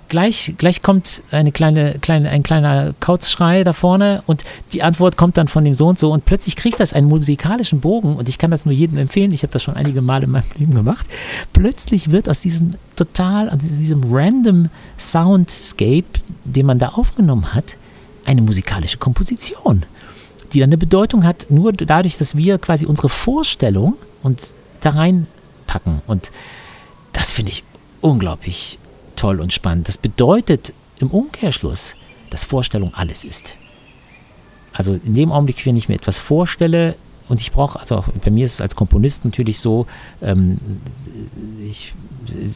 gleich, 0.10 0.54
gleich 0.58 0.82
kommt 0.82 1.22
eine 1.32 1.52
kleine, 1.52 2.00
kleine, 2.00 2.30
ein 2.30 2.44
kleiner 2.44 2.94
Kauzschrei 3.00 3.64
da 3.64 3.74
vorne 3.74 4.24
und 4.28 4.44
die 4.74 4.84
Antwort 4.84 5.18
kommt 5.18 5.38
dann 5.38 5.48
von 5.48 5.64
dem 5.64 5.74
so 5.74 5.88
und 5.88 6.00
so 6.00 6.12
und 6.12 6.26
plötzlich 6.26 6.56
kriegt 6.56 6.80
das 6.80 6.94
einen 6.94 7.08
musikalischen 7.08 7.80
Bogen 7.80 8.16
und 8.16 8.30
ich 8.30 8.38
kann 8.38 8.52
das 8.52 8.66
nur 8.66 8.74
jedem 8.74 8.98
empfehlen, 8.98 9.32
ich 9.32 9.44
habe 9.44 9.54
das 9.54 9.64
schon 9.64 9.76
einige 9.76 10.02
Male 10.02 10.26
in 10.26 10.32
meinem 10.32 10.50
Leben 10.58 10.74
gemacht. 10.76 11.06
Plötzlich 11.54 12.12
wird 12.12 12.30
aus 12.30 12.40
diesem 12.40 12.76
total, 12.96 13.50
aus 13.50 13.60
diesem 13.60 14.04
random 14.04 14.70
Soundscape, 14.98 16.06
den 16.44 16.66
man 16.66 16.80
da 16.80 16.90
aufgenommen 16.90 17.54
hat, 17.54 17.78
eine 18.26 18.42
musikalische 18.42 18.98
Komposition, 18.98 19.84
die 20.54 20.60
dann 20.60 20.70
eine 20.70 20.78
Bedeutung 20.78 21.24
hat, 21.24 21.48
nur 21.50 21.74
dadurch, 21.74 22.18
dass 22.18 22.36
wir 22.36 22.58
quasi 22.58 22.86
unsere 22.86 23.10
Vorstellung 23.10 23.94
uns 24.24 24.56
da 24.82 24.92
reinpacken 24.92 26.02
und 26.08 26.32
das 27.14 27.32
finde 27.32 27.52
ich 27.52 27.64
unglaublich 28.02 28.78
toll 29.18 29.42
und 29.42 29.52
spannend. 29.52 29.88
Das 29.88 29.98
bedeutet 29.98 30.74
im 31.00 31.10
Umkehrschluss, 31.10 31.96
dass 32.30 32.44
Vorstellung 32.44 32.94
alles 32.94 33.24
ist. 33.24 33.58
Also 34.74 34.94
in 34.94 35.16
dem 35.16 35.32
Augenblick, 35.32 35.66
wenn 35.66 35.76
ich 35.76 35.90
mir 35.90 35.96
etwas 35.96 36.20
vorstelle, 36.20 36.96
und 37.30 37.42
ich 37.42 37.52
brauche, 37.52 37.80
also 37.80 38.06
bei 38.24 38.32
mir 38.32 38.46
ist 38.46 38.54
es 38.54 38.62
als 38.62 38.76
Komponist 38.76 39.26
natürlich 39.26 39.60
so, 39.60 39.86
ähm, 40.22 40.58
ich, 41.68 41.94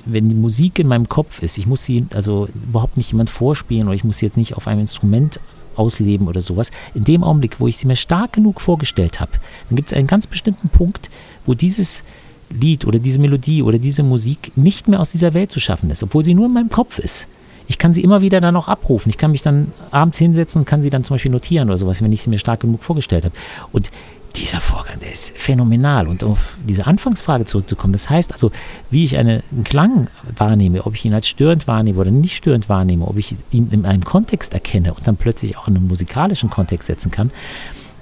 wenn 0.06 0.30
die 0.30 0.36
Musik 0.36 0.80
in 0.80 0.88
meinem 0.88 1.10
Kopf 1.10 1.42
ist, 1.44 1.58
ich 1.58 1.68
muss 1.68 1.84
sie 1.84 2.06
also 2.14 2.48
überhaupt 2.54 2.96
nicht 2.96 3.12
jemand 3.12 3.30
vorspielen 3.30 3.88
oder 3.88 3.96
ich 3.96 4.04
muss 4.04 4.20
sie 4.20 4.26
jetzt 4.26 4.38
nicht 4.38 4.56
auf 4.56 4.68
einem 4.68 4.82
Instrument 4.82 5.40
ausleben 5.76 6.28
oder 6.28 6.42
sowas. 6.42 6.72
In 6.94 7.04
dem 7.04 7.24
Augenblick, 7.24 7.60
wo 7.60 7.68
ich 7.68 7.78
sie 7.78 7.88
mir 7.88 7.96
stark 7.96 8.34
genug 8.34 8.62
vorgestellt 8.62 9.20
habe, 9.20 9.32
dann 9.70 9.76
gibt 9.76 9.92
es 9.92 9.98
einen 9.98 10.08
ganz 10.08 10.28
bestimmten 10.28 10.70
Punkt, 10.70 11.10
wo 11.46 11.54
dieses 11.54 12.04
Lied 12.52 12.86
oder 12.86 13.00
diese 13.00 13.20
Melodie 13.20 13.64
oder 13.64 13.80
diese 13.80 14.04
Musik 14.04 14.52
nicht 14.56 14.88
mehr 14.88 15.00
aus 15.00 15.12
dieser 15.12 15.34
Welt 15.34 15.52
zu 15.52 15.60
schaffen 15.60 15.90
ist, 15.90 16.04
obwohl 16.04 16.24
sie 16.24 16.34
nur 16.34 16.46
in 16.48 16.54
meinem 16.54 16.70
Kopf 16.70 17.00
ist. 17.00 17.28
Ich 17.68 17.78
kann 17.78 17.94
sie 17.94 18.02
immer 18.02 18.22
wieder 18.22 18.42
dann 18.42 18.56
auch 18.56 18.68
abrufen. 18.68 19.10
Ich 19.10 19.18
kann 19.18 19.32
mich 19.32 19.44
dann 19.44 19.72
abends 19.92 20.18
hinsetzen 20.18 20.60
und 20.62 20.66
kann 20.66 20.82
sie 20.82 20.90
dann 20.90 21.04
zum 21.04 21.14
Beispiel 21.14 21.32
notieren 21.32 21.70
oder 21.70 21.78
sowas, 21.78 22.02
wenn 22.02 22.12
ich 22.12 22.22
sie 22.22 22.30
mir 22.30 22.40
stark 22.40 22.62
genug 22.62 22.84
vorgestellt 22.84 23.24
habe. 23.24 23.36
Und 23.72 23.92
dieser 24.36 24.60
Vorgang, 24.60 25.00
der 25.00 25.12
ist 25.12 25.38
phänomenal. 25.38 26.08
Und 26.08 26.24
um 26.24 26.32
auf 26.32 26.56
diese 26.68 26.88
Anfangsfrage 26.88 27.46
zurückzukommen, 27.46 27.94
das 27.94 28.10
heißt 28.10 28.32
also, 28.34 28.52
wie 28.90 29.04
ich 29.04 29.18
einen 29.18 29.44
Klang 29.64 30.08
wahrnehme, 30.36 30.86
ob 30.86 30.96
ich 30.96 31.06
ihn 31.06 31.14
als 31.14 31.28
störend 31.28 31.68
wahrnehme 31.68 32.00
oder 32.00 32.12
nicht 32.12 32.36
störend 32.36 32.70
wahrnehme, 32.70 33.08
ob 33.08 33.18
ich 33.18 33.36
ihn 33.52 33.70
in 33.72 33.86
einem 33.86 34.04
Kontext 34.04 34.54
erkenne 34.54 34.94
und 34.94 35.08
dann 35.08 35.18
plötzlich 35.18 35.58
auch 35.58 35.68
in 35.68 35.76
einen 35.76 35.88
musikalischen 35.88 36.50
Kontext 36.50 36.88
setzen 36.88 37.12
kann, 37.12 37.32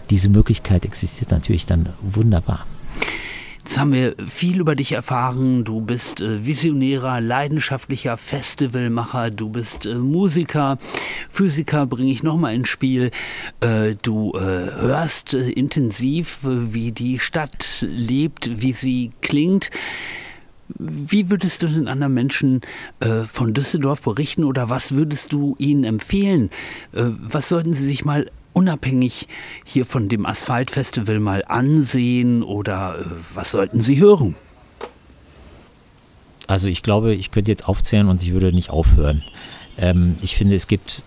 diese 0.10 0.30
Möglichkeit 0.30 0.86
existiert 0.86 1.32
natürlich 1.32 1.66
dann 1.66 1.90
wunderbar. 2.02 2.66
Jetzt 3.70 3.78
haben 3.78 3.94
wir 3.94 4.16
viel 4.26 4.62
über 4.62 4.76
dich 4.76 4.94
erfahren. 4.94 5.64
Du 5.64 5.80
bist 5.80 6.22
äh, 6.22 6.44
visionärer, 6.44 7.22
leidenschaftlicher 7.22 8.18
Festivalmacher, 8.18 9.30
du 9.30 9.50
bist 9.50 9.86
äh, 9.86 9.94
Musiker, 9.94 10.80
Physiker 11.30 11.86
bringe 11.86 12.12
ich 12.12 12.24
nochmal 12.24 12.56
ins 12.56 12.68
Spiel. 12.68 13.12
Äh, 13.60 13.94
du 14.02 14.34
hörst 14.34 15.36
intensiv, 15.36 16.40
wie 16.42 16.90
die 16.90 17.20
Stadt 17.20 17.86
lebt, 17.88 18.60
wie 18.60 18.74
sie 18.74 19.12
klingt. 19.22 19.70
Wie 20.70 21.30
würdest 21.30 21.62
du 21.62 21.68
den 21.68 21.88
anderen 21.88 22.14
Menschen 22.14 22.62
von 23.00 23.54
Düsseldorf 23.54 24.02
berichten 24.04 24.44
oder 24.44 24.70
was 24.70 24.94
würdest 24.94 25.34
du 25.34 25.56
ihnen 25.58 25.84
empfehlen? 25.84 26.52
Was 26.92 27.50
sollten 27.50 27.74
sie 27.74 27.88
sich 27.88 28.06
mal 28.06 28.30
unabhängig 28.54 29.28
hier 29.64 29.86
von 29.86 30.10
dem 30.10 30.26
Asphaltfestival 30.26 31.20
mal 31.20 31.44
ansehen 31.48 32.44
oder 32.44 33.00
äh, 33.00 33.06
was 33.34 33.52
sollten 33.52 33.82
Sie 33.82 34.00
hören? 34.00 34.36
Also 36.48 36.68
ich 36.68 36.82
glaube, 36.82 37.14
ich 37.14 37.32
könnte 37.32 37.52
jetzt 37.52 37.68
aufzählen 37.68 38.08
und 38.08 38.24
ich 38.24 38.34
würde 38.34 38.52
nicht 38.52 38.72
aufhören. 38.72 39.24
Ähm, 39.78 40.18
ich 40.22 40.36
finde, 40.36 40.56
es 40.56 40.68
gibt 40.68 41.04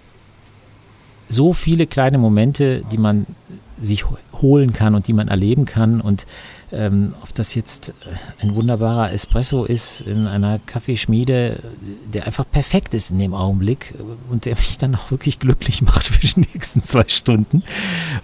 so 1.28 1.52
viele 1.52 1.86
kleine 1.86 2.18
Momente, 2.18 2.84
die 2.92 2.98
man 2.98 3.26
sich 3.80 4.04
holen 4.40 4.72
kann 4.72 4.94
und 4.94 5.08
die 5.08 5.12
man 5.12 5.28
erleben 5.28 5.64
kann 5.64 6.00
und 6.00 6.26
ähm, 6.72 7.14
ob 7.22 7.34
das 7.34 7.54
jetzt 7.54 7.90
äh, 7.90 7.92
ein 8.42 8.54
wunderbarer 8.54 9.12
Espresso 9.12 9.64
ist 9.64 10.00
in 10.00 10.26
einer 10.26 10.58
Kaffeeschmiede, 10.58 11.60
der 12.12 12.26
einfach 12.26 12.44
perfekt 12.50 12.94
ist 12.94 13.10
in 13.10 13.18
dem 13.18 13.34
Augenblick 13.34 13.94
und 14.30 14.46
der 14.46 14.56
mich 14.56 14.78
dann 14.78 14.94
auch 14.94 15.10
wirklich 15.10 15.38
glücklich 15.38 15.82
macht 15.82 16.08
für 16.08 16.26
die 16.26 16.40
nächsten 16.40 16.82
zwei 16.82 17.04
Stunden. 17.08 17.62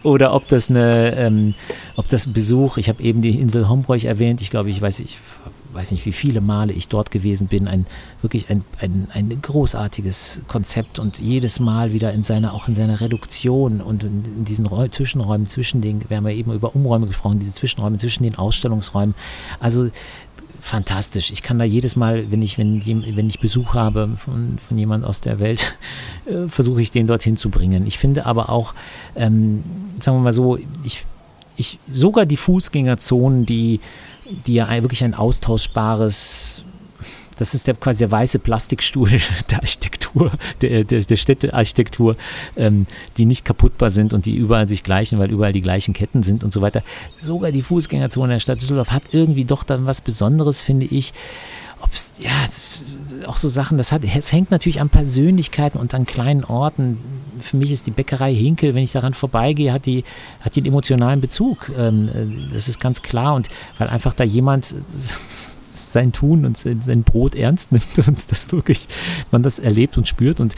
Oder 0.02 0.34
ob 0.34 0.48
das 0.48 0.70
eine, 0.70 1.14
ähm, 1.16 1.54
ob 1.96 2.08
das 2.08 2.32
Besuch, 2.32 2.78
ich 2.78 2.88
habe 2.88 3.02
eben 3.02 3.22
die 3.22 3.38
Insel 3.38 3.68
Hombroich 3.68 4.06
erwähnt, 4.06 4.40
ich 4.40 4.50
glaube, 4.50 4.70
ich 4.70 4.80
weiß, 4.80 5.00
ich 5.00 5.18
weiß 5.72 5.90
nicht, 5.92 6.06
wie 6.06 6.12
viele 6.12 6.40
Male 6.40 6.72
ich 6.72 6.88
dort 6.88 7.10
gewesen 7.10 7.46
bin, 7.46 7.68
ein 7.68 7.86
wirklich 8.22 8.50
ein, 8.50 8.64
ein, 8.80 9.08
ein 9.12 9.40
großartiges 9.40 10.42
Konzept 10.48 10.98
und 10.98 11.20
jedes 11.20 11.60
Mal 11.60 11.92
wieder 11.92 12.12
in 12.12 12.22
seiner, 12.22 12.54
auch 12.54 12.68
in 12.68 12.74
seiner 12.74 13.00
Reduktion 13.00 13.80
und 13.80 14.04
in, 14.04 14.44
diesen 14.44 14.66
Räu 14.66 14.88
Zwischenräumen 14.88 15.46
zwischen 15.46 15.80
den, 15.80 16.02
wir 16.08 16.16
haben 16.16 16.26
ja 16.26 16.34
eben 16.34 16.52
über 16.52 16.74
Umräume 16.74 17.06
gesprochen, 17.06 17.38
diese 17.38 17.52
Zwischenräume 17.52 17.98
zwischen 17.98 18.22
den 18.22 18.36
Ausstellungsräumen. 18.36 19.14
Also 19.60 19.90
fantastisch. 20.60 21.30
Ich 21.30 21.42
kann 21.42 21.58
da 21.58 21.64
jedes 21.64 21.96
Mal, 21.96 22.30
wenn 22.30 22.42
ich, 22.42 22.58
wenn, 22.58 22.84
wenn 22.84 23.28
ich 23.28 23.40
Besuch 23.40 23.74
habe 23.74 24.10
von, 24.16 24.58
von 24.66 24.76
jemand 24.76 25.04
aus 25.04 25.20
der 25.20 25.38
Welt, 25.38 25.76
äh, 26.26 26.48
versuche 26.48 26.82
ich 26.82 26.90
den 26.90 27.06
dorthin 27.06 27.36
zu 27.36 27.50
bringen. 27.50 27.86
Ich 27.86 27.98
finde 27.98 28.26
aber 28.26 28.50
auch, 28.50 28.74
ähm, 29.16 29.64
sagen 30.00 30.18
wir 30.18 30.22
mal 30.22 30.32
so, 30.32 30.58
ich, 30.84 31.06
ich 31.56 31.78
sogar 31.88 32.26
die 32.26 32.36
Fußgängerzonen, 32.36 33.46
die, 33.46 33.80
die 34.46 34.54
ja 34.54 34.68
wirklich 34.82 35.04
ein 35.04 35.14
austauschbares 35.14 36.64
das 37.38 37.54
ist 37.54 37.68
der, 37.68 37.74
quasi 37.74 38.00
der 38.00 38.10
weiße 38.10 38.40
Plastikstuhl 38.40 39.10
der 39.50 39.60
Architektur, 39.60 40.32
der, 40.60 40.84
der, 40.84 41.00
der 41.00 41.16
Städtearchitektur, 41.16 42.16
ähm, 42.56 42.86
die 43.16 43.26
nicht 43.26 43.44
kaputtbar 43.44 43.90
sind 43.90 44.12
und 44.12 44.26
die 44.26 44.34
überall 44.34 44.66
sich 44.66 44.82
gleichen, 44.82 45.20
weil 45.20 45.30
überall 45.30 45.52
die 45.52 45.62
gleichen 45.62 45.94
Ketten 45.94 46.24
sind 46.24 46.42
und 46.42 46.52
so 46.52 46.60
weiter. 46.60 46.82
Sogar 47.16 47.52
die 47.52 47.62
Fußgängerzone 47.62 48.32
der 48.32 48.40
Stadt 48.40 48.60
Düsseldorf 48.60 48.90
hat 48.90 49.04
irgendwie 49.12 49.44
doch 49.44 49.62
dann 49.62 49.86
was 49.86 50.00
Besonderes, 50.00 50.60
finde 50.60 50.86
ich 50.86 51.12
ob 51.80 51.92
es, 51.92 52.14
ja, 52.18 53.28
auch 53.28 53.36
so 53.36 53.48
Sachen, 53.48 53.78
das 53.78 53.92
hat, 53.92 54.02
es 54.04 54.32
hängt 54.32 54.50
natürlich 54.50 54.80
an 54.80 54.88
Persönlichkeiten 54.88 55.78
und 55.78 55.94
an 55.94 56.06
kleinen 56.06 56.44
Orten. 56.44 56.98
Für 57.40 57.56
mich 57.56 57.70
ist 57.70 57.86
die 57.86 57.90
Bäckerei 57.90 58.34
Hinkel, 58.34 58.74
wenn 58.74 58.82
ich 58.82 58.92
daran 58.92 59.14
vorbeigehe, 59.14 59.72
hat 59.72 59.86
die, 59.86 60.04
hat 60.40 60.56
die 60.56 60.60
einen 60.60 60.68
emotionalen 60.68 61.20
Bezug. 61.20 61.70
Ähm, 61.76 62.08
äh, 62.08 62.52
das 62.54 62.68
ist 62.68 62.80
ganz 62.80 63.02
klar 63.02 63.34
und 63.34 63.48
weil 63.78 63.88
einfach 63.88 64.14
da 64.14 64.24
jemand 64.24 64.74
sein 65.92 66.12
Tun 66.12 66.44
und 66.44 66.58
sein 66.58 67.02
Brot 67.02 67.34
ernst 67.34 67.72
nimmt 67.72 67.98
und 68.06 68.30
das 68.30 68.50
wirklich, 68.52 68.88
man 69.30 69.42
das 69.42 69.58
erlebt 69.58 69.96
und 69.96 70.06
spürt 70.06 70.40
und 70.40 70.54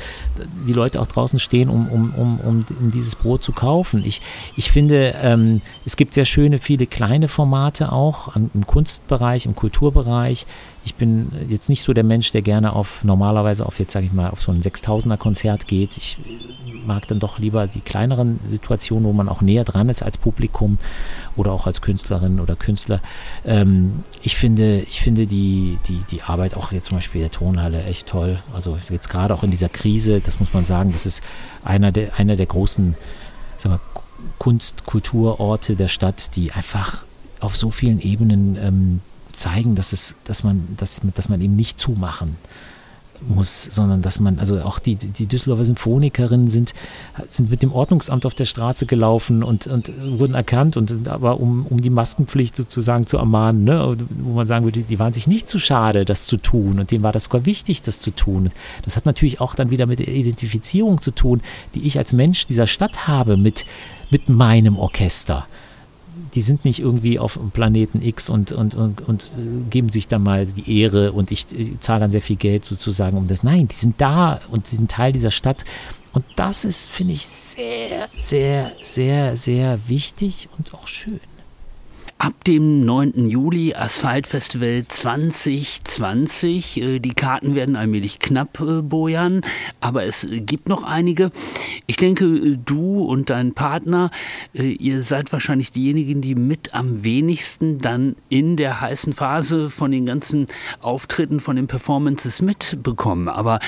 die 0.67 0.73
Leute 0.73 1.01
auch 1.01 1.07
draußen 1.07 1.39
stehen, 1.39 1.69
um, 1.69 1.89
um, 1.89 2.15
um, 2.15 2.41
um, 2.41 2.91
dieses 2.91 3.17
Brot 3.17 3.43
zu 3.43 3.53
kaufen. 3.53 4.03
Ich, 4.05 4.21
ich 4.57 4.71
finde, 4.71 5.15
ähm, 5.23 5.61
es 5.85 5.97
gibt 5.97 6.15
sehr 6.15 6.25
schöne, 6.25 6.59
viele 6.59 6.87
kleine 6.87 7.29
Formate 7.29 7.93
auch 7.93 8.35
im 8.37 8.67
Kunstbereich, 8.67 9.47
im 9.47 9.55
Kulturbereich. 9.55 10.47
Ich 10.85 10.95
bin 10.95 11.31
jetzt 11.49 11.69
nicht 11.69 11.83
so 11.83 11.93
der 11.93 12.05
Mensch, 12.05 12.33
der 12.33 12.43
gerne 12.43 12.73
auf 12.75 13.05
normalerweise 13.05 13.67
auf 13.67 13.79
jetzt 13.79 13.93
sage 13.93 14.07
ich 14.07 14.13
mal 14.13 14.31
auf 14.31 14.41
so 14.41 14.51
ein 14.51 14.61
6000er 14.61 15.17
Konzert 15.19 15.67
geht. 15.67 15.97
Ich 15.97 16.17
mag 16.87 17.07
dann 17.09 17.19
doch 17.19 17.39
lieber 17.39 17.67
die 17.67 17.81
kleineren 17.81 18.41
Situationen, 18.45 19.05
wo 19.05 19.13
man 19.13 19.29
auch 19.29 19.41
näher 19.41 19.65
dran 19.65 19.89
ist 19.89 20.03
als 20.03 20.19
Publikum 20.19 20.79
oder 21.37 21.53
auch 21.53 21.67
als 21.67 21.81
Künstlerin 21.81 22.41
oder 22.41 22.57
Künstler. 22.57 23.01
Ähm, 23.45 24.03
ich 24.23 24.37
finde, 24.37 24.81
ich 24.83 25.01
finde 25.01 25.27
die, 25.27 25.79
die, 25.87 26.03
die 26.11 26.23
Arbeit 26.23 26.57
auch 26.57 26.73
jetzt 26.73 26.87
zum 26.87 26.99
Beispiel 26.99 27.21
der 27.21 27.31
Tonhalle 27.31 27.85
echt 27.85 28.07
toll. 28.07 28.39
Also 28.55 28.79
jetzt 28.91 29.09
gerade 29.11 29.35
auch 29.35 29.43
in 29.43 29.51
dieser 29.51 29.69
Krise, 29.69 30.21
das 30.21 30.41
muss 30.41 30.53
man 30.53 30.65
sagen, 30.65 30.93
das 30.93 31.07
ist 31.07 31.23
einer 31.65 31.93
der, 31.93 32.19
einer 32.19 32.37
der 32.37 32.47
großen 32.47 32.95
Kunst-, 34.39 34.87
Kulturorte 34.87 35.77
der 35.77 35.89
Stadt, 35.89 36.37
die 36.37 36.53
einfach 36.53 37.05
auf 37.41 37.57
so 37.57 37.71
vielen 37.71 38.01
Ebenen 38.01 38.57
ähm, 38.57 39.01
zeigen, 39.33 39.75
dass 39.75 39.93
es, 39.93 40.17
dass 40.25 40.45
man, 40.45 40.77
dass, 40.77 41.01
dass 41.15 41.29
man 41.29 41.41
eben 41.41 41.57
nicht 41.57 41.79
zumachen 41.79 42.37
muss, 43.29 43.65
sondern 43.65 44.03
dass 44.03 44.21
man, 44.21 44.39
also 44.39 44.61
auch 44.63 44.79
die, 44.79 44.97
die 44.97 45.27
Düsseldorfer 45.27 45.65
Symphonikerinnen 45.65 46.49
sind, 46.49 46.73
sind 47.29 47.51
mit 47.51 47.63
dem 47.63 47.73
Ordnungsamt 47.73 48.27
auf 48.27 48.35
der 48.35 48.45
Straße 48.45 48.87
gelaufen 48.87 49.43
und, 49.43 49.67
und 49.67 49.93
wurden 50.19 50.35
erkannt 50.35 50.77
und 50.77 50.89
sind 50.89 51.09
aber 51.09 51.41
um, 51.41 51.67
um 51.67 51.81
die 51.81 51.91
Maskenpflicht 51.91 52.57
sozusagen 52.57 53.07
zu 53.07 53.19
ermahnen, 53.19 53.65
ne, 53.65 53.97
wo 54.19 54.35
man 54.35 54.47
sagen 54.47 54.65
würde, 54.65 54.81
die 54.81 54.99
waren 54.99 55.13
sich 55.13 55.27
nicht 55.27 55.49
zu 55.49 55.59
schade, 55.59 56.05
das 56.05 56.27
zu 56.27 56.37
tun 56.37 56.79
und 56.81 56.91
denen 56.91 57.03
war 57.03 57.13
das 57.13 57.25
sogar 57.25 57.47
wichtig, 57.47 57.83
das 57.83 57.99
zu 58.01 58.11
tun. 58.11 58.51
Das 58.85 58.97
hat 58.97 59.07
natürlich 59.07 59.41
auch 59.41 59.55
dann 59.55 59.71
wieder 59.71 59.87
mit 59.87 59.99
der 59.99 60.09
Identifizierung 60.09 61.01
zu 61.01 61.11
tun, 61.11 61.43
die 61.75 61.87
ich 61.87 61.99
als 61.99 62.13
Mensch 62.13 62.47
dieser 62.47 62.67
Stadt 62.67 63.07
habe 63.07 63.37
mit, 63.37 63.67
mit 64.11 64.29
meinem 64.29 64.79
Orchester 64.79 65.47
die 66.35 66.41
sind 66.41 66.65
nicht 66.65 66.81
irgendwie 66.81 67.19
auf 67.19 67.39
Planeten 67.53 68.03
X 68.03 68.31
und, 68.31 68.53
und, 68.53 68.75
und, 68.75 69.01
und 69.07 69.33
äh, 69.37 69.69
geben 69.71 69.89
sich 69.89 70.09
da 70.09 70.19
mal 70.19 70.47
die 70.47 70.81
Ehre 70.81 71.13
und 71.13 71.31
ich, 71.31 71.47
ich 71.53 71.81
zahle 71.81 72.01
dann 72.01 72.11
sehr 72.11 72.23
viel 72.23 72.37
Geld 72.37 72.65
sozusagen 72.65 73.17
um 73.17 73.27
das. 73.27 73.43
Nein, 73.43 73.69
die 73.69 73.75
sind 73.75 74.01
da 74.01 74.41
und 74.51 74.67
sind 74.67 74.91
Teil 74.91 75.13
dieser 75.13 75.31
Stadt. 75.31 75.65
Und 76.13 76.25
das 76.35 76.65
ist, 76.65 76.91
finde 76.91 77.13
ich, 77.13 77.27
sehr, 77.27 78.09
sehr, 78.17 78.73
sehr, 78.83 79.37
sehr 79.37 79.89
wichtig 79.89 80.49
und 80.59 80.75
auch 80.75 80.89
schön 80.89 81.21
ab 82.21 82.45
dem 82.45 82.85
9. 82.85 83.29
Juli 83.31 83.75
Asphaltfestival 83.75 84.85
2020. 84.87 86.77
Äh, 86.77 86.99
die 86.99 87.15
Karten 87.15 87.55
werden 87.55 87.77
allmählich 87.77 88.19
knapp, 88.19 88.61
äh, 88.61 88.83
Bojan, 88.83 89.41
aber 89.81 90.05
es 90.05 90.27
gibt 90.29 90.69
noch 90.69 90.83
einige. 90.83 91.33
Ich 91.87 91.97
denke, 91.97 92.27
äh, 92.27 92.59
du 92.63 93.03
und 93.05 93.31
dein 93.31 93.55
Partner, 93.55 94.11
ihr 94.53 95.03
seid 95.03 95.33
wahrscheinlich 95.33 95.73
diejenigen, 95.73 96.21
die 96.21 96.35
mit 96.35 96.75
am 96.75 97.05
wenigsten 97.05 97.79
dann 97.79 98.17
in 98.29 98.57
der 98.57 98.83
heißen 98.83 99.15
Phase 99.15 99.71
von 99.71 99.91
den 99.91 100.05
ganzen 100.05 100.49
Auftritten, 100.81 101.41
von 101.41 101.57
den 101.57 101.69
Performances 101.69 102.43
mitbekommen. 102.43 103.29
Aber 103.29 103.61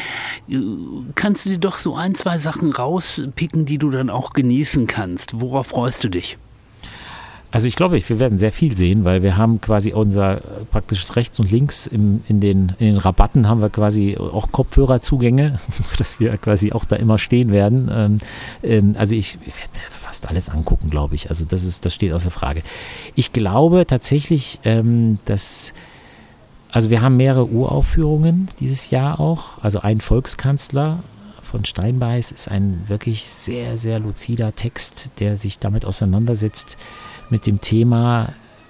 kannst 1.15 1.47
du 1.47 1.51
dir 1.51 1.59
doch 1.59 1.79
so 1.79 1.95
ein, 1.95 2.15
zwei 2.15 2.39
Sachen 2.39 2.73
rauspicken, 2.73 3.65
die 3.65 3.79
du 3.79 3.91
dann 3.91 4.11
auch 4.11 4.35
genießen 4.35 4.87
kannst? 4.87 5.41
Worauf 5.41 5.69
freust 5.69 6.05
du 6.05 6.11
dich? 6.11 6.39
Also 7.53 7.67
ich 7.69 7.77
glaube, 7.77 8.01
wir 8.09 8.19
werden 8.19 8.39
sehr 8.39 8.51
viel 8.51 8.75
sehen, 8.75 9.05
weil 9.05 9.23
wir 9.23 9.37
haben 9.37 9.61
quasi 9.61 9.93
unser 9.93 10.41
praktisch 10.71 11.05
rechts 11.15 11.39
und 11.39 11.51
links 11.51 11.87
im, 11.87 12.25
in, 12.27 12.41
den, 12.41 12.73
in 12.79 12.87
den 12.87 12.97
Rabatten 12.97 13.47
haben 13.47 13.61
wir 13.61 13.69
quasi 13.69 14.17
auch 14.17 14.51
Kopfhörerzugänge, 14.51 15.61
sodass 15.83 16.19
wir 16.19 16.37
quasi 16.39 16.73
auch 16.73 16.87
da 16.87 16.97
immer 16.97 17.19
stehen 17.19 17.53
werden. 17.53 17.91
Ähm, 17.93 18.19
ähm, 18.63 18.95
also 18.97 19.15
ich, 19.15 19.39
ich 19.47 19.55
werde 19.55 19.71
mir 19.75 19.91
fast 19.91 20.29
alles 20.31 20.49
angucken, 20.49 20.89
glaube 20.89 21.15
ich. 21.15 21.29
Also 21.29 21.45
das 21.45 21.63
ist, 21.63 21.85
das 21.85 21.95
steht 21.95 22.15
außer 22.15 22.31
Frage. 22.31 22.63
Ich 23.17 23.35
glaube 23.35 23.87
tatsächlich, 23.87 24.59
ähm, 24.65 25.19
dass 25.27 25.75
also 26.71 26.89
wir 26.89 27.03
haben 27.03 27.19
mehrere 27.19 27.47
Uraufführungen 27.47 28.49
dieses 28.61 28.89
Jahr 28.89 29.21
auch. 29.21 29.63
Also 29.63 29.81
ein 29.81 30.01
Volkskanzler 30.01 31.01
von 31.43 31.67
Steinbeiß 31.67 32.33
ist 32.33 32.49
ein 32.49 32.85
wirklich 32.87 33.29
sehr, 33.29 33.77
sehr 33.77 33.99
luzider 33.99 34.55
Text, 34.55 35.11
der 35.19 35.37
sich 35.37 35.59
damit 35.59 35.85
auseinandersetzt, 35.85 36.79
mit 37.33 37.47
dem 37.47 37.61
Thema, 37.61 38.29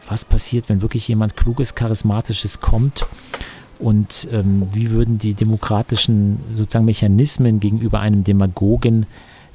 was 0.09 0.25
passiert, 0.25 0.69
wenn 0.69 0.81
wirklich 0.81 1.07
jemand 1.09 1.37
Kluges, 1.37 1.75
Charismatisches 1.75 2.61
kommt? 2.61 3.07
Und 3.79 4.29
ähm, 4.31 4.69
wie 4.73 4.93
würden 4.93 5.19
die 5.19 5.35
demokratischen 5.35 6.39
sozusagen 6.55 6.85
Mechanismen 6.85 7.59
gegenüber 7.59 7.99
einem 7.99 8.23
Demagogen 8.23 9.07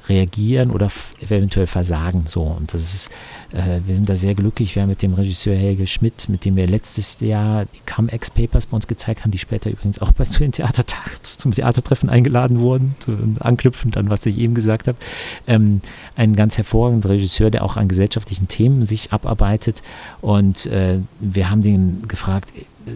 reagieren 0.08 0.70
oder 0.70 0.88
eventuell 1.20 1.66
versagen. 1.66 2.24
So, 2.26 2.42
und 2.42 2.72
das 2.72 2.80
ist, 2.80 3.10
äh, 3.52 3.80
wir 3.86 3.94
sind 3.94 4.08
da 4.08 4.16
sehr 4.16 4.34
glücklich. 4.34 4.74
Wir 4.74 4.82
haben 4.82 4.88
mit 4.88 5.02
dem 5.02 5.14
Regisseur 5.14 5.54
Helge 5.54 5.86
Schmidt, 5.86 6.28
mit 6.28 6.44
dem 6.44 6.56
wir 6.56 6.66
letztes 6.66 7.18
Jahr 7.20 7.66
die 7.66 7.92
Come-Ex 7.92 8.30
Papers 8.30 8.66
bei 8.66 8.74
uns 8.74 8.86
gezeigt 8.86 9.22
haben, 9.22 9.30
die 9.30 9.38
später 9.38 9.70
übrigens 9.70 10.00
auch 10.00 10.12
bei 10.12 10.24
zu 10.24 10.40
den 10.40 10.52
Theatertag, 10.52 11.24
zum 11.24 11.52
Theatertreffen 11.52 12.08
eingeladen 12.08 12.60
wurden, 12.60 12.94
zu, 13.00 13.16
anknüpfend 13.40 13.96
an 13.96 14.10
was 14.10 14.26
ich 14.26 14.38
eben 14.38 14.54
gesagt 14.54 14.88
habe. 14.88 14.98
Ähm, 15.46 15.80
ein 16.16 16.34
ganz 16.34 16.56
hervorragender 16.56 17.10
Regisseur, 17.10 17.50
der 17.50 17.64
auch 17.64 17.76
an 17.76 17.88
gesellschaftlichen 17.88 18.48
Themen 18.48 18.84
sich 18.86 19.12
abarbeitet. 19.12 19.82
Und 20.20 20.66
äh, 20.66 20.98
wir 21.20 21.50
haben 21.50 21.62
den 21.62 22.06
gefragt, 22.08 22.52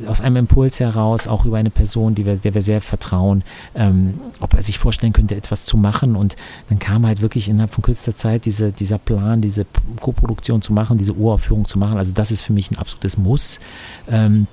aus 0.06 0.20
einem 0.20 0.36
Impuls 0.36 0.80
heraus, 0.80 1.26
auch 1.26 1.44
über 1.44 1.56
eine 1.56 1.70
Person, 1.70 2.14
die 2.14 2.26
wir, 2.26 2.36
der 2.36 2.54
wir 2.54 2.62
sehr 2.62 2.80
vertrauen, 2.80 3.42
ähm, 3.74 4.20
ob 4.40 4.54
er 4.54 4.62
sich 4.62 4.78
vorstellen 4.78 5.12
könnte, 5.12 5.36
etwas 5.36 5.64
zu 5.64 5.76
machen. 5.76 6.16
Und 6.16 6.36
dann 6.68 6.78
kam 6.78 7.06
halt 7.06 7.20
wirklich 7.20 7.48
innerhalb 7.48 7.72
von 7.72 7.82
kürzester 7.82 8.14
Zeit 8.14 8.44
diese, 8.44 8.72
dieser 8.72 8.98
Plan, 8.98 9.40
diese 9.40 9.66
Koproduktion 10.00 10.62
zu 10.62 10.72
machen, 10.72 10.98
diese 10.98 11.14
Uraufführung 11.14 11.66
zu 11.66 11.78
machen. 11.78 11.98
Also 11.98 12.12
das 12.12 12.30
ist 12.30 12.42
für 12.42 12.52
mich 12.52 12.70
ein 12.70 12.78
absolutes 12.78 13.16
Muss. 13.16 13.58
Ähm, 14.10 14.46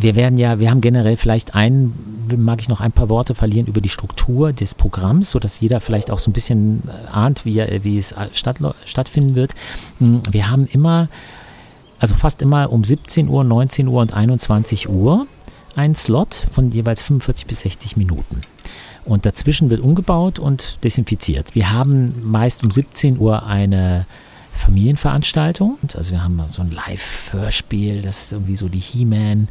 wir 0.00 0.16
werden 0.16 0.38
ja, 0.38 0.58
wir 0.58 0.70
haben 0.70 0.80
generell 0.80 1.16
vielleicht 1.16 1.54
ein, 1.54 1.92
mag 2.36 2.60
ich 2.60 2.68
noch 2.68 2.80
ein 2.80 2.92
paar 2.92 3.08
Worte 3.08 3.34
verlieren 3.34 3.66
über 3.66 3.80
die 3.80 3.88
Struktur 3.88 4.52
des 4.52 4.74
Programms, 4.74 5.30
sodass 5.30 5.60
jeder 5.60 5.80
vielleicht 5.80 6.10
auch 6.10 6.18
so 6.18 6.30
ein 6.30 6.32
bisschen 6.32 6.82
ahnt, 7.12 7.44
wie, 7.44 7.64
wie 7.82 7.98
es 7.98 8.14
statt, 8.32 8.58
stattfinden 8.84 9.34
wird. 9.36 9.54
Hm, 10.00 10.22
wir 10.30 10.50
haben 10.50 10.66
immer 10.66 11.08
also 12.04 12.16
fast 12.16 12.42
immer 12.42 12.70
um 12.70 12.84
17 12.84 13.28
Uhr, 13.28 13.44
19 13.44 13.88
Uhr 13.88 14.02
und 14.02 14.12
21 14.12 14.90
Uhr 14.90 15.26
einen 15.74 15.94
Slot 15.94 16.34
von 16.52 16.70
jeweils 16.70 17.00
45 17.02 17.46
bis 17.46 17.60
60 17.60 17.96
Minuten. 17.96 18.42
Und 19.06 19.24
dazwischen 19.24 19.70
wird 19.70 19.80
umgebaut 19.80 20.38
und 20.38 20.84
desinfiziert. 20.84 21.54
Wir 21.54 21.72
haben 21.72 22.30
meist 22.30 22.62
um 22.62 22.70
17 22.70 23.18
Uhr 23.18 23.46
eine 23.46 24.04
Familienveranstaltung. 24.54 25.78
Also 25.94 26.12
wir 26.12 26.22
haben 26.22 26.40
so 26.50 26.62
ein 26.62 26.70
Live-Hörspiel, 26.70 28.02
das 28.02 28.32
irgendwie 28.32 28.56
so 28.56 28.68
die 28.68 28.80
He-Man 28.80 29.48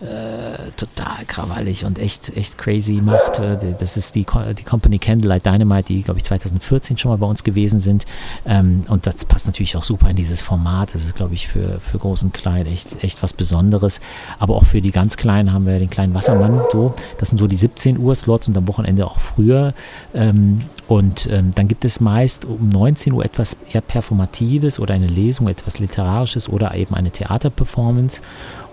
äh, 0.00 0.70
total 0.76 1.24
krawallig 1.26 1.86
und 1.86 1.98
echt, 1.98 2.36
echt 2.36 2.58
crazy 2.58 3.00
macht. 3.02 3.38
Äh, 3.38 3.74
das 3.78 3.96
ist 3.96 4.14
die, 4.14 4.26
die 4.58 4.62
Company 4.62 4.98
Candlelight 4.98 5.46
Dynamite, 5.46 5.86
die, 5.88 6.02
glaube 6.02 6.18
ich, 6.18 6.24
2014 6.24 6.98
schon 6.98 7.10
mal 7.10 7.16
bei 7.16 7.26
uns 7.26 7.44
gewesen 7.44 7.78
sind. 7.78 8.04
Ähm, 8.44 8.84
und 8.88 9.06
das 9.06 9.24
passt 9.24 9.46
natürlich 9.46 9.74
auch 9.76 9.82
super 9.82 10.10
in 10.10 10.16
dieses 10.16 10.42
Format. 10.42 10.94
Das 10.94 11.04
ist, 11.04 11.16
glaube 11.16 11.32
ich, 11.32 11.48
für, 11.48 11.80
für 11.80 11.98
Groß 11.98 12.24
und 12.24 12.34
Klein 12.34 12.66
echt, 12.66 13.02
echt 13.02 13.22
was 13.22 13.32
Besonderes. 13.32 14.00
Aber 14.38 14.56
auch 14.56 14.66
für 14.66 14.82
die 14.82 14.90
ganz 14.90 15.16
Kleinen 15.16 15.52
haben 15.52 15.64
wir 15.64 15.78
den 15.78 15.90
kleinen 15.90 16.12
Wassermann. 16.12 16.60
So. 16.70 16.94
Das 17.18 17.30
sind 17.30 17.38
so 17.38 17.46
die 17.46 17.56
17 17.56 17.98
Uhr 17.98 18.14
Slots 18.14 18.48
und 18.48 18.56
am 18.58 18.68
Wochenende 18.68 19.06
auch 19.06 19.18
früher. 19.18 19.72
Ähm, 20.12 20.62
und 20.88 21.28
ähm, 21.32 21.52
dann 21.54 21.68
gibt 21.68 21.84
es 21.84 22.00
meist 22.00 22.44
um 22.44 22.68
19 22.68 23.12
Uhr 23.12 23.24
etwas 23.24 23.56
eher 23.72 23.80
performativ 23.80 24.45
Interaktives 24.46 24.78
oder 24.78 24.94
eine 24.94 25.06
Lesung, 25.06 25.48
etwas 25.48 25.78
Literarisches 25.78 26.48
oder 26.48 26.74
eben 26.74 26.94
eine 26.94 27.10
Theaterperformance. 27.10 28.22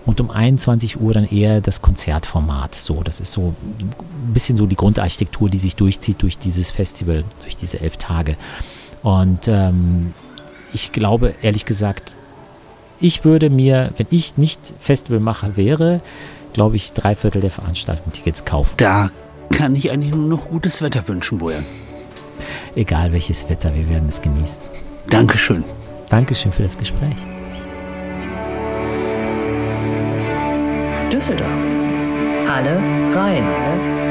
Und 0.06 0.20
um 0.20 0.30
21 0.30 1.00
Uhr 1.00 1.14
dann 1.14 1.24
eher 1.24 1.62
das 1.62 1.80
Konzertformat. 1.80 2.74
So, 2.74 3.02
das 3.02 3.20
ist 3.20 3.32
so 3.32 3.54
ein 3.80 4.32
bisschen 4.34 4.54
so 4.54 4.66
die 4.66 4.76
Grundarchitektur, 4.76 5.48
die 5.48 5.58
sich 5.58 5.76
durchzieht 5.76 6.20
durch 6.20 6.38
dieses 6.38 6.70
Festival, 6.70 7.24
durch 7.40 7.56
diese 7.56 7.80
elf 7.80 7.96
Tage. 7.96 8.36
Und 9.02 9.48
ähm, 9.48 10.12
ich 10.74 10.92
glaube, 10.92 11.34
ehrlich 11.40 11.64
gesagt, 11.64 12.14
ich 13.00 13.24
würde 13.24 13.48
mir, 13.48 13.92
wenn 13.96 14.06
ich 14.10 14.36
nicht 14.36 14.74
Festivalmacher 14.78 15.56
wäre, 15.56 16.00
glaube 16.52 16.76
ich, 16.76 16.92
drei 16.92 17.14
Viertel 17.14 17.40
der 17.40 17.50
Veranstaltung 17.50 18.12
Tickets 18.12 18.44
kaufen. 18.44 18.74
Da 18.76 19.10
kann 19.50 19.74
ich 19.74 19.90
eigentlich 19.90 20.14
nur 20.14 20.28
noch 20.28 20.48
gutes 20.48 20.82
Wetter 20.82 21.08
wünschen, 21.08 21.38
Bojan. 21.38 21.64
Egal 22.76 23.12
welches 23.12 23.48
Wetter, 23.48 23.74
wir 23.74 23.88
werden 23.88 24.08
es 24.08 24.20
genießen. 24.20 24.60
Dankeschön. 25.10 25.64
Dankeschön 26.08 26.52
für 26.52 26.62
das 26.62 26.76
Gespräch. 26.76 27.16
Düsseldorf. 31.10 31.48
Halle 32.46 32.78
Rhein. 33.14 34.03